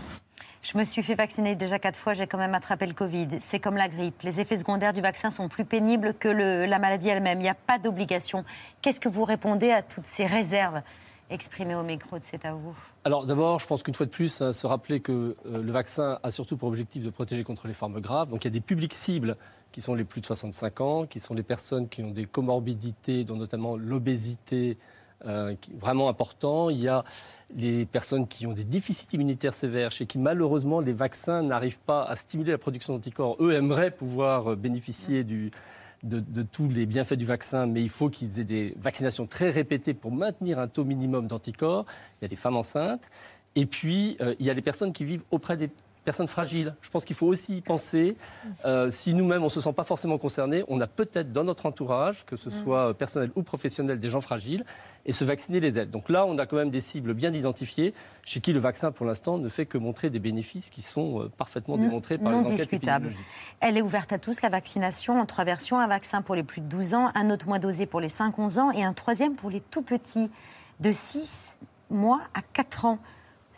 Je 0.60 0.76
me 0.76 0.84
suis 0.84 1.02
fait 1.04 1.14
vacciner 1.14 1.54
déjà 1.54 1.78
quatre 1.78 1.96
fois, 1.96 2.14
j'ai 2.14 2.26
quand 2.26 2.36
même 2.38 2.54
attrapé 2.54 2.86
le 2.86 2.92
Covid. 2.92 3.28
C'est 3.40 3.60
comme 3.60 3.76
la 3.76 3.88
grippe. 3.88 4.20
Les 4.22 4.40
effets 4.40 4.56
secondaires 4.58 4.92
du 4.92 5.00
vaccin 5.00 5.30
sont 5.30 5.48
plus 5.48 5.64
pénibles 5.64 6.14
que 6.14 6.28
le- 6.28 6.66
la 6.66 6.78
maladie 6.80 7.08
elle-même. 7.08 7.38
Il 7.38 7.44
n'y 7.44 7.48
a 7.48 7.54
pas 7.54 7.78
d'obligation. 7.78 8.44
Qu'est-ce 8.82 8.98
que 9.00 9.08
vous 9.08 9.24
répondez 9.24 9.70
à 9.70 9.82
toutes 9.82 10.04
ces 10.04 10.26
réserves 10.26 10.82
exprimées 11.30 11.76
au 11.76 11.84
micro 11.84 12.18
de 12.18 12.24
cet 12.24 12.44
à 12.44 12.52
vous? 12.52 12.76
Alors 13.04 13.24
d'abord, 13.24 13.60
je 13.60 13.66
pense 13.66 13.82
qu'une 13.84 13.94
fois 13.94 14.06
de 14.06 14.10
plus, 14.10 14.42
hein, 14.42 14.52
se 14.52 14.66
rappeler 14.66 14.98
que 14.98 15.36
euh, 15.46 15.62
le 15.62 15.72
vaccin 15.72 16.18
a 16.24 16.30
surtout 16.30 16.56
pour 16.56 16.68
objectif 16.68 17.04
de 17.04 17.10
protéger 17.10 17.44
contre 17.44 17.68
les 17.68 17.74
formes 17.74 18.00
graves. 18.00 18.28
Donc 18.30 18.44
il 18.44 18.48
y 18.48 18.50
a 18.50 18.52
des 18.52 18.60
publics 18.60 18.94
cibles 18.94 19.36
qui 19.70 19.80
sont 19.80 19.94
les 19.94 20.04
plus 20.04 20.20
de 20.22 20.26
65 20.26 20.80
ans, 20.80 21.06
qui 21.06 21.20
sont 21.20 21.34
les 21.34 21.42
personnes 21.44 21.88
qui 21.88 22.02
ont 22.02 22.10
des 22.10 22.24
comorbidités, 22.24 23.22
dont 23.24 23.36
notamment 23.36 23.76
l'obésité, 23.76 24.76
euh, 25.26 25.54
vraiment 25.76 26.08
important. 26.08 26.70
Il 26.70 26.80
y 26.80 26.88
a 26.88 27.04
les 27.54 27.86
personnes 27.86 28.28
qui 28.28 28.46
ont 28.46 28.52
des 28.52 28.64
déficits 28.64 29.08
immunitaires 29.12 29.54
sévères, 29.54 29.90
chez 29.90 30.06
qui 30.06 30.18
malheureusement 30.18 30.80
les 30.80 30.92
vaccins 30.92 31.42
n'arrivent 31.42 31.80
pas 31.80 32.04
à 32.04 32.16
stimuler 32.16 32.52
la 32.52 32.58
production 32.58 32.94
d'anticorps. 32.94 33.36
Eux 33.40 33.52
aimeraient 33.52 33.90
pouvoir 33.90 34.52
euh, 34.52 34.56
bénéficier 34.56 35.24
de 35.24 36.42
tous 36.52 36.68
les 36.68 36.86
bienfaits 36.86 37.14
du 37.14 37.24
vaccin, 37.24 37.66
mais 37.66 37.82
il 37.82 37.88
faut 37.88 38.08
qu'ils 38.08 38.38
aient 38.38 38.44
des 38.44 38.74
vaccinations 38.78 39.26
très 39.26 39.50
répétées 39.50 39.94
pour 39.94 40.12
maintenir 40.12 40.58
un 40.58 40.68
taux 40.68 40.84
minimum 40.84 41.26
d'anticorps. 41.26 41.86
Il 42.20 42.24
y 42.24 42.26
a 42.26 42.28
des 42.28 42.36
femmes 42.36 42.56
enceintes. 42.56 43.10
Et 43.58 43.66
puis, 43.66 44.16
euh, 44.20 44.36
il 44.38 44.46
y 44.46 44.50
a 44.50 44.54
les 44.54 44.62
personnes 44.62 44.92
qui 44.92 45.04
vivent 45.04 45.24
auprès 45.32 45.56
des 45.56 45.68
personnes 46.08 46.26
fragiles. 46.26 46.74
Je 46.80 46.88
pense 46.88 47.04
qu'il 47.04 47.16
faut 47.16 47.26
aussi 47.26 47.58
y 47.58 47.60
penser. 47.60 48.16
Euh, 48.64 48.90
si 48.90 49.12
nous-mêmes, 49.12 49.42
on 49.42 49.46
ne 49.46 49.50
se 49.50 49.60
sent 49.60 49.74
pas 49.74 49.84
forcément 49.84 50.16
concernés, 50.16 50.64
on 50.66 50.80
a 50.80 50.86
peut-être 50.86 51.32
dans 51.32 51.44
notre 51.44 51.66
entourage, 51.66 52.24
que 52.24 52.34
ce 52.34 52.48
soit 52.48 52.94
personnel 52.94 53.30
ou 53.36 53.42
professionnel, 53.42 54.00
des 54.00 54.08
gens 54.08 54.22
fragiles, 54.22 54.64
et 55.04 55.12
se 55.12 55.22
vacciner 55.26 55.60
les 55.60 55.78
aide. 55.78 55.90
Donc 55.90 56.08
là, 56.08 56.24
on 56.24 56.38
a 56.38 56.46
quand 56.46 56.56
même 56.56 56.70
des 56.70 56.80
cibles 56.80 57.12
bien 57.12 57.34
identifiées, 57.34 57.92
chez 58.24 58.40
qui 58.40 58.54
le 58.54 58.58
vaccin, 58.58 58.90
pour 58.90 59.04
l'instant, 59.04 59.36
ne 59.36 59.50
fait 59.50 59.66
que 59.66 59.76
montrer 59.76 60.08
des 60.08 60.18
bénéfices 60.18 60.70
qui 60.70 60.80
sont 60.80 61.24
euh, 61.24 61.28
parfaitement 61.28 61.76
démontrés 61.76 62.16
par 62.16 62.32
non 62.32 62.40
les 62.40 62.56
discutable. 62.56 63.12
Elle 63.60 63.76
est 63.76 63.82
ouverte 63.82 64.10
à 64.10 64.18
tous, 64.18 64.40
la 64.40 64.48
vaccination, 64.48 65.20
en 65.20 65.26
trois 65.26 65.44
versions. 65.44 65.78
Un 65.78 65.88
vaccin 65.88 66.22
pour 66.22 66.36
les 66.36 66.42
plus 66.42 66.62
de 66.62 66.68
12 66.68 66.94
ans, 66.94 67.10
un 67.14 67.28
autre 67.28 67.48
moins 67.48 67.58
dosé 67.58 67.84
pour 67.84 68.00
les 68.00 68.08
5-11 68.08 68.60
ans 68.60 68.70
et 68.70 68.82
un 68.82 68.94
troisième 68.94 69.34
pour 69.34 69.50
les 69.50 69.60
tout 69.60 69.82
petits, 69.82 70.30
de 70.80 70.90
6 70.90 71.58
mois 71.90 72.22
à 72.32 72.40
4 72.40 72.86
ans. 72.86 72.98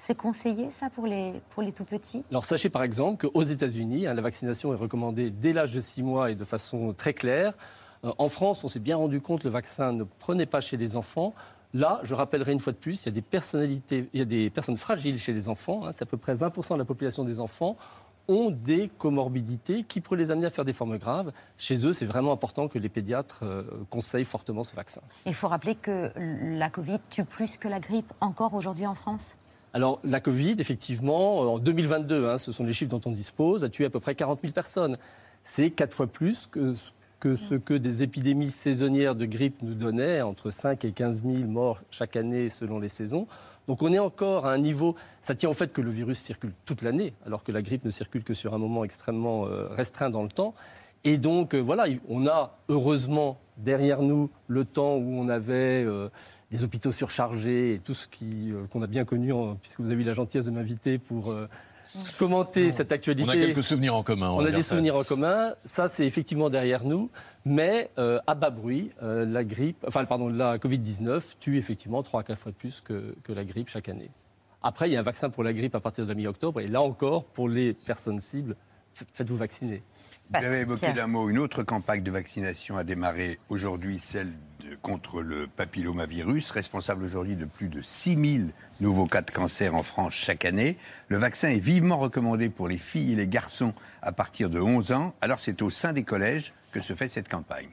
C'est 0.03 0.17
conseillé, 0.17 0.71
ça, 0.71 0.89
pour 0.89 1.07
les, 1.07 1.43
pour 1.51 1.63
les 1.63 1.73
tout 1.73 1.85
petits 1.85 2.25
Alors 2.31 2.47
sachez 2.47 2.71
par 2.71 2.83
exemple 2.83 3.29
qu'aux 3.29 3.43
États-Unis, 3.43 4.07
hein, 4.07 4.15
la 4.15 4.23
vaccination 4.23 4.73
est 4.73 4.77
recommandée 4.77 5.29
dès 5.29 5.53
l'âge 5.53 5.75
de 5.75 5.81
6 5.83 6.03
mois 6.03 6.31
et 6.31 6.35
de 6.35 6.45
façon 6.45 6.95
très 6.95 7.13
claire. 7.13 7.53
Euh, 8.05 8.13
en 8.17 8.31
France, 8.31 8.65
on 8.65 8.69
s'est 8.69 8.81
bien 8.81 8.97
rendu 8.97 9.21
compte 9.21 9.41
que 9.41 9.49
le 9.49 9.53
vaccin 9.53 9.93
ne 9.93 10.05
prenait 10.05 10.47
pas 10.47 10.63
chez 10.63 10.79
les 10.79 10.97
enfants. 10.97 11.35
Là, 11.75 12.01
je 12.03 12.15
rappellerai 12.15 12.53
une 12.53 12.61
fois 12.61 12.73
de 12.73 12.79
plus, 12.79 13.03
il 13.03 13.07
y 13.07 13.09
a 13.11 13.13
des 13.13 13.21
personnalités, 13.21 14.09
il 14.15 14.19
y 14.21 14.23
a 14.23 14.25
des 14.25 14.49
personnes 14.49 14.79
fragiles 14.79 15.19
chez 15.19 15.35
les 15.35 15.51
enfants. 15.51 15.85
hein, 15.85 15.93
c'est 15.93 16.05
à 16.05 16.07
peu 16.07 16.17
près 16.17 16.35
20% 16.35 16.73
de 16.73 16.79
la 16.79 16.87
population 16.87 17.25
des 17.25 17.39
enfants 17.39 17.77
ont 18.27 18.51
des 18.51 18.89
comorbidités 18.89 19.83
qui 19.83 20.01
pourraient 20.01 20.21
les 20.21 20.31
amener 20.31 20.47
à 20.47 20.51
faire 20.51 20.65
des 20.65 20.73
formes 20.73 20.97
graves. 20.97 21.33
Chez 21.59 21.85
eux, 21.87 21.93
c'est 21.93 22.07
vraiment 22.07 22.33
important 22.33 22.69
que 22.69 22.79
les 22.79 22.89
pédiatres 22.89 23.41
euh, 23.43 23.65
conseillent 23.91 24.25
fortement 24.25 24.65
ce 24.65 24.75
vaccin. 24.75 25.03
Il 25.27 25.35
faut 25.35 25.49
rappeler 25.49 25.75
que 25.75 26.11
la 26.17 26.71
Covid 26.71 27.01
tue 27.11 27.25
plus 27.25 27.59
que 27.59 27.69
la 27.69 27.81
grippe 27.81 28.13
encore 28.21 28.55
aujourd'hui 28.55 28.87
en 28.87 28.95
France? 28.95 29.37
Alors, 29.73 30.01
la 30.03 30.21
Covid, 30.21 30.57
effectivement, 30.59 31.41
en 31.41 31.59
2022, 31.59 32.27
hein, 32.29 32.39
ce 32.39 32.51
sont 32.53 32.65
les 32.65 32.73
chiffres 32.73 32.91
dont 32.91 33.01
on 33.07 33.13
dispose, 33.13 33.63
a 33.63 33.69
tué 33.69 33.85
à 33.85 33.91
peu 33.91 34.01
près 34.01 34.15
40 34.15 34.41
000 34.43 34.53
personnes. 34.53 34.97
C'est 35.45 35.71
quatre 35.71 35.95
fois 35.95 36.07
plus 36.07 36.47
que 36.47 36.75
ce 36.75 36.93
que, 37.21 37.37
ce 37.37 37.55
que 37.55 37.75
des 37.75 38.03
épidémies 38.03 38.51
saisonnières 38.51 39.15
de 39.15 39.27
grippe 39.27 39.61
nous 39.63 39.75
donnaient, 39.75 40.23
entre 40.23 40.51
5 40.51 40.85
et 40.87 40.93
15 40.93 41.23
000 41.23 41.37
morts 41.51 41.81
chaque 41.91 42.17
année 42.17 42.49
selon 42.49 42.79
les 42.81 42.89
saisons. 42.89 43.27
Donc 43.69 43.83
on 43.83 43.93
est 43.93 43.99
encore 43.99 44.47
à 44.47 44.53
un 44.55 44.59
niveau, 44.59 44.97
ça 45.21 45.35
tient 45.35 45.51
au 45.51 45.53
fait 45.53 45.71
que 45.71 45.83
le 45.83 45.91
virus 45.91 46.19
circule 46.19 46.53
toute 46.65 46.81
l'année, 46.81 47.13
alors 47.27 47.45
que 47.45 47.53
la 47.53 47.61
grippe 47.61 47.85
ne 47.85 47.91
circule 47.91 48.25
que 48.25 48.33
sur 48.33 48.55
un 48.55 48.59
moment 48.59 48.85
extrêmement 48.85 49.47
euh, 49.47 49.69
restreint 49.69 50.09
dans 50.09 50.23
le 50.23 50.31
temps. 50.31 50.55
Et 51.05 51.19
donc 51.19 51.55
euh, 51.55 51.59
voilà, 51.59 51.89
il- 51.89 52.01
on 52.09 52.27
a 52.27 52.57
heureusement 52.71 53.39
derrière 53.59 54.01
nous 54.01 54.31
le 54.49 54.65
temps 54.65 54.97
où 54.97 55.13
on 55.21 55.29
avait 55.29 55.85
euh, 55.85 56.09
des 56.51 56.65
hôpitaux 56.65 56.91
surchargés 56.91 57.75
et 57.75 57.79
tout 57.79 57.95
ce 57.95 58.09
qui, 58.09 58.51
euh, 58.53 58.65
qu'on 58.71 58.83
a 58.83 58.87
bien 58.87 59.05
connu, 59.05 59.33
en- 59.33 59.55
puisque 59.57 59.81
vous 59.81 59.91
avez 59.91 60.03
eu 60.03 60.07
la 60.07 60.15
gentillesse 60.15 60.47
de 60.47 60.51
m'inviter 60.51 60.99
pour 60.99 61.31
euh, 61.31 61.47
commenter 62.19 62.73
cette 62.73 62.93
actualité. 62.93 63.29
On 63.29 63.33
a 63.33 63.37
quelques 63.37 63.63
souvenirs 63.63 63.95
en 63.95 64.03
commun. 64.03 64.31
On 64.31 64.43
va 64.43 64.49
a 64.49 64.51
des 64.51 64.63
ça. 64.63 64.71
souvenirs 64.71 64.97
en 64.97 65.05
commun. 65.05 65.55
Ça, 65.65 65.89
c'est 65.89 66.07
effectivement 66.07 66.51
derrière 66.51 66.85
nous. 66.85 67.11
Mais 67.45 67.91
euh, 67.99 68.19
à 68.27 68.35
bas 68.35 68.51
bruit, 68.51 68.91
euh, 69.03 69.25
la 69.25 69.45
grippe, 69.45 69.85
enfin, 69.87 70.05
pardon, 70.05 70.29
la 70.29 70.59
Covid-19 70.59 71.23
tue 71.41 71.57
effectivement 71.57 72.03
3 72.03 72.21
à 72.21 72.25
4 72.25 72.39
fois 72.39 72.53
plus 72.53 72.81
que, 72.81 73.15
que 73.25 73.33
la 73.33 73.45
grippe 73.45 73.69
chaque 73.71 73.89
année. 73.89 74.11
Après, 74.63 74.89
il 74.91 74.93
y 74.93 74.97
a 74.97 75.01
un 75.01 75.05
vaccin 75.05 75.31
pour 75.31 75.43
la 75.43 75.53
grippe 75.55 75.75
à 75.75 75.81
partir 75.81 76.05
de 76.05 76.09
la 76.11 76.15
mi-octobre. 76.15 76.61
Et 76.61 76.67
là 76.67 76.83
encore, 76.83 77.25
pour 77.25 77.49
les 77.49 77.73
personnes 77.73 78.21
cibles, 78.21 78.57
faites-vous 79.15 79.37
vacciner. 79.37 79.83
Vous 80.31 80.45
avez 80.45 80.61
évoqué 80.61 80.93
d'un 80.93 81.07
mot 81.07 81.29
une 81.29 81.39
autre 81.39 81.63
campagne 81.63 82.03
de 82.03 82.11
vaccination 82.11 82.77
a 82.77 82.85
démarré 82.85 83.39
aujourd'hui, 83.49 83.99
celle 83.99 84.29
de- 84.61 84.77
contre 84.83 85.23
le 85.23 85.47
papillomavirus, 85.47 86.51
responsable 86.51 87.03
aujourd'hui 87.05 87.35
de 87.37 87.45
plus 87.47 87.69
de 87.69 87.81
6000 87.83 88.53
nouveaux 88.81 89.07
cas 89.07 89.23
de 89.23 89.31
cancer 89.31 89.75
en 89.75 89.83
France 89.83 90.15
chaque 90.15 90.45
année. 90.45 90.77
Le 91.09 91.17
vaccin 91.17 91.49
est 91.49 91.59
vivement 91.59 91.99
recommandé 91.99 92.49
pour 92.49 92.69
les 92.69 92.79
filles 92.79 93.13
et 93.13 93.17
les 93.17 93.27
garçons 93.29 93.73
à 94.03 94.13
partir 94.13 94.51
de 94.51 94.61
11 94.61 94.93
ans. 94.93 95.15
Alors 95.21 95.41
c'est 95.41 95.63
au 95.63 95.71
sein 95.71 95.93
des 95.93 96.05
collèges 96.05 96.53
que 96.73 96.81
se 96.81 96.93
fait 96.95 97.09
cette 97.09 97.29
campagne. 97.29 97.69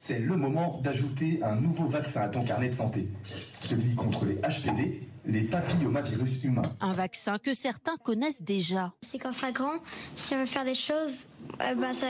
C'est 0.00 0.20
le 0.20 0.36
moment 0.36 0.80
d'ajouter 0.84 1.40
un 1.42 1.56
nouveau 1.56 1.86
vaccin 1.88 2.20
à 2.20 2.28
ton 2.28 2.40
carnet 2.40 2.68
de 2.68 2.74
santé. 2.74 3.08
Celui 3.24 3.96
contre 3.96 4.24
les 4.26 4.36
HPV, 4.36 5.07
les 5.26 5.42
papillomavirus 5.42 6.42
humains. 6.44 6.62
Un 6.80 6.92
vaccin 6.92 7.38
que 7.38 7.52
certains 7.54 7.96
connaissent 7.96 8.42
déjà. 8.42 8.92
C'est 9.02 9.18
quand 9.18 9.30
on 9.30 9.32
sera 9.32 9.52
grand, 9.52 9.74
si 10.16 10.34
on 10.34 10.38
veut 10.40 10.46
faire 10.46 10.64
des 10.64 10.74
choses, 10.74 11.26
euh, 11.62 11.74
bah, 11.74 11.88
ça, 11.98 12.06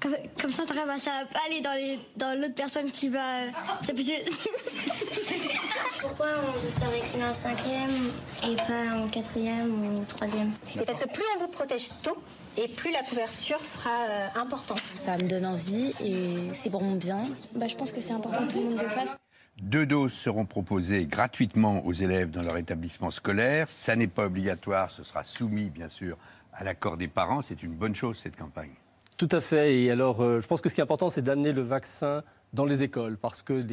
comme, 0.00 0.16
comme 0.40 0.50
ça, 0.52 0.64
bah, 0.66 0.98
ça 0.98 1.10
va 1.10 1.26
pas 1.26 1.40
aller 1.48 1.60
dans 1.60 1.74
les 1.74 1.98
dans 2.16 2.38
l'autre 2.40 2.54
personne 2.54 2.90
qui 2.90 3.08
va. 3.08 3.42
euh, 3.42 3.48
ça 3.86 3.92
peut- 3.92 4.02
Pourquoi 6.00 6.26
on 6.48 6.60
se 6.60 6.80
fait 6.80 6.98
vacciner 6.98 7.24
en 7.24 7.34
cinquième 7.34 7.90
et 8.44 8.56
pas 8.56 8.96
en 9.02 9.06
quatrième 9.08 9.96
ou 9.98 10.04
troisième? 10.04 10.50
Parce 10.86 11.00
que 11.00 11.08
plus 11.08 11.22
on 11.36 11.40
vous 11.44 11.48
protège 11.48 11.90
tôt, 12.02 12.16
et 12.56 12.68
plus 12.68 12.90
la 12.92 13.02
couverture 13.02 13.64
sera 13.64 13.90
euh, 14.08 14.26
importante. 14.34 14.82
Ça 14.86 15.16
me 15.16 15.22
donne 15.28 15.46
envie 15.46 15.92
et 16.04 16.52
c'est 16.52 16.70
pour 16.70 16.82
mon 16.82 16.96
bien. 16.96 17.22
Bah, 17.54 17.66
je 17.68 17.74
pense 17.76 17.92
que 17.92 18.00
c'est 18.00 18.12
important 18.12 18.46
que 18.46 18.52
tout 18.52 18.58
le 18.58 18.64
monde 18.70 18.80
le 18.82 18.88
fasse. 18.88 19.16
Deux 19.62 19.86
doses 19.86 20.12
seront 20.12 20.44
proposées 20.44 21.06
gratuitement 21.06 21.86
aux 21.86 21.92
élèves 21.92 22.30
dans 22.30 22.42
leur 22.42 22.56
établissement 22.56 23.12
scolaire. 23.12 23.68
Ça 23.68 23.94
n'est 23.94 24.08
pas 24.08 24.26
obligatoire, 24.26 24.90
ce 24.90 25.04
sera 25.04 25.22
soumis 25.22 25.70
bien 25.70 25.88
sûr 25.88 26.18
à 26.52 26.64
l'accord 26.64 26.96
des 26.96 27.06
parents. 27.06 27.42
C'est 27.42 27.62
une 27.62 27.72
bonne 27.72 27.94
chose 27.94 28.18
cette 28.20 28.34
campagne. 28.36 28.72
Tout 29.16 29.28
à 29.30 29.40
fait. 29.40 29.82
Et 29.82 29.90
alors, 29.92 30.20
euh, 30.20 30.40
je 30.40 30.48
pense 30.48 30.60
que 30.60 30.68
ce 30.68 30.74
qui 30.74 30.80
est 30.80 30.82
important, 30.82 31.10
c'est 31.10 31.22
d'amener 31.22 31.52
le 31.52 31.62
vaccin 31.62 32.24
dans 32.52 32.64
les 32.66 32.82
écoles, 32.82 33.16
parce 33.16 33.42
que 33.42 33.64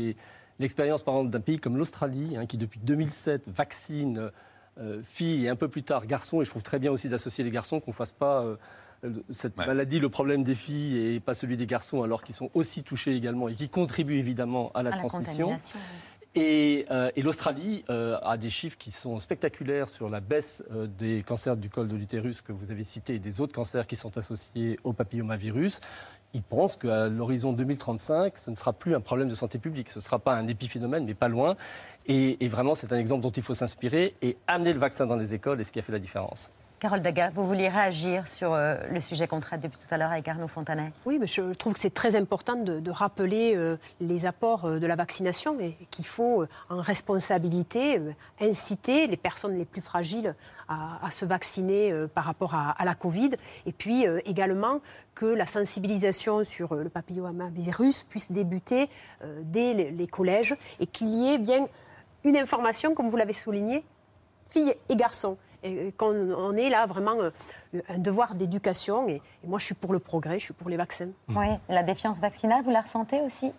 L'expérience, 0.60 1.04
par 1.04 1.15
exemple, 1.15 1.32
d'un 1.32 1.39
pays 1.39 1.58
comme 1.58 1.78
l'Australie, 1.78 2.36
hein, 2.36 2.45
qui 2.45 2.58
depuis 2.58 2.82
2007 2.82 3.47
vaccine 3.47 4.30
euh, 4.78 5.02
filles 5.04 5.45
et 5.45 5.49
un 5.49 5.56
peu 5.56 5.69
plus 5.69 5.84
tard 5.84 6.06
garçons, 6.06 6.41
et 6.41 6.45
je 6.45 6.49
trouve 6.49 6.63
très 6.63 6.80
bien 6.80 6.91
aussi 6.91 7.08
d'associer 7.08 7.45
les 7.45 7.49
garçons, 7.49 7.80
qu'on 7.80 7.91
ne 7.91 7.95
fasse 7.95 8.12
pas 8.12 8.43
euh, 8.43 8.58
cette 9.29 9.57
maladie, 9.57 9.99
le 9.99 10.09
problème 10.09 10.43
des 10.43 10.55
filles 10.55 11.15
et 11.15 11.19
pas 11.19 11.34
celui 11.34 11.57
des 11.57 11.65
garçons, 11.65 12.03
alors 12.03 12.24
qu'ils 12.24 12.36
sont 12.36 12.49
aussi 12.53 12.84
touchés 12.84 13.15
également 13.15 13.47
et 13.49 13.55
qui 13.55 13.69
contribuent 13.69 14.19
évidemment 14.19 14.71
à 14.74 14.84
la 14.84 14.91
transmission. 14.91 15.57
et, 16.36 16.86
euh, 16.91 17.09
et 17.15 17.21
l'Australie 17.21 17.84
a 17.88 18.38
des 18.38 18.49
chiffres 18.49 18.78
qui 18.78 18.91
sont 18.91 19.19
spectaculaires 19.19 19.89
sur 19.89 20.09
la 20.09 20.19
baisse 20.19 20.63
des 20.97 21.24
cancers 21.24 21.57
du 21.57 21.69
col 21.69 21.88
de 21.88 21.95
l'utérus 21.95 22.41
que 22.41 22.51
vous 22.51 22.71
avez 22.71 22.84
cité 22.84 23.15
et 23.15 23.19
des 23.19 23.41
autres 23.41 23.53
cancers 23.53 23.88
qui 23.88 23.95
sont 23.95 24.17
associés 24.17 24.80
au 24.84 24.93
papillomavirus 24.93 25.80
ils 26.34 26.43
pensent 26.43 26.76
qu'à 26.76 27.07
l'horizon 27.07 27.53
2035, 27.53 28.38
ce 28.38 28.51
ne 28.51 28.55
sera 28.55 28.74
plus 28.74 28.95
un 28.95 29.01
problème 29.01 29.30
de 29.30 29.36
santé 29.36 29.57
publique. 29.57 29.89
Ce 29.89 29.99
ne 29.99 30.03
sera 30.03 30.19
pas 30.19 30.36
un 30.36 30.47
épiphénomène, 30.47 31.05
mais 31.05 31.15
pas 31.15 31.28
loin. 31.28 31.55
Et, 32.05 32.43
et 32.43 32.47
vraiment, 32.47 32.76
c'est 32.76 32.93
un 32.93 32.97
exemple 32.97 33.21
dont 33.21 33.32
il 33.32 33.43
faut 33.43 33.53
s'inspirer 33.53 34.15
et 34.21 34.38
amener 34.47 34.74
le 34.74 34.80
vaccin 34.80 35.05
dans 35.05 35.15
les 35.15 35.34
écoles 35.34 35.59
est 35.59 35.63
ce 35.63 35.71
qui 35.71 35.80
a 35.80 35.82
fait 35.82 35.91
la 35.91 35.99
différence. 35.99 36.51
Carole 36.80 37.01
Daga, 37.01 37.30
vous 37.36 37.45
vouliez 37.45 37.67
réagir 37.67 38.25
sur 38.25 38.53
euh, 38.53 38.77
le 38.89 39.01
sujet 39.01 39.27
qu'on 39.27 39.41
traite 39.41 39.59
depuis 39.59 39.77
tout 39.77 39.93
à 39.93 39.97
l'heure 39.97 40.11
avec 40.11 40.25
Arnaud 40.30 40.47
Fontanet 40.47 40.93
Oui, 41.05 41.17
mais 41.19 41.27
je 41.27 41.51
trouve 41.53 41.73
que 41.73 41.80
c'est 41.80 41.93
très 41.93 42.15
important 42.15 42.55
de, 42.55 42.89
rappeler 42.89 43.53
euh, 43.53 43.75
les 43.99 44.25
apports 44.25 44.63
euh, 44.63 44.80
de 44.80 44.88
la 44.88 44.95
vaccination 44.95 45.59
et 45.59 45.75
qu'il 45.91 46.05
faut, 46.05 46.45
en 46.69 46.77
responsabilité, 46.77 48.01
inciter 48.39 49.07
les 49.07 49.17
personnes 49.17 49.57
les 49.57 49.65
plus 49.65 49.82
fragiles 49.82 50.36
à, 50.69 51.11
se 51.11 51.25
vacciner 51.25 51.93
par 52.13 52.23
rapport 52.23 52.55
à, 52.55 52.86
la 52.86 52.95
Covid. 52.95 53.32
Et 53.65 53.73
puis 53.73 54.05
également 54.25 54.80
que 55.15 55.25
la 55.25 55.45
sensibilisation 55.45 56.43
sur 56.43 56.75
le 56.75 56.89
papillomavirus 56.89 58.03
puisse 58.03 58.32
débuter 58.32 58.89
dès 59.43 59.73
les, 59.73 59.91
les 59.91 60.07
collèges 60.07 60.55
et 60.80 60.88
qu'il 60.88 61.09
y 61.09 61.34
ait 61.34 61.38
bien 61.38 61.67
une 62.23 62.38
information, 62.38 62.93
comme 62.93 63.09
vous 63.09 63.17
l'avez 63.17 63.34
souligné, 63.34 63.84
filles 64.49 64.75
et 64.89 64.95
garçons 64.95 65.38
et 65.64 65.91
qu'on 65.97 66.32
on 66.32 66.55
est 66.55 66.70
là 66.70 66.86
vraiment 66.86 67.20
euh, 67.20 67.32
un 67.89 67.97
devoir 67.97 68.36
d'éducation. 68.36 69.07
Et, 69.07 69.22
moi, 69.45 69.60
je 69.60 69.66
suis 69.66 69.76
pour 69.76 69.93
le 69.93 69.99
progrès, 69.99 70.39
je 70.39 70.45
suis 70.45 70.53
pour 70.53 70.70
les 70.70 70.78
vaccins. 70.78 71.10
Oui, 71.30 71.47
la 71.68 71.84
défiance 71.84 72.20
vaccinale, 72.20 72.64
vous 72.64 72.72
la 72.72 72.82
ressentez 72.82 73.22
aussi? 73.22 73.51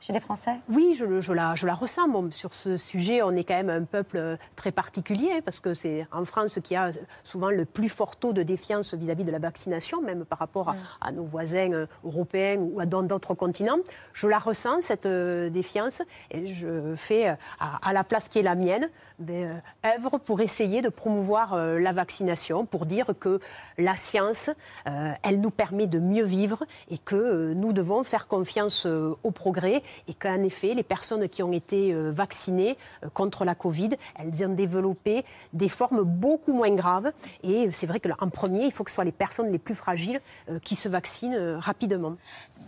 Chez 0.00 0.12
les 0.12 0.20
Français 0.20 0.52
Oui, 0.68 0.94
je, 0.94 1.20
je, 1.20 1.32
la, 1.32 1.54
je 1.54 1.66
la 1.66 1.74
ressens. 1.74 2.06
sur 2.30 2.54
ce 2.54 2.76
sujet, 2.76 3.22
on 3.22 3.32
est 3.32 3.44
quand 3.44 3.54
même 3.54 3.70
un 3.70 3.84
peuple 3.84 4.16
euh, 4.16 4.36
très 4.56 4.72
particulier, 4.72 5.30
hein, 5.32 5.40
parce 5.44 5.60
que 5.60 5.74
c'est 5.74 6.06
en 6.12 6.24
France 6.24 6.58
qui 6.62 6.76
a 6.76 6.90
souvent 7.24 7.50
le 7.50 7.64
plus 7.64 7.88
fort 7.88 8.16
taux 8.16 8.32
de 8.32 8.42
défiance 8.42 8.94
vis-à-vis 8.94 9.24
de 9.24 9.32
la 9.32 9.38
vaccination, 9.38 10.00
même 10.00 10.24
par 10.24 10.38
rapport 10.38 10.74
à, 11.00 11.12
nos 11.12 11.24
voisins 11.24 11.72
euh, 11.72 11.86
européens 12.04 12.58
ou 12.58 12.80
à 12.80 12.86
d'autres 12.86 13.34
continents. 13.34 13.78
Je 14.12 14.28
la 14.28 14.38
ressens, 14.38 14.82
cette 14.82 15.06
euh, 15.06 15.50
défiance, 15.50 16.02
et 16.30 16.46
je 16.46 16.94
fais, 16.96 17.36
à, 17.58 17.92
la 17.92 18.04
place 18.04 18.28
qui 18.28 18.38
est 18.38 18.42
la 18.42 18.54
mienne, 18.54 18.88
ben, 19.18 19.60
œuvre 19.84 20.18
pour 20.18 20.40
essayer 20.40 20.82
de 20.82 20.88
promouvoir 20.88 21.56
la 21.56 21.92
vaccination, 21.92 22.66
pour 22.66 22.86
dire 22.86 23.12
que 23.18 23.40
la 23.76 23.96
science, 23.96 24.50
elle 24.84 25.40
nous 25.40 25.50
permet 25.50 25.86
de 25.86 25.98
mieux 25.98 26.24
vivre 26.24 26.64
et 26.90 26.98
que 26.98 27.52
nous 27.54 27.72
devons 27.72 28.04
faire 28.04 28.28
confiance 28.28 28.86
au 28.86 29.30
progrès 29.30 29.82
et 30.08 30.14
qu'en 30.14 30.42
effet, 30.42 30.74
les 30.74 30.82
personnes 30.82 31.28
qui 31.28 31.42
ont 31.42 31.52
été 31.52 31.92
euh, 31.92 32.10
vaccinées 32.10 32.76
euh, 33.04 33.08
contre 33.12 33.44
la 33.44 33.54
Covid, 33.54 33.90
elles 34.16 34.44
ont 34.44 34.54
développé 34.54 35.24
des 35.52 35.68
formes 35.68 36.02
beaucoup 36.02 36.52
moins 36.52 36.74
graves. 36.74 37.12
Et 37.42 37.70
c'est 37.72 37.86
vrai 37.86 38.00
qu'en 38.00 38.28
premier, 38.28 38.64
il 38.64 38.72
faut 38.72 38.84
que 38.84 38.90
ce 38.90 38.96
soit 38.96 39.04
les 39.04 39.12
personnes 39.12 39.50
les 39.50 39.58
plus 39.58 39.74
fragiles 39.74 40.20
euh, 40.50 40.58
qui 40.60 40.74
se 40.74 40.88
vaccinent 40.88 41.36
rapidement. 41.58 42.16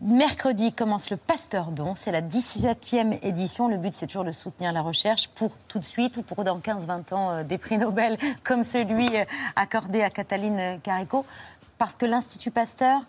Mercredi 0.03 0.73
commence 0.73 1.11
le 1.11 1.17
Pasteur 1.17 1.73
Don. 1.73 1.95
C'est 1.95 2.13
la 2.13 2.23
17e 2.23 3.19
édition. 3.23 3.69
Le 3.69 3.77
but, 3.77 3.95
c'est 3.95 4.07
toujours 4.07 4.25
de 4.25 4.33
soutenir 4.33 4.73
la 4.73 4.83
recherche 4.83 5.29
pour 5.29 5.51
tout 5.69 5.79
de 5.79 5.85
suite 5.85 6.17
ou 6.17 6.23
pour 6.23 6.45
dans 6.45 6.59
15-20 6.59 7.15
ans 7.15 7.45
des 7.45 7.59
prix 7.59 7.79
Nobel 7.79 8.19
comme 8.45 8.65
celui 8.65 9.09
accordé 9.57 10.03
à 10.03 10.11
Cataline 10.11 10.81
Carico. 10.83 11.25
Parce 11.77 11.95
que 11.95 12.07
l'Institut 12.07 12.51
Pasteur 12.51 13.03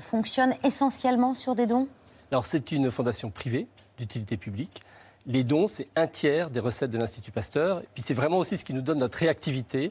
fonctionne 0.00 0.54
essentiellement 0.64 1.34
sur 1.34 1.54
des 1.54 1.66
dons? 1.66 1.88
Alors 2.30 2.44
c'est 2.44 2.72
une 2.72 2.90
fondation 2.90 3.30
privée 3.30 3.66
d'utilité 3.98 4.36
publique. 4.36 4.82
Les 5.26 5.42
dons, 5.42 5.66
c'est 5.66 5.88
un 5.96 6.06
tiers 6.06 6.50
des 6.50 6.60
recettes 6.60 6.90
de 6.90 6.98
l'Institut 6.98 7.32
Pasteur. 7.32 7.80
Et 7.80 7.88
puis 7.94 8.02
c'est 8.02 8.14
vraiment 8.14 8.38
aussi 8.38 8.56
ce 8.56 8.64
qui 8.64 8.74
nous 8.74 8.82
donne 8.82 8.98
notre 8.98 9.18
réactivité. 9.18 9.90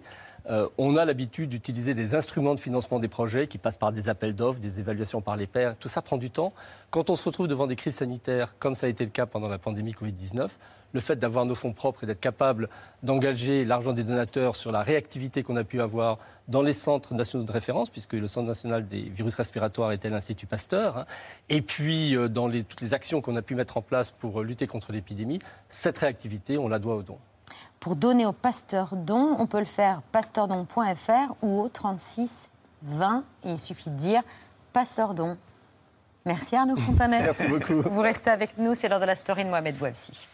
Euh, 0.50 0.68
on 0.78 0.96
a 0.96 1.06
l'habitude 1.06 1.50
d'utiliser 1.50 1.93
des 1.93 2.14
instruments 2.14 2.54
de 2.54 2.60
financement 2.60 3.00
des 3.00 3.08
projets 3.08 3.48
qui 3.48 3.58
passent 3.58 3.78
par 3.78 3.91
des 3.91 4.10
appels 4.10 4.36
d'offres, 4.36 4.60
des 4.60 4.80
évaluations 4.80 5.22
par 5.22 5.36
les 5.36 5.48
pairs. 5.48 5.76
Tout 5.78 5.88
ça 5.88 6.02
prend 6.02 6.18
du 6.18 6.30
temps. 6.30 6.54
Quand 6.91 7.10
on 7.10 7.16
se 7.16 7.24
retrouve 7.24 7.48
devant 7.48 7.68
des 7.68 7.76
crises 7.76 7.96
sanitaires, 7.96 8.56
comme 8.60 8.76
ça 8.76 8.86
a 8.86 8.89
été 8.89 9.04
le 9.04 9.12
cas 9.12 9.26
pendant 9.26 9.50
la 9.50 9.58
pandémie 9.58 9.93
Covid-19, 9.93 10.50
le 10.93 11.02
fait 11.02 11.18
d'avoir 11.18 11.46
nos 11.46 11.56
fonds 11.56 11.74
propres 11.74 12.06
et 12.06 12.08
d'être 12.08 12.22
capable 12.22 12.70
d'engager 13.04 13.66
l'argent 13.66 13.91
des 13.91 14.04
donateurs 14.04 14.56
sur 14.56 14.72
la 14.72 14.82
réactivité 14.82 15.43
qu'on 15.43 15.58
a 15.58 15.64
pu 15.64 15.82
avoir 15.82 16.20
dans 16.48 16.62
les 16.62 16.74
centres 16.74 17.14
nationaux 17.16 17.43
de 17.43 17.52
référence, 17.52 17.89
puisque 17.89 18.14
le 18.14 18.28
Centre 18.28 18.48
national 18.48 18.88
des 18.88 19.02
virus 19.02 19.36
respiratoires 19.36 19.91
était 19.91 20.10
l'Institut 20.10 20.48
Pasteur, 20.48 21.00
hein, 21.00 21.06
et 21.50 21.62
puis 21.62 22.16
euh, 22.16 22.30
dans 22.30 22.50
toutes 22.50 22.82
les 22.82 22.93
actions 22.93 23.20
qu'on 23.20 23.36
a 23.36 23.41
pu 23.41 23.56
mettre 23.56 23.76
en 23.78 23.82
place 23.82 24.12
pour 24.12 24.41
lutter 24.41 24.68
contre 24.68 24.93
l'épidémie, 24.93 25.39
cette 25.68 25.98
réactivité, 25.98 26.58
on 26.58 26.70
la 26.70 26.80
doit 26.80 26.96
aux 26.96 27.04
dons. 27.04 27.20
Pour 27.80 27.95
donner 27.95 28.26
au 28.26 28.32
Pasteur 28.32 28.95
Don, 28.95 29.36
on 29.38 29.47
peut 29.47 29.59
le 29.59 29.65
faire 29.65 30.01
pasteurdon.fr 30.11 31.34
ou 31.41 31.61
au 31.61 31.69
36 31.69 32.49
20. 32.82 33.23
Et 33.43 33.51
il 33.51 33.59
suffit 33.59 33.89
de 33.89 33.95
dire 33.95 34.21
Pasteur 34.73 35.13
Don. 35.13 35.38
Merci 36.26 36.55
Arnaud 36.55 36.76
Fontanet. 36.78 37.19
Merci 37.23 37.47
beaucoup. 37.47 37.82
Vous 37.82 38.01
restez 38.01 38.32
avec 38.32 38.57
nous, 38.57 38.73
c'est 38.76 38.88
l'heure 38.88 38.99
de 38.99 39.05
la 39.05 39.15
story 39.15 39.43
de 39.43 39.49
Mohamed 39.49 39.78
Bouabsi. 39.78 40.28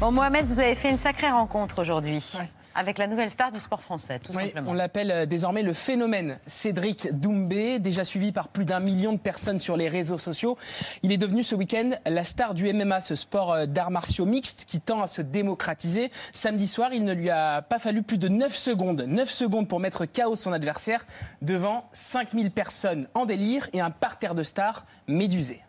Bon, 0.00 0.12
Mohamed, 0.12 0.46
vous 0.46 0.60
avez 0.60 0.76
fait 0.76 0.90
une 0.90 0.98
sacrée 0.98 1.28
rencontre 1.28 1.80
aujourd'hui. 1.80 2.32
Avec 2.74 2.98
la 2.98 3.06
nouvelle 3.06 3.30
star 3.30 3.50
du 3.50 3.60
sport 3.60 3.82
français, 3.82 4.18
tout 4.18 4.32
simplement. 4.32 4.70
On 4.70 4.74
l'appelle 4.74 5.10
euh, 5.10 5.26
désormais 5.26 5.62
le 5.62 5.72
phénomène 5.72 6.38
Cédric 6.46 7.12
Doumbé, 7.12 7.78
déjà 7.78 8.04
suivi 8.04 8.30
par 8.30 8.48
plus 8.48 8.64
d'un 8.64 8.80
million 8.80 9.12
de 9.12 9.18
personnes 9.18 9.58
sur 9.58 9.76
les 9.76 9.88
réseaux 9.88 10.18
sociaux. 10.18 10.56
Il 11.02 11.10
est 11.10 11.16
devenu 11.16 11.42
ce 11.42 11.54
week-end 11.54 11.90
la 12.06 12.24
star 12.24 12.54
du 12.54 12.72
MMA, 12.72 13.00
ce 13.00 13.14
sport 13.14 13.52
euh, 13.52 13.66
d'arts 13.66 13.90
martiaux 13.90 14.26
mixtes 14.26 14.64
qui 14.66 14.80
tend 14.80 15.02
à 15.02 15.06
se 15.06 15.22
démocratiser. 15.22 16.10
Samedi 16.32 16.66
soir, 16.66 16.92
il 16.92 17.04
ne 17.04 17.14
lui 17.14 17.30
a 17.30 17.62
pas 17.62 17.78
fallu 17.78 18.02
plus 18.02 18.18
de 18.18 18.28
9 18.28 18.54
secondes, 18.54 19.02
9 19.02 19.30
secondes 19.30 19.68
pour 19.68 19.80
mettre 19.80 20.06
KO 20.06 20.36
son 20.36 20.52
adversaire 20.52 21.06
devant 21.42 21.88
5000 21.92 22.50
personnes 22.50 23.08
en 23.14 23.26
délire 23.26 23.68
et 23.72 23.80
un 23.80 23.90
parterre 23.90 24.34
de 24.34 24.42
stars 24.42 24.84
médusé. 25.08 25.62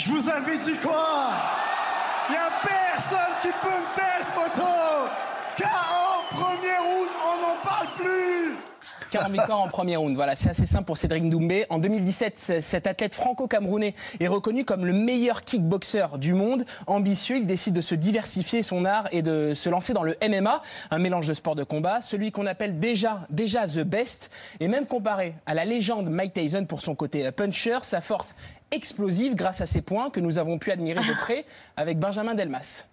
Je 0.00 0.08
vous 0.08 0.30
avais 0.30 0.56
dit 0.56 0.76
quoi 0.76 1.30
Il 2.30 2.34
a 2.34 2.48
personne 2.66 3.34
qui 3.42 3.48
peut 3.48 3.68
me 3.68 3.94
tester, 3.94 4.32
poteau 4.34 5.10
Car 5.58 6.24
premier 6.30 6.78
round, 6.78 7.10
on 7.22 7.42
n'en 7.42 7.56
parle 7.62 7.88
plus 7.98 8.56
40 9.10 9.32
victoires 9.32 9.60
en 9.60 9.68
premier 9.68 9.96
round. 9.96 10.14
Voilà, 10.14 10.36
c'est 10.36 10.50
assez 10.50 10.66
simple 10.66 10.84
pour 10.84 10.96
Cédric 10.96 11.28
Doumbé. 11.28 11.66
En 11.68 11.78
2017, 11.78 12.60
cet 12.60 12.86
athlète 12.86 13.14
franco-camerounais 13.14 13.94
est 14.20 14.28
reconnu 14.28 14.64
comme 14.64 14.86
le 14.86 14.92
meilleur 14.92 15.42
kickboxer 15.42 16.06
du 16.18 16.32
monde. 16.32 16.64
Ambitieux, 16.86 17.38
il 17.38 17.46
décide 17.46 17.74
de 17.74 17.80
se 17.80 17.96
diversifier 17.96 18.62
son 18.62 18.84
art 18.84 19.08
et 19.10 19.22
de 19.22 19.54
se 19.54 19.68
lancer 19.68 19.92
dans 19.92 20.04
le 20.04 20.16
MMA, 20.22 20.62
un 20.90 20.98
mélange 20.98 21.26
de 21.26 21.34
sport 21.34 21.56
de 21.56 21.64
combat, 21.64 22.00
celui 22.00 22.30
qu'on 22.30 22.46
appelle 22.46 22.78
déjà, 22.78 23.26
déjà 23.30 23.66
the 23.66 23.80
best. 23.80 24.30
Et 24.60 24.68
même 24.68 24.86
comparé 24.86 25.34
à 25.44 25.54
la 25.54 25.64
légende 25.64 26.08
Mike 26.08 26.34
Tyson 26.34 26.64
pour 26.64 26.80
son 26.80 26.94
côté 26.94 27.30
puncher, 27.32 27.78
sa 27.82 28.00
force 28.00 28.36
explosive 28.70 29.34
grâce 29.34 29.60
à 29.60 29.66
ces 29.66 29.82
points 29.82 30.10
que 30.10 30.20
nous 30.20 30.38
avons 30.38 30.58
pu 30.58 30.70
admirer 30.70 31.00
de 31.00 31.14
près 31.20 31.44
avec 31.76 31.98
Benjamin 31.98 32.34
Delmas. 32.34 32.86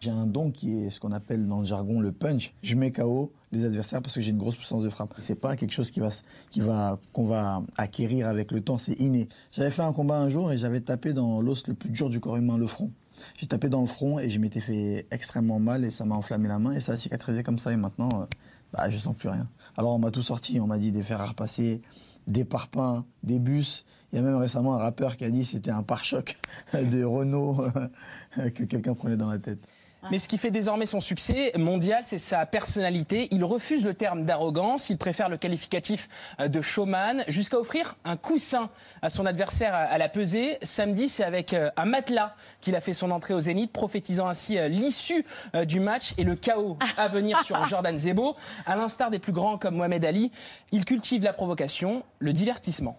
J'ai 0.00 0.10
un 0.10 0.26
don 0.26 0.50
qui 0.50 0.84
est 0.84 0.90
ce 0.90 1.00
qu'on 1.00 1.12
appelle 1.12 1.46
dans 1.48 1.58
le 1.58 1.64
jargon 1.64 2.00
le 2.00 2.12
punch. 2.12 2.52
Je 2.62 2.74
mets 2.76 2.92
KO 2.92 3.32
adversaires 3.64 4.02
parce 4.02 4.14
que 4.14 4.20
j'ai 4.20 4.30
une 4.30 4.38
grosse 4.38 4.56
puissance 4.56 4.82
de 4.82 4.88
frappe. 4.88 5.14
C'est 5.18 5.40
pas 5.40 5.56
quelque 5.56 5.72
chose 5.72 5.90
qui 5.90 6.00
va, 6.00 6.08
qui 6.50 6.60
va, 6.60 6.98
qu'on 7.12 7.26
va 7.26 7.62
acquérir 7.76 8.28
avec 8.28 8.52
le 8.52 8.60
temps, 8.60 8.78
c'est 8.78 8.98
inné. 9.00 9.28
J'avais 9.52 9.70
fait 9.70 9.82
un 9.82 9.92
combat 9.92 10.18
un 10.18 10.28
jour 10.28 10.52
et 10.52 10.58
j'avais 10.58 10.80
tapé 10.80 11.12
dans 11.12 11.40
l'os 11.40 11.66
le 11.66 11.74
plus 11.74 11.90
dur 11.90 12.10
du 12.10 12.20
corps 12.20 12.36
humain, 12.36 12.58
le 12.58 12.66
front. 12.66 12.90
J'ai 13.36 13.46
tapé 13.46 13.68
dans 13.68 13.80
le 13.80 13.86
front 13.86 14.18
et 14.18 14.28
je 14.30 14.38
m'étais 14.38 14.60
fait 14.60 15.06
extrêmement 15.10 15.58
mal 15.58 15.84
et 15.84 15.90
ça 15.90 16.04
m'a 16.04 16.14
enflammé 16.14 16.48
la 16.48 16.58
main 16.58 16.72
et 16.72 16.80
ça 16.80 16.92
a 16.92 16.96
cicatrisé 16.96 17.42
comme 17.42 17.58
ça 17.58 17.72
et 17.72 17.76
maintenant, 17.76 18.08
euh, 18.14 18.26
bah, 18.72 18.90
je 18.90 18.98
sens 18.98 19.16
plus 19.16 19.28
rien. 19.28 19.48
Alors 19.76 19.94
on 19.94 19.98
m'a 19.98 20.10
tout 20.10 20.22
sorti, 20.22 20.60
on 20.60 20.66
m'a 20.66 20.78
dit 20.78 20.92
des 20.92 21.02
fers 21.02 21.20
à 21.20 21.26
repasser, 21.26 21.80
des 22.26 22.44
parpaings, 22.44 23.04
des 23.22 23.38
bus. 23.38 23.84
Il 24.12 24.16
y 24.16 24.18
a 24.18 24.22
même 24.22 24.36
récemment 24.36 24.74
un 24.74 24.78
rappeur 24.78 25.16
qui 25.16 25.24
a 25.24 25.30
dit 25.30 25.44
c'était 25.44 25.70
un 25.70 25.82
pare-choc 25.82 26.36
de 26.74 27.04
Renault 27.04 27.64
que 28.36 28.64
quelqu'un 28.64 28.94
prenait 28.94 29.16
dans 29.16 29.30
la 29.30 29.38
tête. 29.38 29.66
Mais 30.10 30.18
ce 30.18 30.28
qui 30.28 30.38
fait 30.38 30.50
désormais 30.50 30.86
son 30.86 31.00
succès 31.00 31.52
mondial, 31.58 32.02
c'est 32.04 32.18
sa 32.18 32.46
personnalité. 32.46 33.28
Il 33.30 33.44
refuse 33.44 33.84
le 33.84 33.94
terme 33.94 34.24
d'arrogance, 34.24 34.90
il 34.90 34.98
préfère 34.98 35.28
le 35.28 35.36
qualificatif 35.36 36.08
euh, 36.40 36.48
de 36.48 36.60
showman, 36.60 37.22
jusqu'à 37.28 37.58
offrir 37.58 37.96
un 38.04 38.16
coussin 38.16 38.70
à 39.02 39.10
son 39.10 39.26
adversaire 39.26 39.74
à 39.74 39.98
la 39.98 40.08
pesée. 40.08 40.58
Samedi, 40.62 41.08
c'est 41.08 41.24
avec 41.24 41.52
euh, 41.52 41.70
un 41.76 41.86
matelas 41.86 42.34
qu'il 42.60 42.76
a 42.76 42.80
fait 42.80 42.92
son 42.92 43.10
entrée 43.10 43.34
au 43.34 43.40
Zénith, 43.40 43.72
prophétisant 43.72 44.28
ainsi 44.28 44.58
euh, 44.58 44.68
l'issue 44.68 45.24
du 45.66 45.80
match 45.80 46.14
et 46.18 46.24
le 46.24 46.36
chaos 46.36 46.78
à 46.96 47.08
venir 47.08 47.42
sur 47.42 47.66
Jordan 47.68 47.98
Zebo. 47.98 48.36
À 48.66 48.76
l'instar 48.76 49.10
des 49.10 49.18
plus 49.18 49.32
grands 49.32 49.58
comme 49.58 49.76
Mohamed 49.76 50.04
Ali, 50.04 50.32
il 50.72 50.84
cultive 50.84 51.22
la 51.22 51.32
provocation, 51.32 52.02
le 52.18 52.32
divertissement. 52.32 52.98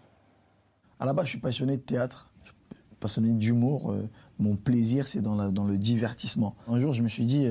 À 1.00 1.06
la 1.06 1.14
base, 1.14 1.26
je 1.26 1.32
suis 1.32 1.40
passionné 1.40 1.78
de 1.78 1.82
théâtre, 1.82 2.32
je 2.44 2.50
suis 2.50 2.58
passionné 3.00 3.34
d'humour. 3.34 3.96
Mon 4.40 4.56
plaisir, 4.56 5.08
c'est 5.08 5.22
dans, 5.22 5.36
le 5.36 5.78
divertissement. 5.78 6.56
Un 6.68 6.80
jour, 6.80 6.94
je 6.94 7.04
me 7.04 7.08
suis 7.08 7.26
dit, 7.26 7.48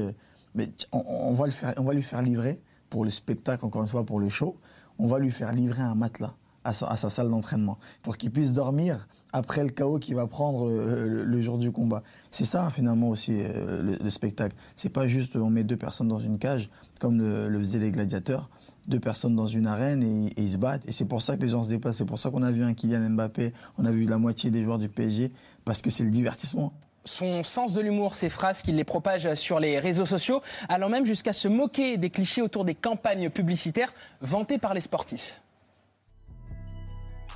mais 0.54 0.68
on, 0.92 1.32
va 1.32 1.46
le 1.46 1.92
lui 1.92 2.02
faire 2.02 2.22
livrer 2.22 2.60
pour 2.90 3.04
le 3.04 3.10
spectacle, 3.10 3.64
encore 3.64 3.82
une 3.82 3.88
fois, 3.88 4.04
pour 4.04 4.20
le 4.20 4.28
show, 4.28 4.56
on 4.98 5.06
va 5.06 5.18
lui 5.18 5.30
faire 5.30 5.52
livrer 5.52 5.82
un 5.82 5.94
matelas 5.94 6.34
à 6.64 6.72
sa, 6.72 7.10
salle 7.10 7.30
d'entraînement 7.30 7.78
pour 8.02 8.16
qu'il 8.16 8.32
puisse 8.32 8.52
dormir 8.52 9.06
après 9.32 9.62
le 9.62 9.70
chaos 9.70 9.98
qu'il 9.98 10.16
va 10.16 10.26
prendre 10.26 10.68
euh, 10.68 11.24
le, 11.24 11.40
jour 11.40 11.58
du 11.58 11.70
combat. 11.70 12.02
C'est 12.30 12.44
ça 12.44 12.70
finalement 12.70 13.08
aussi 13.08 13.40
euh, 13.40 13.82
le, 13.82 13.96
le, 14.02 14.10
spectacle. 14.10 14.56
C'est 14.74 14.88
pas 14.88 15.06
juste 15.06 15.36
on 15.36 15.50
met 15.50 15.62
deux 15.62 15.76
personnes 15.76 16.08
dans 16.08 16.18
une 16.18 16.38
cage 16.38 16.68
comme 17.00 17.18
le, 17.18 17.58
faisaient 17.58 17.78
les 17.78 17.92
gladiateurs, 17.92 18.48
deux 18.86 19.00
personnes 19.00 19.34
dans 19.34 19.46
une 19.46 19.66
arène 19.66 20.02
et, 20.02 20.32
ils 20.36 20.52
se 20.52 20.56
battent. 20.56 20.86
Et 20.88 20.92
c'est 20.92 21.04
pour 21.04 21.22
ça 21.22 21.36
que 21.36 21.42
les 21.42 21.48
gens 21.48 21.62
se 21.62 21.68
déplacent. 21.68 21.96
C'est 21.96 22.04
pour 22.04 22.18
ça 22.18 22.30
qu'on 22.30 22.42
a 22.42 22.50
vu 22.50 22.62
un 22.62 22.74
Kylian 22.74 23.10
Mbappé, 23.10 23.52
on 23.78 23.84
a 23.84 23.90
vu 23.90 24.06
la 24.06 24.18
moitié 24.18 24.50
des 24.50 24.62
joueurs 24.62 24.78
du 24.78 24.88
PSG 24.88 25.32
parce 25.64 25.82
que 25.82 25.90
c'est 25.90 26.04
le 26.04 26.10
divertissement 26.10 26.72
son 27.06 27.44
sens 27.44 27.72
de 27.72 27.80
l'humour, 27.80 28.16
ses 28.16 28.28
phrases 28.28 28.62
qu'il 28.62 28.74
les 28.74 28.84
propage 28.84 29.32
sur 29.34 29.60
les 29.60 29.78
réseaux 29.78 30.06
sociaux, 30.06 30.42
allant 30.68 30.88
même 30.88 31.06
jusqu'à 31.06 31.32
se 31.32 31.46
moquer 31.46 31.98
des 31.98 32.10
clichés 32.10 32.42
autour 32.42 32.64
des 32.64 32.74
campagnes 32.74 33.30
publicitaires 33.30 33.94
vantées 34.20 34.58
par 34.58 34.74
les 34.74 34.80
sportifs. 34.80 35.40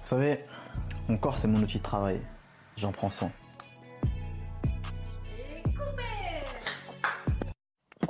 Vous 0.02 0.08
savez, 0.08 0.40
mon 1.08 1.18
corps 1.18 1.36
c'est 1.36 1.46
mon 1.46 1.60
outil 1.60 1.78
de 1.78 1.84
travail. 1.84 2.20
J'en 2.76 2.90
prends 2.90 3.10
soin. 3.10 3.30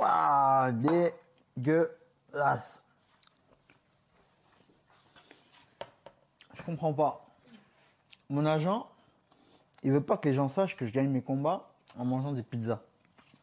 Ah, 0.03 0.71
dégueulasse. 1.55 2.83
Je 6.61 6.65
comprends 6.67 6.93
pas. 6.93 7.25
Mon 8.29 8.45
agent, 8.45 8.87
il 9.83 9.91
veut 9.91 10.03
pas 10.03 10.15
que 10.17 10.29
les 10.29 10.35
gens 10.35 10.47
sachent 10.47 10.77
que 10.77 10.85
je 10.85 10.91
gagne 10.91 11.09
mes 11.09 11.23
combats 11.23 11.71
en 11.97 12.05
mangeant 12.05 12.33
des 12.33 12.43
pizzas. 12.43 12.81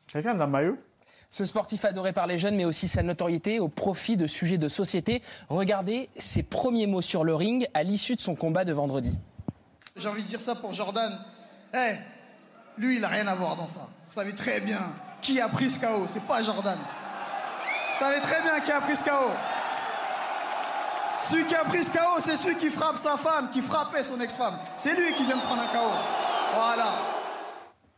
Quelqu'un 0.06 0.34
de 0.34 0.38
la 0.38 0.46
maillot 0.46 0.78
ce 1.30 1.44
sportif 1.44 1.84
adoré 1.84 2.14
par 2.14 2.26
les 2.26 2.38
jeunes, 2.38 2.56
mais 2.56 2.64
aussi 2.64 2.88
sa 2.88 3.02
notoriété 3.02 3.60
au 3.60 3.68
profit 3.68 4.16
de 4.16 4.26
sujets 4.26 4.56
de 4.56 4.70
société. 4.70 5.22
Regardez 5.50 6.08
ses 6.16 6.42
premiers 6.42 6.86
mots 6.86 7.02
sur 7.02 7.22
le 7.22 7.34
ring 7.34 7.68
à 7.74 7.82
l'issue 7.82 8.16
de 8.16 8.20
son 8.22 8.34
combat 8.34 8.64
de 8.64 8.72
vendredi. 8.72 9.14
J'ai 9.94 10.08
envie 10.08 10.22
de 10.22 10.28
dire 10.28 10.40
ça 10.40 10.54
pour 10.54 10.72
Jordan. 10.72 11.12
Eh, 11.74 11.96
lui, 12.78 12.94
il 12.94 13.02
n'a 13.02 13.08
rien 13.08 13.26
à 13.26 13.34
voir 13.34 13.56
dans 13.56 13.66
ça. 13.66 13.90
Vous 14.06 14.14
savez 14.14 14.34
très 14.34 14.60
bien 14.60 14.80
qui 15.20 15.38
a 15.38 15.50
pris 15.50 15.68
ce 15.68 15.78
KO. 15.78 16.06
C'est 16.08 16.22
pas 16.22 16.42
Jordan. 16.42 16.78
Vous 17.92 17.98
savez 17.98 18.20
très 18.22 18.40
bien 18.40 18.60
qui 18.60 18.72
a 18.72 18.80
pris 18.80 18.96
ce 18.96 19.04
KO. 19.04 19.30
Celui 21.28 21.44
qui 21.44 21.54
a 21.54 21.64
pris 21.64 21.84
ce 21.84 21.90
KO, 21.90 22.20
c'est 22.20 22.36
celui 22.36 22.56
qui 22.56 22.70
frappe 22.70 22.96
sa 22.96 23.18
femme, 23.18 23.50
qui 23.50 23.60
frappait 23.60 24.02
son 24.02 24.18
ex-femme. 24.18 24.54
C'est 24.78 24.94
lui 24.96 25.12
qui 25.14 25.26
vient 25.26 25.36
de 25.36 25.42
prendre 25.42 25.60
un 25.60 25.66
KO. 25.66 25.90
Voilà. 26.54 26.86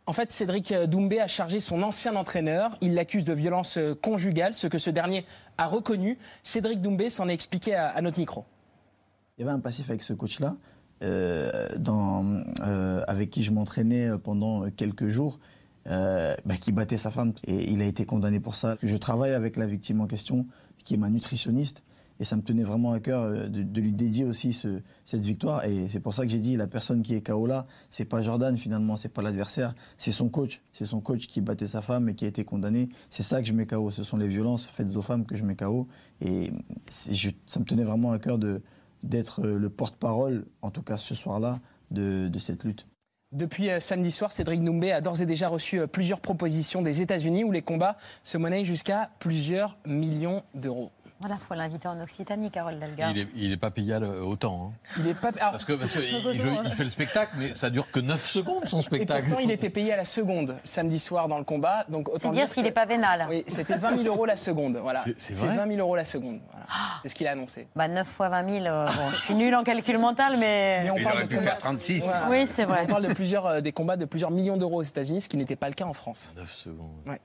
En 0.07 0.13
fait, 0.13 0.33
Cédric 0.33 0.75
Doumbé 0.89 1.21
a 1.21 1.29
chargé 1.29 1.61
son 1.61 1.81
ancien 1.85 2.17
entraîneur. 2.17 2.77
Il 2.81 2.95
l'accuse 2.95 3.25
de 3.25 3.33
violence 3.33 3.79
conjugale, 4.03 4.55
ce 4.55 4.67
que 4.67 4.79
ce 4.79 4.91
dernier 4.91 5.25
a 5.59 5.69
reconnu. 5.69 6.19
Cédric 6.43 6.83
Doumbé 6.83 7.09
s'en 7.09 7.29
est 7.29 7.35
expliqué 7.35 7.77
à, 7.77 8.01
notre 8.03 8.19
micro. 8.19 8.45
Il 9.39 9.43
y 9.43 9.45
avait 9.45 9.55
un 9.55 9.61
passif 9.61 9.89
avec 9.91 10.03
ce 10.03 10.13
coach-là, 10.13 10.57
euh, 11.05 11.69
euh, 12.67 13.05
avec 13.07 13.31
qui 13.31 13.45
je 13.45 13.53
m'entraînais 13.53 14.11
pendant 14.19 14.69
quelques 14.71 15.09
jours. 15.09 15.39
Euh, 15.87 16.35
bah, 16.45 16.57
qui 16.57 16.73
battait 16.73 16.99
sa 16.99 17.11
femme 17.11 17.33
et 17.47 17.73
il 17.73 17.81
a 17.81 17.87
été 17.87 18.05
condamné 18.05 18.39
pour 18.39 18.55
ça. 18.55 18.77
Je 18.83 18.97
travaille 18.97 19.33
avec 19.33 19.57
la 19.57 19.67
victime 19.67 20.03
en 20.03 20.07
question, 20.07 20.47
qui 20.85 20.95
est 20.95 20.99
ma 20.99 21.09
nutritionniste, 21.09 21.83
et 22.21 22.25
ça 22.25 22.37
me 22.37 22.43
tenait 22.43 22.63
vraiment 22.63 22.93
à 22.93 23.01
cœur 23.01 23.23
euh, 23.23 23.49
de, 23.49 23.81
lui 23.81 23.93
dédier 23.93 24.25
aussi 24.25 24.53
cette 24.53 25.23
victoire. 25.23 25.65
Et 25.65 25.89
c'est 25.89 26.01
pour 26.01 26.15
ça 26.15 26.25
que 26.25 26.29
j'ai 26.31 26.39
dit 26.39 26.57
la 26.57 26.67
personne 26.67 27.03
qui 27.03 27.15
est 27.15 27.27
KO 27.27 27.47
là, 27.47 27.67
c'est 27.89 28.05
pas 28.05 28.21
Jordan 28.23 28.57
finalement, 28.57 28.97
c'est 28.97 29.09
pas 29.09 29.23
l'adversaire, 29.23 29.75
c'est 29.97 30.13
son 30.13 30.29
coach. 30.29 30.61
C'est 30.73 30.85
son 30.85 31.01
coach 31.01 31.27
qui 31.27 31.41
battait 31.41 31.67
sa 31.67 31.83
femme 31.83 32.09
et 32.11 32.15
qui 32.15 32.27
a 32.27 32.29
été 32.29 32.45
condamné. 32.45 32.91
C'est 33.09 33.23
ça 33.23 33.41
que 33.41 33.49
je 33.49 33.55
mets 33.55 33.67
KO. 33.67 33.91
Ce 33.91 34.05
sont 34.05 34.19
les 34.19 34.29
violences 34.29 34.69
faites 34.69 34.95
aux 34.95 35.03
femmes 35.03 35.25
que 35.25 35.37
je 35.37 35.45
mets 35.45 35.57
KO. 35.57 35.89
Et 36.21 36.53
ça 36.87 37.59
me 37.59 37.65
tenait 37.65 37.85
vraiment 37.85 38.13
à 38.13 38.19
cœur 38.19 38.39
d'être 39.03 39.43
le 39.43 39.71
porte-parole, 39.71 40.45
en 40.61 40.71
tout 40.71 40.83
cas 40.83 40.99
ce 40.99 41.15
soir-là, 41.15 41.61
de, 41.91 42.31
cette 42.39 42.65
lutte. 42.65 42.87
Depuis 43.33 43.71
euh, 43.71 43.81
samedi 43.81 44.11
soir, 44.11 44.33
Cédric 44.33 44.63
Doumbé 44.63 44.91
a 44.91 45.01
d'ores 45.01 45.23
et 45.23 45.27
déjà 45.27 45.49
reçu 45.49 45.79
euh, 45.79 45.87
plusieurs 45.87 46.21
propositions 46.21 46.83
des 46.83 47.01
États-Unis 47.01 47.45
où 47.45 47.53
les 47.53 47.63
combats 47.63 47.97
se 48.25 48.39
monnaient 48.39 48.65
jusqu'à 48.65 49.11
plusieurs 49.21 49.79
millions 49.87 50.43
d'euros. 50.55 50.91
Voilà, 51.21 51.37
il 51.39 51.45
faut 51.45 51.55
l'inviter 51.55 51.87
en 51.87 52.01
Occitanie, 52.01 52.51
Carole 52.51 52.79
Delga. 52.79 53.13
Il 53.35 53.51
n'est 53.51 53.57
pas 53.59 53.71
payé 53.71 53.95
autant. 53.97 54.73
Hein. 54.73 54.91
Il 54.99 55.07
est 55.07 55.15
pas... 55.15 55.33
parce 55.33 55.67
que, 55.67 55.75
parce 55.75 55.93
que 55.93 55.99
il, 56.65 56.71
fait 56.71 56.85
le 56.85 56.91
spectacle, 56.91 57.33
mais 57.37 57.53
ça 57.53 57.69
dure 57.69 57.91
que 57.91 58.01
9 58.01 58.27
secondes 58.27 58.65
son 58.65 58.81
spectacle. 58.81 59.27
Et 59.27 59.29
pourtant, 59.29 59.43
il 59.43 59.51
était 59.51 59.69
payé 59.69 59.93
à 59.93 59.97
la 59.97 60.07
seconde 60.07 60.57
samedi 60.65 60.99
soir 60.99 61.29
dans 61.29 61.37
le 61.37 61.45
combat. 61.45 61.85
Donc 61.91 62.09
c'est 62.17 62.31
dire 62.31 62.49
s'il 62.49 62.63
n'est 62.63 62.71
pas 62.71 62.87
vénal. 62.87 63.27
Oui, 63.29 63.45
c'était 63.49 63.77
20 63.77 63.99
000 63.99 64.09
euros 64.09 64.25
la 64.25 64.37
seconde. 64.37 64.79
Voilà. 64.79 65.05
C'est 65.19 65.35
20 65.35 65.67
000 65.67 65.79
euros 65.79 65.95
la 65.95 66.05
seconde. 66.05 66.41
Voilà. 66.51 66.67
C'est 67.03 67.09
ce 67.11 67.15
qu'il 67.15 67.27
a 67.27 67.33
annoncé. 67.33 67.69
Bah, 67.77 67.89
9 67.89 68.07
fois 68.07 68.31
20 68.31 68.49
000, 68.49 68.67
euh, 68.67 68.87
bon, 68.87 69.11
je 69.11 69.17
suis 69.17 69.35
nul 69.35 69.55
en 69.55 69.63
calcul 69.63 69.99
mental, 69.99 70.37
mais. 70.39 70.81
mais 70.85 70.91
on 70.91 70.97
il 70.97 71.03
parle 71.03 71.17
aurait 71.17 71.27
de 71.27 71.37
pu 71.37 71.43
faire 71.43 71.59
36. 71.59 72.05
Oui, 72.31 72.47
c'est 72.47 72.65
vrai. 72.65 72.81
On 72.85 72.87
parle 72.87 73.07
de 73.07 73.15
plusieurs, 73.15 73.47
euh, 73.47 73.61
des 73.61 73.73
combats 73.73 73.97
de 73.97 74.07
plusieurs 74.07 74.31
millions 74.31 74.57
d'euros 74.57 74.81
aux 74.81 74.83
États-Unis, 74.83 75.23
ce 75.23 75.29
qui 75.29 75.37
n'était 75.37 75.57
pas 75.57 75.69
le 75.69 75.75
cas 75.75 75.85
en 75.85 75.93
France. 75.93 76.33
9 76.37 76.51
secondes. 76.51 77.03
Ouais. 77.07 77.21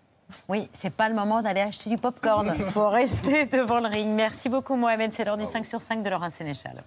Oui, 0.49 0.69
c'est 0.73 0.93
pas 0.93 1.09
le 1.09 1.15
moment 1.15 1.41
d'aller 1.41 1.61
acheter 1.61 1.89
du 1.89 1.97
popcorn. 1.97 2.53
Il 2.57 2.65
faut 2.71 2.89
rester 2.89 3.45
devant 3.45 3.79
le 3.79 3.87
ring. 3.87 4.09
Merci 4.09 4.49
beaucoup, 4.49 4.75
Mohamed. 4.75 5.11
C'est 5.11 5.23
l'heure 5.23 5.37
du 5.37 5.45
5 5.45 5.65
sur 5.65 5.81
5 5.81 6.03
de 6.03 6.09
Laurent 6.09 6.29
Sénéchal. 6.29 6.83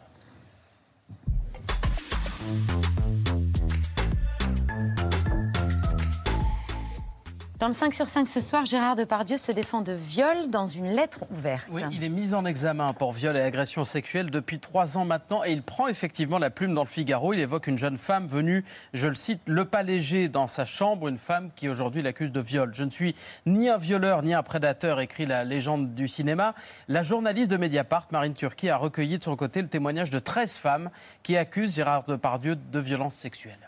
Dans 7.59 7.66
le 7.66 7.72
5 7.72 7.92
sur 7.92 8.09
5 8.09 8.28
ce 8.28 8.40
soir, 8.40 8.64
Gérard 8.66 8.94
Depardieu 8.94 9.36
se 9.36 9.50
défend 9.50 9.80
de 9.80 9.92
viol 9.92 10.48
dans 10.48 10.66
une 10.66 10.90
lettre 10.90 11.24
ouverte. 11.28 11.66
Oui, 11.72 11.82
il 11.90 12.04
est 12.04 12.09
mis 12.09 12.32
en 12.32 12.44
examen 12.44 12.92
pour 12.92 13.12
viol 13.12 13.36
et 13.36 13.40
agression 13.40 13.84
sexuelle 13.84 14.30
depuis 14.30 14.61
trois 14.61 14.96
ans 14.96 15.04
maintenant 15.04 15.42
et 15.42 15.50
il 15.50 15.64
prend 15.64 15.88
effectivement 15.88 16.38
la 16.38 16.50
plume 16.50 16.72
dans 16.72 16.84
le 16.84 16.88
Figaro. 16.88 17.32
Il 17.32 17.40
évoque 17.40 17.66
une 17.66 17.76
jeune 17.76 17.98
femme 17.98 18.28
venue, 18.28 18.64
je 18.94 19.09
le 19.09 19.16
cite, 19.16 19.40
le 19.46 19.64
pas 19.64 19.82
léger 19.82 20.28
dans 20.28 20.46
sa 20.46 20.64
chambre, 20.64 21.09
une 21.09 21.18
femme 21.18 21.50
qui 21.56 21.68
aujourd'hui 21.68 22.00
l'accuse 22.00 22.30
de 22.30 22.40
viol. 22.40 22.70
Je 22.72 22.84
ne 22.84 22.90
suis 22.90 23.16
ni 23.44 23.68
un 23.68 23.76
violeur 23.76 24.22
ni 24.22 24.34
un 24.34 24.44
prédateur, 24.44 25.00
écrit 25.00 25.26
la 25.26 25.42
légende 25.42 25.96
du 25.96 26.06
cinéma. 26.06 26.54
La 26.86 27.02
journaliste 27.02 27.50
de 27.50 27.56
Mediapart, 27.56 28.06
Marine 28.12 28.34
Turki, 28.34 28.70
a 28.70 28.76
recueilli 28.76 29.18
de 29.18 29.24
son 29.24 29.34
côté 29.34 29.62
le 29.62 29.68
témoignage 29.68 30.11
de 30.11 30.20
13 30.20 30.52
femmes 30.52 30.90
qui 31.24 31.36
accusent 31.36 31.74
Gérard 31.74 32.04
Depardieu 32.04 32.54
de 32.54 32.78
violence 32.78 33.14
sexuelle. 33.14 33.68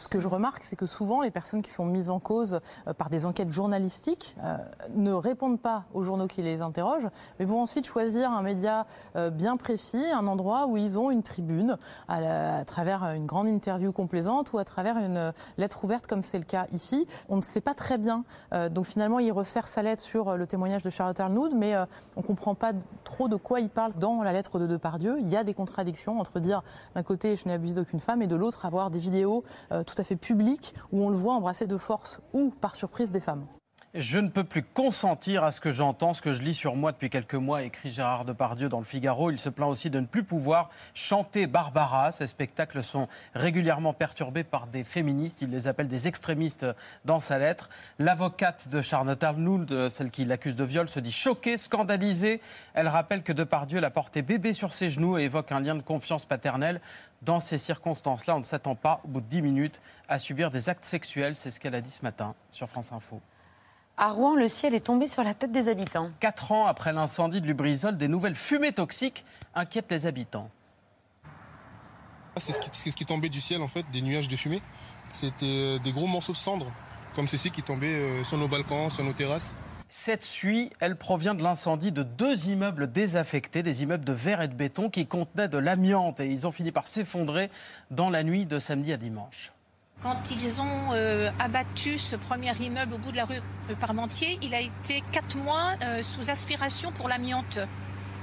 Ce 0.00 0.08
que 0.08 0.18
je 0.18 0.28
remarque, 0.28 0.64
c'est 0.64 0.76
que 0.76 0.86
souvent, 0.86 1.20
les 1.20 1.30
personnes 1.30 1.60
qui 1.60 1.70
sont 1.70 1.84
mises 1.84 2.08
en 2.08 2.20
cause 2.20 2.60
euh, 2.88 2.94
par 2.94 3.10
des 3.10 3.26
enquêtes 3.26 3.52
journalistiques 3.52 4.34
euh, 4.42 4.56
ne 4.94 5.12
répondent 5.12 5.60
pas 5.60 5.84
aux 5.92 6.00
journaux 6.00 6.26
qui 6.26 6.40
les 6.40 6.62
interrogent, 6.62 7.08
mais 7.38 7.44
vont 7.44 7.60
ensuite 7.60 7.86
choisir 7.86 8.30
un 8.30 8.40
média 8.40 8.86
euh, 9.16 9.28
bien 9.28 9.58
précis, 9.58 10.02
un 10.14 10.26
endroit 10.26 10.68
où 10.68 10.78
ils 10.78 10.98
ont 10.98 11.10
une 11.10 11.22
tribune, 11.22 11.76
à, 12.08 12.64
travers 12.64 13.02
une 13.14 13.26
grande 13.26 13.48
interview 13.48 13.92
complaisante 13.92 14.54
ou 14.54 14.58
à 14.58 14.64
travers 14.64 14.96
une 14.96 15.34
lettre 15.58 15.84
ouverte, 15.84 16.06
comme 16.06 16.22
c'est 16.22 16.38
le 16.38 16.44
cas 16.44 16.64
ici. 16.72 17.06
On 17.28 17.36
ne 17.36 17.42
sait 17.42 17.60
pas 17.60 17.74
très 17.74 17.98
bien. 17.98 18.24
donc 18.70 18.86
finalement, 18.86 19.18
il 19.18 19.32
resserre 19.32 19.68
sa 19.68 19.82
lettre 19.82 20.02
sur 20.02 20.36
le 20.36 20.46
témoignage 20.46 20.82
de 20.82 20.90
Charlotte 20.90 21.18
Arnould, 21.20 21.54
mais 21.54 21.76
on 22.16 22.20
ne 22.20 22.26
comprend 22.26 22.54
pas 22.54 22.72
trop 23.04 23.28
de 23.28 23.36
quoi 23.36 23.60
il 23.60 23.68
parle 23.68 23.92
dans 23.98 24.22
la 24.22 24.32
lettre 24.32 24.58
de 24.58 24.66
Depardieu. 24.66 25.18
Il 25.20 25.28
y 25.28 25.36
a 25.36 25.44
des 25.44 25.54
contradictions 25.54 26.20
entre 26.20 26.40
dire 26.40 26.62
d'un 26.94 27.02
côté, 27.02 27.36
je 27.36 27.46
n'ai 27.48 27.54
abusé 27.54 27.74
d'aucune 27.74 28.00
femme, 28.00 28.22
et 28.22 28.26
de 28.26 28.36
l'autre, 28.36 28.64
avoir 28.64 28.90
des 28.90 28.98
vidéos 28.98 29.44
tout 29.94 30.00
à 30.00 30.04
fait 30.04 30.16
public 30.16 30.74
où 30.92 31.04
on 31.04 31.10
le 31.10 31.16
voit 31.16 31.34
embrasser 31.34 31.66
de 31.66 31.76
force 31.76 32.20
ou 32.32 32.50
par 32.50 32.76
surprise 32.76 33.10
des 33.10 33.20
femmes. 33.20 33.46
Je 33.96 34.20
ne 34.20 34.28
peux 34.28 34.44
plus 34.44 34.62
consentir 34.62 35.42
à 35.42 35.50
ce 35.50 35.60
que 35.60 35.72
j'entends, 35.72 36.14
ce 36.14 36.22
que 36.22 36.32
je 36.32 36.42
lis 36.42 36.54
sur 36.54 36.76
moi 36.76 36.92
depuis 36.92 37.10
quelques 37.10 37.34
mois, 37.34 37.64
écrit 37.64 37.90
Gérard 37.90 38.24
Depardieu 38.24 38.68
dans 38.68 38.78
le 38.78 38.84
Figaro. 38.84 39.32
Il 39.32 39.38
se 39.38 39.48
plaint 39.48 39.68
aussi 39.68 39.90
de 39.90 39.98
ne 39.98 40.06
plus 40.06 40.22
pouvoir 40.22 40.70
chanter 40.94 41.48
Barbara. 41.48 42.12
Ces 42.12 42.28
spectacles 42.28 42.84
sont 42.84 43.08
régulièrement 43.34 43.92
perturbés 43.92 44.44
par 44.44 44.68
des 44.68 44.84
féministes. 44.84 45.42
Il 45.42 45.50
les 45.50 45.66
appelle 45.66 45.88
des 45.88 46.06
extrémistes 46.06 46.66
dans 47.04 47.18
sa 47.18 47.38
lettre. 47.38 47.68
L'avocate 47.98 48.68
de 48.68 48.80
Charlotte 48.80 49.24
Arnould, 49.24 49.88
celle 49.88 50.12
qui 50.12 50.24
l'accuse 50.24 50.54
de 50.54 50.62
viol, 50.62 50.88
se 50.88 51.00
dit 51.00 51.10
choquée, 51.10 51.56
scandalisée. 51.56 52.40
Elle 52.74 52.86
rappelle 52.86 53.24
que 53.24 53.32
Depardieu 53.32 53.80
l'a 53.80 53.90
porté 53.90 54.22
bébé 54.22 54.54
sur 54.54 54.72
ses 54.72 54.90
genoux 54.90 55.18
et 55.18 55.22
évoque 55.22 55.50
un 55.50 55.58
lien 55.58 55.74
de 55.74 55.82
confiance 55.82 56.26
paternelle. 56.26 56.80
Dans 57.22 57.40
ces 57.40 57.58
circonstances-là, 57.58 58.36
on 58.36 58.38
ne 58.38 58.44
s'attend 58.44 58.76
pas, 58.76 59.00
au 59.02 59.08
bout 59.08 59.20
de 59.20 59.26
10 59.26 59.42
minutes, 59.42 59.80
à 60.08 60.20
subir 60.20 60.52
des 60.52 60.68
actes 60.68 60.84
sexuels. 60.84 61.34
C'est 61.34 61.50
ce 61.50 61.58
qu'elle 61.58 61.74
a 61.74 61.80
dit 61.80 61.90
ce 61.90 62.04
matin 62.04 62.36
sur 62.52 62.68
France 62.68 62.92
Info. 62.92 63.20
À 64.02 64.08
Rouen, 64.12 64.34
le 64.34 64.48
ciel 64.48 64.74
est 64.74 64.86
tombé 64.86 65.06
sur 65.06 65.22
la 65.22 65.34
tête 65.34 65.52
des 65.52 65.68
habitants. 65.68 66.10
Quatre 66.20 66.52
ans 66.52 66.66
après 66.66 66.90
l'incendie 66.90 67.42
de 67.42 67.46
Lubrizol, 67.46 67.98
des 67.98 68.08
nouvelles 68.08 68.34
fumées 68.34 68.72
toxiques 68.72 69.26
inquiètent 69.54 69.90
les 69.90 70.06
habitants. 70.06 70.50
C'est 72.38 72.52
ce, 72.52 72.60
qui- 72.60 72.70
c'est 72.72 72.90
ce 72.90 72.96
qui 72.96 73.04
tombait 73.04 73.28
du 73.28 73.42
ciel 73.42 73.60
en 73.60 73.68
fait, 73.68 73.84
des 73.92 74.00
nuages 74.00 74.28
de 74.28 74.36
fumée. 74.36 74.62
C'était 75.12 75.44
euh, 75.44 75.78
des 75.80 75.92
gros 75.92 76.06
morceaux 76.06 76.32
de 76.32 76.38
cendres, 76.38 76.72
comme 77.14 77.28
ceci 77.28 77.50
qui 77.50 77.62
tombaient 77.62 78.20
euh, 78.20 78.24
sur 78.24 78.38
nos 78.38 78.48
balcons, 78.48 78.88
sur 78.88 79.04
nos 79.04 79.12
terrasses. 79.12 79.54
Cette 79.90 80.22
suie, 80.24 80.70
elle 80.80 80.96
provient 80.96 81.34
de 81.34 81.42
l'incendie 81.42 81.92
de 81.92 82.02
deux 82.02 82.46
immeubles 82.48 82.90
désaffectés, 82.90 83.62
des 83.62 83.82
immeubles 83.82 84.04
de 84.06 84.12
verre 84.14 84.40
et 84.40 84.48
de 84.48 84.54
béton 84.54 84.88
qui 84.88 85.06
contenaient 85.06 85.48
de 85.48 85.58
l'amiante 85.58 86.20
et 86.20 86.26
ils 86.30 86.46
ont 86.46 86.52
fini 86.52 86.72
par 86.72 86.86
s'effondrer 86.86 87.50
dans 87.90 88.08
la 88.08 88.22
nuit 88.22 88.46
de 88.46 88.58
samedi 88.60 88.94
à 88.94 88.96
dimanche. 88.96 89.52
Quand 90.00 90.30
ils 90.30 90.62
ont 90.62 90.92
euh, 90.94 91.30
abattu 91.38 91.98
ce 91.98 92.16
premier 92.16 92.56
immeuble 92.56 92.94
au 92.94 92.98
bout 92.98 93.12
de 93.12 93.16
la 93.16 93.26
rue 93.26 93.40
de 93.68 93.74
Parmentier, 93.74 94.38
il 94.40 94.54
a 94.54 94.60
été 94.60 95.02
quatre 95.12 95.36
mois 95.36 95.72
euh, 95.82 96.02
sous 96.02 96.30
aspiration 96.30 96.90
pour 96.90 97.06
l'amiante. 97.06 97.58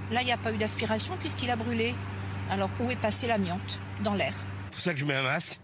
Là, 0.10 0.22
il 0.22 0.26
n'y 0.26 0.32
a 0.32 0.38
pas 0.38 0.52
eu 0.52 0.58
d'aspiration 0.58 1.16
puisqu'il 1.18 1.52
a 1.52 1.56
brûlé. 1.56 1.94
Alors, 2.50 2.70
où 2.80 2.90
est 2.90 3.00
passée 3.00 3.28
l'amiante? 3.28 3.80
Dans 4.04 4.16
l'air. 4.16 4.34
C'est 4.66 4.72
pour 4.72 4.80
ça 4.82 4.94
que 4.94 5.00
je 5.00 5.06
mets 5.06 5.16
un 5.16 5.24
masque. 5.24 5.60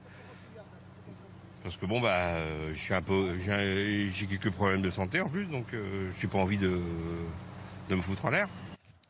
Parce 1.64 1.78
que 1.78 1.86
bon, 1.88 2.00
bah, 2.00 2.10
euh, 2.12 2.74
j'ai 2.76 4.28
quelques 4.28 4.52
problèmes 4.52 4.82
de 4.82 4.90
santé 4.90 5.22
en 5.22 5.30
plus, 5.30 5.46
donc 5.46 5.74
euh, 5.74 6.12
je 6.16 6.26
n'ai 6.26 6.32
pas 6.32 6.40
envie 6.40 6.58
de, 6.58 6.80
de 7.90 7.96
me 7.96 8.02
foutre 8.02 8.26
en 8.26 8.30
l'air. 8.30 8.48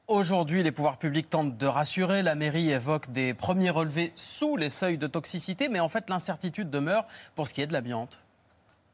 Aujourd'hui, 0.10 0.64
les 0.64 0.74
pouvoirs 0.74 0.98
publics 0.98 1.30
tentent 1.30 1.58
de 1.58 1.66
rassurer. 1.66 2.24
La 2.24 2.36
mairie 2.36 2.72
évoque 2.72 3.10
des 3.12 3.34
premiers 3.34 3.70
relevés 3.70 4.12
sous 4.18 4.58
les 4.58 4.70
seuils 4.70 4.98
de 4.98 5.08
toxicité, 5.08 5.70
mais 5.70 5.80
en 5.80 5.88
fait, 5.88 6.10
l'incertitude 6.10 6.70
demeure 6.70 7.08
pour 7.36 7.48
ce 7.48 7.54
qui 7.54 7.62
est 7.62 7.68
de 7.68 7.74
l'amiante. 7.74 8.20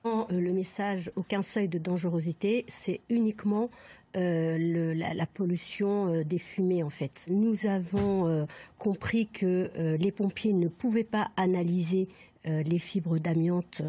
Euh, 0.05 0.23
Le 0.29 0.53
message 0.53 1.11
aucun 1.15 1.41
seuil 1.41 1.67
de 1.67 1.79
dangerosité, 1.79 2.63
c'est 2.67 3.01
uniquement 3.09 3.71
euh, 4.17 4.93
la, 4.95 5.25
pollution 5.25 6.13
euh, 6.13 6.23
des 6.23 6.37
fumées 6.37 6.83
en 6.83 6.89
fait. 6.89 7.25
Nous 7.27 7.65
avons 7.65 8.47
compris 8.77 9.27
que 9.27 9.71
les 9.75 10.11
pompiers 10.11 10.53
ne 10.53 10.67
pouvaient 10.67 11.03
pas 11.03 11.29
analyser 11.37 12.07
les 12.45 12.79
fibres 12.79 13.17
d'amiante 13.17 13.81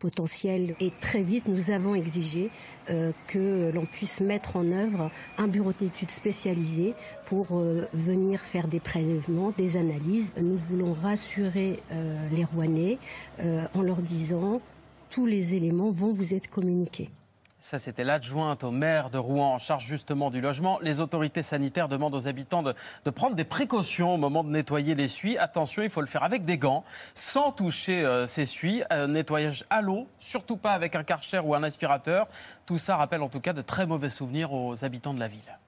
potentielles 0.00 0.74
et 0.80 0.90
très 1.00 1.22
vite 1.22 1.46
nous 1.46 1.70
avons 1.70 1.94
exigé 1.94 2.50
euh, 2.90 3.12
que 3.28 3.70
l'on 3.72 3.84
puisse 3.84 4.20
mettre 4.20 4.56
en 4.56 4.66
œuvre 4.72 5.10
un 5.38 5.46
bureau 5.46 5.72
d'études 5.78 6.10
spécialisé 6.10 6.94
pour 7.26 7.46
euh, 7.52 7.86
venir 7.92 8.40
faire 8.40 8.66
des 8.66 8.80
prélèvements, 8.80 9.52
des 9.56 9.76
analyses. 9.76 10.32
Nous 10.42 10.56
voulons 10.56 10.92
rassurer 10.92 11.80
euh, 11.92 12.28
les 12.32 12.44
Rouennais 12.44 12.98
en 13.74 13.82
leur 13.82 13.98
disant 13.98 14.60
tous 15.10 15.26
les 15.26 15.54
éléments 15.54 15.90
vont 15.90 16.12
vous 16.12 16.34
être 16.34 16.50
communiqués. 16.50 17.10
Ça, 17.62 17.78
c'était 17.78 18.04
l'adjointe 18.04 18.64
au 18.64 18.70
maire 18.70 19.10
de 19.10 19.18
Rouen 19.18 19.52
en 19.52 19.58
charge 19.58 19.84
justement 19.84 20.30
du 20.30 20.40
logement. 20.40 20.78
Les 20.80 21.00
autorités 21.00 21.42
sanitaires 21.42 21.88
demandent 21.88 22.14
aux 22.14 22.26
habitants 22.26 22.62
de, 22.62 22.74
prendre 23.10 23.36
des 23.36 23.44
précautions 23.44 24.14
au 24.14 24.16
moment 24.16 24.42
de 24.42 24.48
nettoyer 24.48 24.94
les 24.94 25.08
suies. 25.08 25.36
Attention, 25.36 25.82
il 25.82 25.90
faut 25.90 26.00
le 26.00 26.06
faire 26.06 26.22
avec 26.22 26.46
des 26.46 26.56
gants, 26.56 26.84
sans 27.14 27.52
toucher 27.52 28.02
euh, 28.02 28.24
ces 28.24 28.46
suies. 28.46 28.82
Nettoyage 29.08 29.66
à 29.68 29.82
l'eau, 29.82 30.08
surtout 30.18 30.56
pas 30.56 30.72
avec 30.72 30.96
un 30.96 31.04
karcher 31.04 31.40
ou 31.40 31.54
un 31.54 31.62
aspirateur. 31.62 32.28
Tout 32.64 32.78
ça 32.78 32.96
rappelle 32.96 33.22
en 33.22 33.28
tout 33.28 33.40
cas 33.40 33.52
de 33.52 33.62
très 33.62 33.84
mauvais 33.84 34.08
souvenirs 34.08 34.54
aux 34.54 34.82
habitants 34.82 35.12
de 35.12 35.20
la 35.20 35.28
ville. 35.28 35.58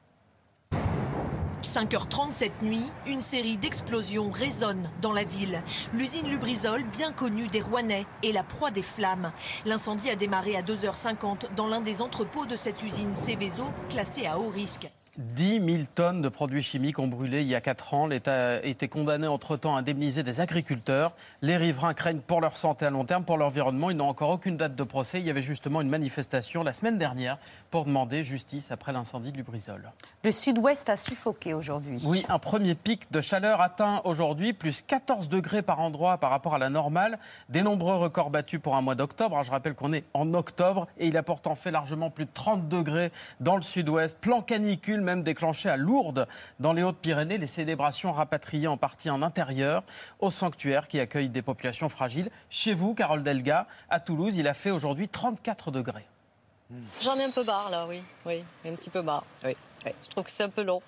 5h30 1.67 2.33
cette 2.33 2.63
nuit, 2.63 2.85
une 3.07 3.21
série 3.21 3.57
d'explosions 3.57 4.31
résonne 4.31 4.89
dans 5.01 5.13
la 5.13 5.25
ville. 5.25 5.63
L'usine 5.93 6.29
Lubrizol, 6.29 6.83
bien 6.85 7.13
connue 7.13 7.49
des 7.49 7.61
Rouennais, 7.61 8.07
est 8.23 8.33
la 8.33 8.43
proie 8.43 8.71
des 8.71 8.83
flammes. 8.83 9.33
L'incendie 9.65 10.11
a 10.11 10.17
démarré 10.17 10.57
à 10.57 10.63
2h50 10.63 11.55
dans 11.57 11.67
l'un 11.67 11.81
des 11.81 12.03
entrepôts 12.03 12.47
de 12.47 12.57
cette 12.57 12.83
usine 12.83 13.15
Céveso, 13.15 13.65
classée 13.89 14.27
à 14.27 14.39
haut 14.39 14.51
risque. 14.51 14.91
10 15.19 15.61
000 15.63 15.83
tonnes 15.95 16.23
de 16.23 16.31
produits 16.31 16.63
chimiques 16.63 16.99
ont 16.99 17.07
brûlé 17.07 17.43
il 17.43 17.47
y 17.47 17.55
a 17.55 17.61
4 17.61 17.93
ans. 17.93 18.07
L'État 18.07 18.55
a 18.55 18.63
été 18.63 18.89
condamné 18.89 19.27
entre-temps 19.27 19.77
à 19.77 19.81
indemniser 19.81 20.23
des 20.23 20.41
agriculteurs. 20.41 21.13
Les 21.43 21.59
riverains 21.59 21.93
craignent 21.93 22.21
pour 22.21 22.41
leur 22.41 22.57
santé 22.57 22.87
à 22.87 22.91
long 22.91 23.05
terme, 23.05 23.23
pour 23.23 23.37
l'environnement. 23.37 23.91
Ils 23.91 23.97
n'ont 23.99 24.09
encore 24.09 24.31
aucune 24.31 24.57
date 24.57 24.75
de 24.75 24.83
procès. 24.85 25.21
Il 25.21 25.27
y 25.27 25.31
avait 25.31 25.43
justement 25.43 25.83
une 25.83 25.91
manifestation 25.91 26.63
la 26.63 26.73
semaine 26.73 26.97
dernière 26.97 27.37
pour 27.71 27.85
demander 27.85 28.25
justice 28.25 28.73
après 28.73 28.91
l'incendie 28.93 29.33
de 29.33 29.37
Lubrizol. 29.37 29.93
Le 30.25 30.31
sud-ouest 30.31 30.89
a 30.89 30.97
suffoqué 30.97 31.53
aujourd'hui. 31.53 32.03
Oui, 32.07 32.25
un 32.31 32.39
premier 32.39 32.75
pic 32.75 33.13
de 33.13 33.21
chaleur 33.21 33.61
atteint 33.61 34.01
aujourd'hui, 34.05 34.55
plus 34.55 34.81
14 34.81 35.29
degrés 35.29 35.61
par 35.61 35.81
endroit 35.81 36.17
par 36.17 36.31
rapport 36.31 36.55
à 36.55 36.59
la 36.59 36.71
normale. 36.71 37.19
Des 37.51 37.61
nombreux 37.61 37.97
records 37.97 38.31
battus 38.31 38.61
pour 38.63 38.77
un 38.77 38.81
mois 38.81 38.95
d'octobre. 38.95 39.43
Je 39.43 39.51
rappelle 39.51 39.75
qu'on 39.75 39.93
est 39.93 40.05
en 40.15 40.33
octobre 40.33 40.89
et 40.97 41.09
il 41.09 41.19
a 41.19 41.23
pourtant 41.23 41.55
fait 41.55 41.71
largement 41.71 42.09
plus 42.09 42.25
de 42.25 42.31
30 42.33 42.67
degrés 42.67 43.13
dans 43.41 43.57
le 43.57 43.63
sud-ouest. 43.63 44.17
Plan 44.19 44.41
canicule 44.41 45.02
même 45.03 45.23
déclenché 45.23 45.69
à 45.69 45.77
Lourdes, 45.77 46.27
dans 46.61 46.73
les 46.73 46.83
Hautes-Pyrénées. 46.83 47.39
Les 47.39 47.47
célébrations 47.47 48.13
rapatriées 48.13 48.69
en 48.69 48.77
partie 48.77 49.11
en 49.11 49.23
intérieur 49.23 49.83
au 50.19 50.31
sanctuaire 50.31 50.89
qui 50.89 51.01
accueille 51.01 51.29
des 51.29 51.43
populations 51.43 51.89
fragiles. 51.89 52.31
Chez 52.51 52.75
vous, 52.75 52.95
Carole 52.95 53.23
Delga, 53.23 53.67
à 53.91 54.01
Toulouse, 54.01 54.37
il 54.37 54.49
a 54.49 54.55
fait 54.55 54.71
aujourd'hui 54.71 55.09
34 55.09 55.71
degrés. 55.71 56.07
J'en 57.03 57.17
ai 57.17 57.25
un 57.25 57.31
peu 57.31 57.45
marre 57.45 57.71
là, 57.71 57.87
oui, 57.87 58.03
oui, 58.25 58.45
un 58.65 58.75
petit 58.75 58.91
peu 58.91 59.03
marre. 59.03 59.25
Oui, 59.45 59.57
oui. 59.85 59.93
Je 60.05 60.11
trouve 60.11 60.25
que 60.25 60.31
c'est 60.31 60.45
un 60.45 60.49
peu 60.49 60.63
long. 60.63 60.81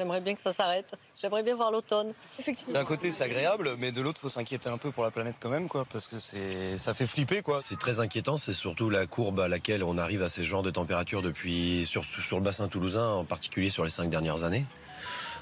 J'aimerais 0.00 0.22
bien 0.22 0.34
que 0.34 0.40
ça 0.40 0.54
s'arrête. 0.54 0.94
J'aimerais 1.20 1.42
bien 1.42 1.54
voir 1.54 1.70
l'automne. 1.70 2.14
Effectivement. 2.38 2.72
D'un 2.72 2.86
côté, 2.86 3.12
c'est 3.12 3.22
agréable, 3.22 3.76
mais 3.78 3.92
de 3.92 4.00
l'autre, 4.00 4.18
faut 4.22 4.30
s'inquiéter 4.30 4.70
un 4.70 4.78
peu 4.78 4.90
pour 4.90 5.04
la 5.04 5.10
planète 5.10 5.36
quand 5.38 5.50
même, 5.50 5.68
quoi, 5.68 5.84
parce 5.84 6.08
que 6.08 6.18
c'est, 6.18 6.78
ça 6.78 6.94
fait 6.94 7.06
flipper, 7.06 7.42
quoi. 7.42 7.60
C'est 7.60 7.78
très 7.78 8.00
inquiétant, 8.00 8.38
c'est 8.38 8.54
surtout 8.54 8.88
la 8.88 9.04
courbe 9.04 9.40
à 9.40 9.48
laquelle 9.48 9.84
on 9.84 9.98
arrive 9.98 10.22
à 10.22 10.30
ces 10.30 10.42
genres 10.42 10.62
de 10.62 10.70
températures 10.70 11.20
depuis, 11.20 11.84
sur, 11.84 12.06
sur 12.06 12.38
le 12.38 12.42
bassin 12.42 12.66
toulousain, 12.68 13.06
en 13.10 13.26
particulier 13.26 13.68
sur 13.68 13.84
les 13.84 13.90
cinq 13.90 14.08
dernières 14.08 14.42
années. 14.42 14.64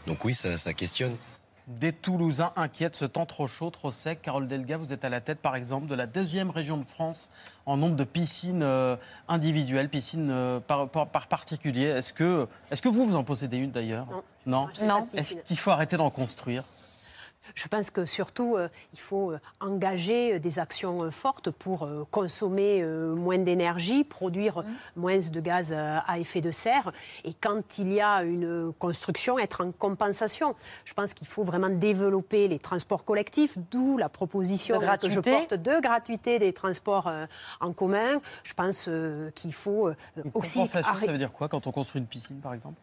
Donc 0.09 0.25
oui, 0.25 0.35
ça, 0.35 0.59
ça 0.59 0.75
questionne. 0.75 1.17
Des 1.69 1.93
Toulousains 1.93 2.53
inquiètent 2.57 2.97
ce 2.97 3.05
temps 3.05 3.27
trop 3.27 3.47
chaud, 3.47 3.69
trop 3.69 3.91
sec. 3.93 4.23
Carole 4.23 4.49
Delga, 4.49 4.79
vous 4.79 4.95
êtes 4.95 5.05
à 5.05 5.11
la 5.11 5.21
tête, 5.21 5.39
par 5.41 5.55
exemple, 5.55 5.87
de 5.87 5.95
la 5.95 6.07
deuxième 6.07 6.49
région 6.49 6.79
de 6.79 6.83
France 6.85 7.29
en 7.67 7.77
nombre 7.77 7.95
de 7.95 8.05
piscines 8.05 8.63
euh, 8.63 8.97
individuelles, 9.29 9.91
piscines 9.91 10.31
euh, 10.31 10.61
par, 10.61 10.89
par- 10.89 11.07
par 11.09 11.27
particulier. 11.27 11.85
Est-ce 11.85 12.15
que, 12.15 12.49
est 12.71 12.81
que 12.81 12.89
vous, 12.89 13.05
vous 13.05 13.17
en 13.17 13.23
possédez 13.25 13.59
une 13.59 13.71
d'ailleurs? 13.71 14.07
Non. 14.47 14.69
de 15.13 15.19
Est-ce 15.19 15.35
qu'il 15.35 15.59
faut 15.59 15.71
arrêter 15.71 15.99
d'en 15.99 16.09
construire? 16.09 16.63
Je 17.55 17.69
pense 17.69 17.91
que 17.91 18.05
surtout, 18.05 18.57
euh, 18.57 18.69
il 18.93 18.99
faut 18.99 19.33
euh, 19.33 19.41
engager 19.61 20.35
euh, 20.35 20.39
des 20.39 20.59
actions 20.59 21.11
fortes 21.11 21.51
pour 21.51 21.83
euh, 21.85 22.05
consommer 22.11 22.83
euh, 22.83 23.15
moins 23.15 23.39
d'énergie, 23.39 24.05
produire 24.05 24.65
moins 24.97 25.19
de 25.19 25.41
gaz 25.41 25.73
à 25.73 26.19
effet 26.19 26.41
de 26.41 26.51
serre. 26.51 26.93
Et 27.25 27.35
quand 27.35 27.79
il 27.79 27.93
y 27.93 28.01
a 28.01 28.23
une 28.23 28.73
construction, 28.79 29.39
être 29.39 29.65
en 29.65 29.73
compensation. 29.73 30.55
Je 30.85 30.95
pense 30.95 31.15
qu'il 31.15 31.27
faut 31.27 31.45
vraiment 31.45 31.69
développer 31.69 32.49
les 32.49 32.59
transports 32.59 33.05
collectifs, 33.05 33.59
d'où 33.71 33.97
la 33.97 34.09
proposition 34.09 34.77
De 34.77 34.81
que 34.81 34.85
je 34.85 35.21
gratuité. 35.21 35.31
porte 35.31 35.55
de 35.55 35.81
gratuité 35.81 36.39
des 36.39 36.53
transports 36.53 37.07
euh, 37.09 37.27
en 37.61 37.73
commun. 37.73 38.21
Je 38.45 38.55
pense 38.55 38.87
euh, 38.89 39.31
qu'il 39.35 39.53
faut 39.53 39.89
euh, 39.89 39.95
aussi... 40.35 40.59
Compensation, 40.61 41.07
ça 41.07 41.13
veut 41.13 41.19
dire 41.19 41.33
quoi 41.33 41.49
quand 41.49 41.67
on 41.67 41.73
construit 41.73 42.01
une 42.01 42.07
piscine, 42.07 42.41
par 42.41 42.55
exemple? 42.55 42.81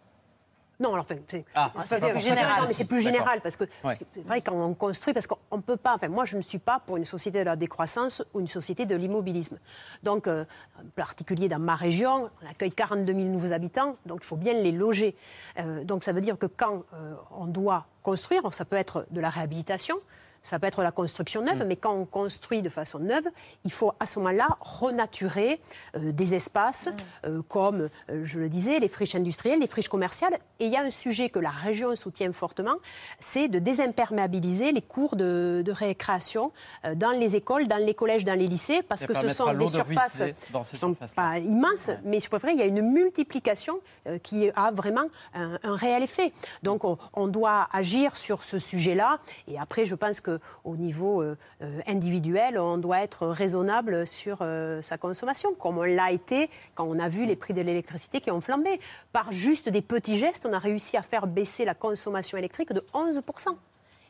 Non, 0.80 0.94
alors, 0.94 1.06
c'est 1.30 1.46
Ah, 1.56 1.72
plus 1.74 2.20
général, 2.20 2.64
mais 2.68 2.74
c'est 2.74 2.86
plus 2.86 3.02
général 3.02 3.42
parce 3.42 3.56
que 3.56 3.64
Ouais. 3.84 3.98
c'est 4.14 4.22
vrai 4.26 4.42
quand 4.42 4.54
on 4.54 4.74
construit, 4.74 5.14
parce 5.14 5.28
qu'on 5.28 5.38
ne 5.58 5.62
peut 5.62 5.78
pas. 5.78 5.96
Enfin, 5.96 6.10
moi, 6.10 6.26
je 6.26 6.36
ne 6.38 6.42
suis 6.42 6.60
pas 6.60 6.80
pour 6.86 6.98
une 6.98 7.06
société 7.06 7.40
de 7.40 7.46
la 7.46 7.56
décroissance 7.56 8.24
ou 8.34 8.40
une 8.40 8.48
société 8.48 8.86
de 8.86 8.96
l'immobilisme. 8.96 9.58
Donc, 10.04 10.28
euh, 10.28 10.44
en 10.78 10.86
particulier 10.96 11.48
dans 11.48 11.60
ma 11.60 11.76
région, 11.76 12.30
on 12.44 12.50
accueille 12.50 12.72
42 12.72 13.14
000 13.14 13.26
nouveaux 13.28 13.54
habitants, 13.54 13.96
donc 14.06 14.20
il 14.24 14.26
faut 14.26 14.36
bien 14.36 14.54
les 14.54 14.72
loger. 14.72 15.16
Euh, 15.60 15.84
donc, 15.84 16.04
ça 16.04 16.12
veut 16.14 16.22
dire 16.22 16.38
que 16.38 16.46
quand 16.48 16.84
euh, 16.94 17.14
on 17.32 17.46
doit 17.46 17.86
construire, 18.04 18.54
ça 18.54 18.66
peut 18.66 18.76
être 18.76 19.06
de 19.12 19.22
la 19.22 19.30
réhabilitation. 19.30 19.98
Ça 20.46 20.60
peut 20.60 20.68
être 20.68 20.84
la 20.84 20.92
construction 20.92 21.42
neuve, 21.42 21.64
Mm. 21.64 21.68
mais 21.68 21.76
quand 21.76 21.94
on 21.94 22.06
construit 22.06 22.62
de 22.62 22.70
façon 22.70 23.00
neuve, 23.00 23.28
il 23.66 23.72
faut 23.72 23.94
à 24.00 24.06
ce 24.06 24.20
moment-là 24.20 24.48
renaturer 24.62 25.60
euh, 25.98 26.12
des 26.12 26.36
espaces 26.36 26.88
euh, 27.26 27.42
comme, 27.50 27.90
euh, 28.12 28.22
je 28.24 28.40
le 28.40 28.48
disais, 28.48 28.78
les 28.78 28.88
friches 28.88 29.16
industrielles, 29.16 29.60
les 29.60 29.68
friches 29.68 29.90
commerciales. 29.90 30.36
Et 30.60 30.68
il 30.68 30.72
y 30.72 30.78
a 30.78 30.82
un 30.84 30.92
sujet 30.92 31.30
que 31.30 31.40
la 31.40 31.50
région 31.50 31.96
soutient 31.96 32.32
fortement, 32.32 32.76
c'est 33.20 33.48
de 33.48 33.58
désimperméabiliser 33.60 34.72
les 34.72 34.82
cours 34.84 35.16
de, 35.16 35.64
de 35.66 35.72
récréation 35.72 36.52
dans 36.96 37.12
les 37.12 37.36
écoles, 37.36 37.68
dans 37.68 37.78
les 37.84 37.96
collèges, 37.96 38.24
dans 38.24 38.38
les 38.38 38.48
lycées, 38.48 38.84
parce 38.84 39.06
que 39.06 39.14
ce 39.16 39.28
sont 39.30 39.52
des 39.54 39.66
de 39.66 39.70
surfaces 39.70 40.22
qui 40.70 40.78
sont 40.78 40.94
pas 41.16 41.40
immenses, 41.40 41.90
mais 42.04 42.20
je 42.20 42.30
préfère, 42.30 42.52
il 42.52 42.60
y 42.60 42.62
a 42.62 42.66
une 42.66 42.82
multiplication 42.82 43.80
qui 44.24 44.50
a 44.56 44.72
vraiment 44.72 45.06
un, 45.34 45.58
un 45.64 45.76
réel 45.76 46.04
effet. 46.04 46.32
Donc 46.64 46.84
on, 46.84 46.98
on 47.14 47.28
doit 47.28 47.68
agir 47.74 48.16
sur 48.16 48.44
ce 48.44 48.60
sujet-là. 48.60 49.20
Et 49.48 49.58
après, 49.60 49.86
je 49.86 49.96
pense 49.96 50.22
qu'au 50.38 50.76
niveau 50.76 51.22
euh, 51.22 51.38
euh, 51.62 51.80
individuel, 51.88 52.58
on 52.58 52.78
doit 52.78 53.02
être 53.02 53.28
raisonnable 53.28 54.06
sur 54.08 54.40
euh, 54.42 54.82
sa 54.82 54.98
consommation, 54.98 55.54
comme 55.54 55.78
on 55.78 55.84
l'a 55.84 56.12
été 56.12 56.50
quand 56.74 56.86
on 56.86 57.00
a 57.00 57.10
vu 57.10 57.26
les 57.26 57.36
prix 57.36 57.54
de 57.54 57.62
l'électricité 57.62 58.22
qui 58.22 58.32
ont 58.32 58.42
flambé. 58.42 58.80
Par 59.14 59.32
juste 59.32 59.70
des 59.70 59.82
petits 59.82 60.18
gestes, 60.18 60.46
on 60.46 60.54
a 60.54 60.60
réussi 60.60 60.98
à 60.98 61.02
faire 61.02 61.28
baisser 61.28 61.66
la 61.66 61.74
consommation 61.74 62.38
électrique 62.38 62.74
de 62.74 62.84
11%. 62.94 63.56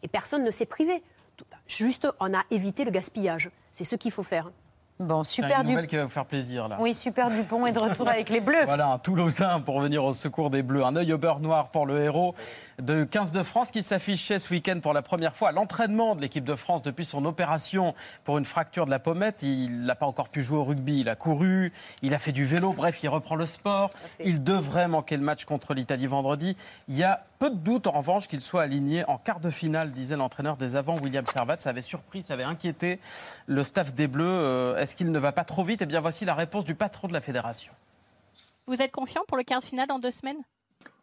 Et 0.04 0.08
personne 0.08 0.44
ne 0.44 0.52
s'est 0.52 0.66
privé. 0.66 1.02
Juste, 1.68 2.08
on 2.20 2.34
a 2.34 2.44
évité 2.52 2.86
le 2.86 2.92
gaspillage. 2.92 3.50
C'est 3.72 3.84
ce 3.84 3.96
qu'il 3.96 4.12
faut 4.12 4.24
faire. 4.24 4.52
Bon, 4.98 5.26
super 5.26 5.60
une 5.60 5.66
du... 5.66 5.72
nouvelle 5.72 5.88
qui 5.88 5.98
va 5.98 6.06
vous 6.06 6.10
faire 6.10 6.26
plaisir 6.26 6.70
là. 6.70 6.78
Oui, 6.80 6.94
super 6.94 7.30
Dupont 7.30 7.66
est 7.66 7.74
de 7.74 7.80
retour 7.80 8.08
avec 8.08 8.30
les 8.30 8.40
Bleus. 8.40 8.56
Voilà, 8.66 8.88
un 8.88 8.98
Toulousain 8.98 9.60
pour 9.60 9.82
venir 9.82 10.06
au 10.06 10.14
secours 10.14 10.50
des 10.50 10.64
Bleus. 10.64 10.86
Un 10.86 10.96
œil 10.96 11.12
au 11.12 11.18
beurre 11.18 11.42
noir 11.42 11.68
pour 11.68 11.86
le 11.86 12.02
héros 12.02 12.34
de 12.82 13.04
15 13.04 13.34
de 13.34 13.44
France 13.44 13.72
qui 13.72 13.84
s'affichait 13.84 14.40
ce 14.40 14.50
week-end 14.54 14.80
pour 14.82 14.94
la 14.94 15.02
première 15.02 15.36
fois 15.36 15.50
à 15.50 15.52
l'entraînement 15.52 16.16
de 16.16 16.22
l'équipe 16.22 16.46
de 16.46 16.56
France 16.56 16.82
depuis 16.82 17.04
son 17.04 17.26
opération 17.26 17.94
pour 18.24 18.38
une 18.38 18.46
fracture 18.46 18.86
de 18.86 18.92
la 18.92 19.00
pommette. 19.00 19.44
Il 19.44 19.82
n'a 19.82 19.96
pas 19.96 20.06
encore 20.06 20.30
pu 20.30 20.42
jouer 20.42 20.60
au 20.60 20.64
rugby. 20.64 21.02
Il 21.02 21.10
a 21.10 21.16
couru, 21.16 21.74
il 22.02 22.14
a 22.14 22.20
fait 22.20 22.32
du 22.32 22.46
vélo. 22.46 22.72
Bref, 22.72 23.04
il 23.04 23.10
reprend 23.10 23.36
le 23.36 23.48
sport. 23.48 23.92
Il 24.24 24.44
devrait 24.46 24.88
manquer 24.88 25.18
le 25.18 25.24
match 25.24 25.44
contre 25.44 25.74
l'Italie 25.74 26.08
vendredi. 26.08 26.56
Il 26.88 26.96
y 26.96 27.04
a 27.04 27.26
peu 27.40 27.50
de 27.50 27.56
doute 27.56 27.88
en 27.88 27.92
revanche 27.92 28.28
qu'il 28.28 28.42
soit 28.42 28.62
aligné 28.64 29.04
en 29.10 29.18
quart 29.18 29.40
de 29.40 29.50
finale, 29.50 29.92
disait 29.92 30.16
l'entraîneur 30.16 30.58
des 30.58 30.76
avants, 30.76 30.98
William 31.00 31.26
Servat. 31.26 31.58
Ça 31.60 31.70
avait 31.70 31.82
surpris, 31.82 32.24
ça 32.24 32.34
avait 32.34 32.44
inquiété 32.44 33.00
le 33.48 33.64
staff 33.64 33.94
des 33.94 34.08
Bleus. 34.08 34.26
Euh, 34.26 34.78
Est-ce 34.78 34.96
qu'il 34.96 35.12
ne 35.12 35.20
va 35.20 35.32
pas 35.32 35.44
trop 35.44 35.64
vite? 35.64 35.82
Eh 35.82 35.86
bien, 35.86 36.00
voici 36.00 36.26
la 36.26 36.34
réponse 36.34 36.66
du 36.66 36.76
patron 36.76 37.08
de 37.08 37.14
la 37.14 37.22
fédération. 37.22 37.74
Vous 38.68 38.82
êtes 38.82 38.92
confiant 38.92 39.22
pour 39.28 39.38
le 39.38 39.44
15 39.44 39.66
final 39.66 39.88
dans 39.88 40.00
deux 40.00 40.12
semaines? 40.12 40.42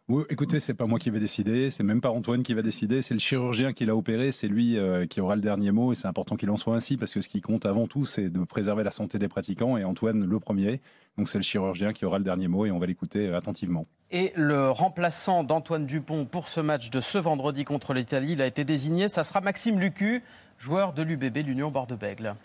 Oui, 0.09 0.25
écoutez, 0.29 0.59
c'est 0.59 0.73
pas 0.73 0.85
moi 0.85 0.99
qui 0.99 1.09
vais 1.11 1.21
décider, 1.21 1.71
c'est 1.71 1.81
même 1.81 2.01
pas 2.01 2.09
Antoine 2.09 2.43
qui 2.43 2.53
va 2.53 2.61
décider, 2.61 3.01
c'est 3.01 3.13
le 3.13 3.21
chirurgien 3.21 3.71
qui 3.71 3.85
l'a 3.85 3.95
opéré, 3.95 4.33
c'est 4.33 4.49
lui 4.49 4.77
euh, 4.77 5.05
qui 5.05 5.21
aura 5.21 5.37
le 5.37 5.41
dernier 5.41 5.71
mot 5.71 5.93
et 5.93 5.95
c'est 5.95 6.09
important 6.09 6.35
qu'il 6.35 6.49
en 6.49 6.57
soit 6.57 6.75
ainsi 6.75 6.97
parce 6.97 7.13
que 7.13 7.21
ce 7.21 7.29
qui 7.29 7.39
compte 7.39 7.65
avant 7.65 7.87
tout, 7.87 8.03
c'est 8.03 8.27
de 8.27 8.43
préserver 8.43 8.83
la 8.83 8.91
santé 8.91 9.17
des 9.17 9.29
pratiquants 9.29 9.77
et 9.77 9.85
Antoine 9.85 10.25
le 10.25 10.39
premier. 10.41 10.81
Donc 11.17 11.29
c'est 11.29 11.37
le 11.37 11.43
chirurgien 11.45 11.93
qui 11.93 12.03
aura 12.03 12.17
le 12.17 12.25
dernier 12.25 12.49
mot 12.49 12.65
et 12.65 12.71
on 12.71 12.79
va 12.79 12.85
l'écouter 12.85 13.27
euh, 13.27 13.37
attentivement. 13.37 13.85
Et 14.11 14.33
le 14.35 14.69
remplaçant 14.69 15.45
d'Antoine 15.45 15.85
Dupont 15.85 16.25
pour 16.25 16.49
ce 16.49 16.59
match 16.59 16.89
de 16.89 16.99
ce 16.99 17.17
vendredi 17.17 17.63
contre 17.63 17.93
l'Italie, 17.93 18.33
il 18.33 18.41
a 18.41 18.45
été 18.45 18.65
désigné. 18.65 19.07
Ça 19.07 19.23
sera 19.23 19.39
Maxime 19.39 19.79
Lucu, 19.79 20.21
joueur 20.59 20.91
de 20.91 21.01
l'UBB, 21.01 21.37
l'Union 21.45 21.71
Bordeaux-Bègles. 21.71 22.35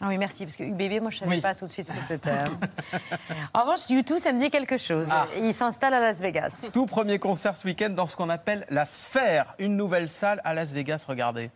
Ah 0.00 0.06
oui, 0.08 0.18
merci, 0.18 0.44
parce 0.44 0.56
que 0.56 0.64
UBB, 0.64 1.00
moi, 1.00 1.10
je 1.10 1.16
ne 1.16 1.20
savais 1.20 1.36
Oui. 1.36 1.40
pas 1.40 1.54
tout 1.54 1.66
de 1.68 1.72
suite 1.72 1.86
ce 1.86 1.92
que 1.92 2.02
c'était. 2.02 2.30
hein. 2.30 2.58
en 3.54 3.60
revanche, 3.62 3.88
YouTube, 3.88 4.18
ça 4.18 4.32
me 4.32 4.40
dit 4.40 4.50
quelque 4.50 4.76
chose. 4.76 5.08
Ah. 5.12 5.26
Il 5.38 5.54
s'installe 5.54 5.94
à 5.94 6.00
Las 6.00 6.20
Vegas. 6.20 6.66
Tout 6.72 6.86
premier 6.86 7.20
concert 7.20 7.56
ce 7.56 7.66
week-end 7.68 7.90
dans 7.90 8.06
ce 8.06 8.16
qu'on 8.16 8.28
appelle 8.28 8.66
la 8.70 8.84
Sphère, 8.84 9.54
une 9.60 9.76
nouvelle 9.76 10.08
salle 10.08 10.40
à 10.44 10.52
Las 10.52 10.72
Vegas. 10.72 11.04
Regardez. 11.06 11.50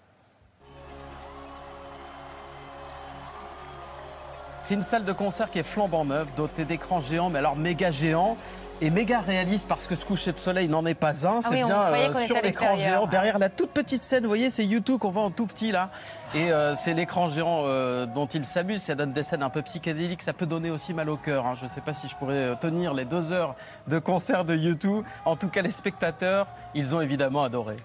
C'est 4.61 4.75
une 4.75 4.83
salle 4.83 5.05
de 5.05 5.13
concert 5.13 5.51
qui 5.51 5.59
est 5.61 5.65
flambant 5.65 6.05
neuve, 6.05 6.29
dotée 6.37 6.65
d'écrans 6.65 7.01
géants, 7.01 7.31
mais 7.31 7.39
alors 7.39 7.57
méga 7.57 7.91
géants. 7.91 8.37
Et 8.81 8.91
méga 8.91 9.19
réaliste 9.21 9.67
parce 9.67 9.87
que 9.87 9.97
ce 9.97 10.05
coucher 10.05 10.33
de 10.33 10.39
soleil 10.39 10.69
n'en 10.69 10.85
est 10.85 10.95
pas 10.95 11.27
un. 11.27 11.39
Ah 11.39 11.41
c'est 11.43 11.63
oui, 11.63 11.65
bien 11.65 11.81
euh, 11.81 12.13
sur 12.27 12.37
l'écran 12.41 12.77
géant. 12.77 13.07
Derrière 13.09 13.41
la 13.41 13.49
toute 13.49 13.71
petite 13.71 14.05
scène, 14.05 14.23
vous 14.23 14.29
voyez, 14.29 14.51
c'est 14.51 14.65
YouTube 14.65 14.99
qu'on 15.01 15.09
voit 15.09 15.25
en 15.25 15.31
tout 15.31 15.47
petit 15.47 15.73
là. 15.73 15.91
Et 16.33 16.53
euh, 16.53 16.77
c'est 16.77 16.95
l'écran 16.95 17.29
géant 17.29 17.63
euh, 17.65 18.07
dont 18.07 18.27
il 18.27 18.45
s'amuse. 18.45 18.81
Ça 18.83 18.95
donne 18.95 19.13
des 19.13 19.25
scènes 19.25 19.43
un 19.43 19.51
peu 19.51 19.63
psychédéliques. 19.63 20.23
Ça 20.23 20.33
peut 20.33 20.47
donner 20.47 20.71
aussi 20.71 20.95
mal 20.95 21.11
au 21.11 21.17
cœur. 21.17 21.45
hein. 21.47 21.55
Je 21.57 21.65
ne 21.65 21.69
sais 21.69 21.81
pas 21.81 21.93
si 21.93 22.07
je 22.07 22.15
pourrais 22.15 22.57
tenir 22.61 22.95
les 22.95 23.05
deux 23.05 23.33
heures 23.33 23.57
de 23.89 23.99
concert 23.99 24.45
de 24.45 24.55
YouTube. 24.55 25.05
En 25.25 25.35
tout 25.35 25.49
cas, 25.49 25.63
les 25.63 25.71
spectateurs, 25.71 26.47
ils 26.75 26.95
ont 26.95 27.01
évidemment 27.01 27.43
adoré. 27.43 27.77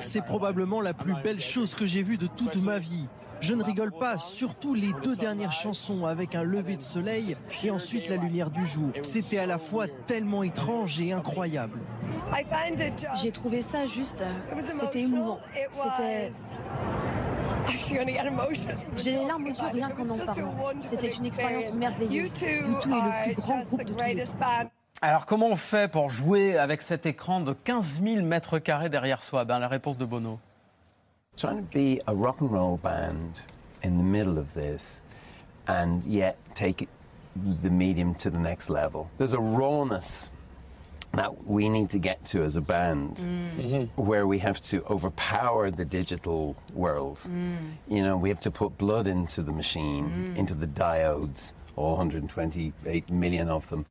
C'est 0.00 0.24
probablement 0.24 0.80
la 0.80 0.94
plus 0.94 1.14
belle 1.22 1.40
chose 1.40 1.74
que 1.74 1.86
j'ai 1.86 2.02
vue 2.02 2.16
de 2.16 2.26
toute 2.26 2.56
ma 2.56 2.78
vie. 2.78 3.06
Je 3.44 3.52
ne 3.52 3.62
rigole 3.62 3.92
pas, 3.92 4.18
surtout 4.18 4.72
les 4.72 4.94
deux 5.02 5.16
dernières 5.16 5.52
chansons 5.52 6.06
avec 6.06 6.34
un 6.34 6.42
lever 6.42 6.76
de 6.76 6.80
soleil 6.82 7.36
et 7.62 7.70
ensuite 7.70 8.08
la 8.08 8.16
lumière 8.16 8.48
du 8.48 8.64
jour. 8.64 8.88
C'était 9.02 9.36
à 9.36 9.44
la 9.44 9.58
fois 9.58 9.84
tellement 10.06 10.42
étrange 10.42 10.98
et 10.98 11.12
incroyable. 11.12 11.78
J'ai 13.20 13.32
trouvé 13.32 13.60
ça 13.60 13.84
juste. 13.84 14.22
euh, 14.22 14.60
C'était 14.64 15.02
émouvant. 15.02 15.38
C'était. 15.70 16.32
J'ai 17.76 18.04
les 18.06 18.14
larmes 18.14 19.44
aux 19.44 19.48
yeux 19.48 19.68
rien 19.72 19.90
qu'en 19.90 20.08
en 20.08 20.16
parlant. 20.18 20.54
C'était 20.80 21.10
une 21.10 21.26
expérience 21.26 21.70
merveilleuse. 21.74 22.32
U2 22.32 22.46
est 22.46 22.86
le 22.86 23.24
plus 23.34 23.42
grand 23.42 23.60
groupe 23.60 23.84
de 23.84 23.92
tous 23.92 24.04
les 24.04 24.24
temps. 24.24 24.70
Alors, 25.02 25.26
comment 25.26 25.48
on 25.48 25.56
fait 25.56 25.90
pour 25.90 26.08
jouer 26.08 26.56
avec 26.56 26.80
cet 26.80 27.04
écran 27.04 27.40
de 27.40 27.52
15 27.52 28.00
000 28.02 28.22
mètres 28.24 28.58
carrés 28.58 28.88
derrière 28.88 29.22
soi? 29.22 29.44
Ben, 29.44 29.58
La 29.58 29.68
réponse 29.68 29.98
de 29.98 30.06
Bono. 30.06 30.38
Trying 31.36 31.56
to 31.56 31.74
be 31.74 32.00
a 32.06 32.14
rock 32.14 32.40
and 32.40 32.50
roll 32.50 32.76
band 32.78 33.42
in 33.82 33.98
the 33.98 34.04
middle 34.04 34.38
of 34.38 34.54
this 34.54 35.02
and 35.68 36.04
yet 36.04 36.38
take 36.54 36.82
it, 36.82 36.88
the 37.62 37.70
medium 37.70 38.14
to 38.14 38.30
the 38.30 38.38
next 38.38 38.70
level. 38.70 39.10
There's 39.18 39.32
a 39.32 39.40
rawness 39.40 40.30
that 41.12 41.46
we 41.46 41.68
need 41.68 41.90
to 41.90 41.98
get 41.98 42.24
to 42.26 42.42
as 42.42 42.56
a 42.56 42.60
band 42.60 43.16
mm. 43.16 43.88
where 43.96 44.26
we 44.26 44.38
have 44.40 44.60
to 44.60 44.84
overpower 44.84 45.70
the 45.70 45.84
digital 45.84 46.56
world. 46.72 47.18
Mm. 47.18 47.74
You 47.88 48.02
know, 48.02 48.16
we 48.16 48.28
have 48.28 48.40
to 48.40 48.50
put 48.50 48.76
blood 48.78 49.06
into 49.06 49.42
the 49.42 49.52
machine, 49.52 50.34
mm. 50.34 50.36
into 50.36 50.54
the 50.54 50.66
diodes, 50.66 51.52
all 51.76 51.96
128 51.96 53.10
million 53.10 53.48
of 53.48 53.68
them. 53.68 53.86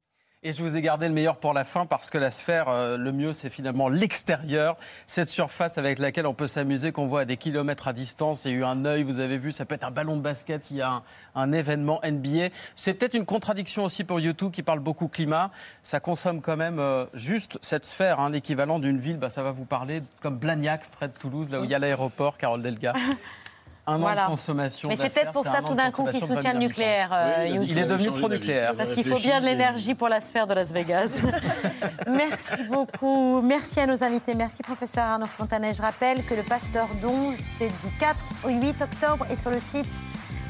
Et 0.45 0.51
je 0.51 0.61
vous 0.61 0.75
ai 0.75 0.81
gardé 0.81 1.07
le 1.07 1.13
meilleur 1.13 1.37
pour 1.37 1.53
la 1.53 1.63
fin 1.63 1.85
parce 1.85 2.09
que 2.09 2.17
la 2.17 2.29
sphère, 2.29 2.67
euh, 2.67 2.97
le 2.97 3.13
mieux, 3.13 3.31
c'est 3.31 3.49
finalement 3.49 3.87
l'extérieur. 3.87 4.75
Cette 5.05 5.29
surface 5.29 5.77
avec 5.77 5.99
laquelle 5.99 6.27
on 6.27 6.33
peut 6.33 6.47
s'amuser, 6.47 6.91
qu'on 6.91 7.07
voit 7.07 7.21
à 7.21 7.25
des 7.25 7.37
kilomètres 7.37 7.87
à 7.87 7.93
distance. 7.93 8.43
Il 8.43 8.51
y 8.51 8.55
a 8.55 8.57
eu 8.57 8.63
un 8.65 8.83
œil, 8.83 9.03
vous 9.03 9.19
avez 9.19 9.37
vu, 9.37 9.53
ça 9.53 9.63
peut 9.63 9.75
être 9.75 9.85
un 9.85 9.91
ballon 9.91 10.17
de 10.17 10.21
basket, 10.21 10.69
il 10.69 10.77
y 10.77 10.81
a 10.81 10.89
un, 10.89 11.03
un 11.35 11.53
événement 11.53 12.01
NBA. 12.03 12.49
C'est 12.75 12.93
peut-être 12.93 13.13
une 13.13 13.25
contradiction 13.25 13.85
aussi 13.85 14.03
pour 14.03 14.19
YouTube 14.19 14.51
qui 14.51 14.63
parle 14.63 14.81
beaucoup 14.81 15.07
climat. 15.07 15.49
Ça 15.81 16.01
consomme 16.01 16.41
quand 16.41 16.57
même 16.57 16.79
euh, 16.79 17.05
juste 17.13 17.57
cette 17.61 17.85
sphère, 17.85 18.19
hein, 18.19 18.29
l'équivalent 18.29 18.79
d'une 18.79 18.99
ville, 18.99 19.17
bah, 19.17 19.29
ça 19.29 19.43
va 19.43 19.51
vous 19.51 19.65
parler 19.65 20.03
comme 20.21 20.35
Blagnac, 20.35 20.89
près 20.91 21.07
de 21.07 21.13
Toulouse, 21.13 21.49
là 21.51 21.61
où 21.61 21.63
il 21.63 21.71
y 21.71 21.75
a 21.75 21.79
l'aéroport, 21.79 22.37
Carole 22.37 22.61
Delga. 22.61 22.91
Un 23.85 23.95
an 23.95 23.99
Voilà. 23.99 24.23
de 24.23 24.27
consommation. 24.27 24.87
Mais 24.89 24.95
c'est 24.95 25.09
peut-être 25.09 25.31
pour 25.33 25.45
ça 25.45 25.61
tout 25.61 25.73
d'un 25.75 25.91
coup 25.91 26.05
qu'il 26.05 26.19
soutient 26.21 26.53
le 26.53 26.59
20 26.59 26.65
nucléaire. 26.67 27.09
euh, 27.11 27.59
il 27.63 27.77
est 27.77 27.85
devenu 27.85 28.11
pro-nucléaire. 28.11 28.75
Parce 28.75 28.93
qu'il 28.93 29.03
faut 29.05 29.19
bien 29.19 29.41
de 29.41 29.45
l'énergie 29.45 29.93
pour 29.93 30.07
la 30.09 30.21
sphère 30.21 30.47
de 30.47 30.53
Las 30.53 30.71
Vegas. 30.73 31.25
Merci 32.07 32.63
beaucoup. 32.69 33.41
Merci 33.41 33.79
à 33.81 33.87
nos 33.87 34.01
invités. 34.03 34.35
Merci 34.35 34.63
professeur 34.63 35.03
Arnaud 35.03 35.25
Fontanet. 35.27 35.73
Je 35.73 35.81
rappelle 35.81 36.23
que 36.25 36.33
le 36.33 36.43
Pasteur 36.43 36.87
Don, 37.01 37.33
c'est 37.57 37.67
du 37.67 37.97
4 37.99 38.23
au 38.45 38.49
8 38.49 38.81
octobre 38.81 39.25
et 39.29 39.35
sur 39.35 39.49
le 39.49 39.59
site 39.59 39.85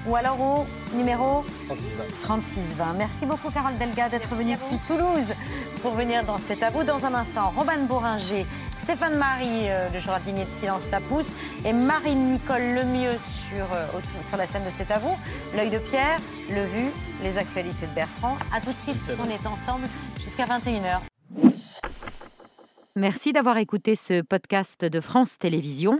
ou 0.07 0.15
alors 0.15 0.39
au 0.39 0.65
numéro 0.95 1.45
3620. 2.21 2.93
Merci 2.97 3.25
beaucoup 3.25 3.49
Carole 3.49 3.77
Delga 3.77 4.09
d'être 4.09 4.33
venue 4.35 4.53
depuis 4.53 4.77
Toulouse 4.87 5.33
pour 5.81 5.93
venir 5.93 6.23
dans 6.23 6.37
cet 6.37 6.63
à 6.63 6.69
vous. 6.69 6.83
Dans 6.83 7.05
un 7.05 7.13
instant, 7.13 7.53
Robin 7.55 7.83
Bourringer, 7.83 8.45
Stéphane 8.77 9.17
Marie, 9.17 9.69
euh, 9.69 9.89
le 9.93 9.99
jardinier 9.99 10.45
de 10.45 10.51
silence, 10.51 10.83
ça 10.83 10.99
pousse, 10.99 11.31
et 11.65 11.73
Marine-Nicole 11.73 12.73
Lemieux 12.75 13.17
sur, 13.49 13.65
euh, 13.73 13.87
sur 14.27 14.37
la 14.37 14.47
scène 14.47 14.65
de 14.65 14.69
cet 14.69 14.91
à 14.91 14.97
vous. 14.97 15.15
L'œil 15.55 15.69
de 15.69 15.79
Pierre, 15.79 16.19
le 16.49 16.63
vu, 16.63 16.91
les 17.21 17.37
actualités 17.37 17.87
de 17.87 17.95
Bertrand. 17.95 18.37
À 18.53 18.61
tout 18.61 18.71
de 18.71 18.77
suite, 18.77 19.11
on 19.19 19.29
est 19.29 19.47
ensemble 19.47 19.87
jusqu'à 20.23 20.45
21h. 20.45 20.99
Merci 22.95 23.33
d'avoir 23.33 23.57
écouté 23.57 23.95
ce 23.95 24.21
podcast 24.21 24.85
de 24.85 25.01
France 25.01 25.39
Télévisions. 25.39 25.99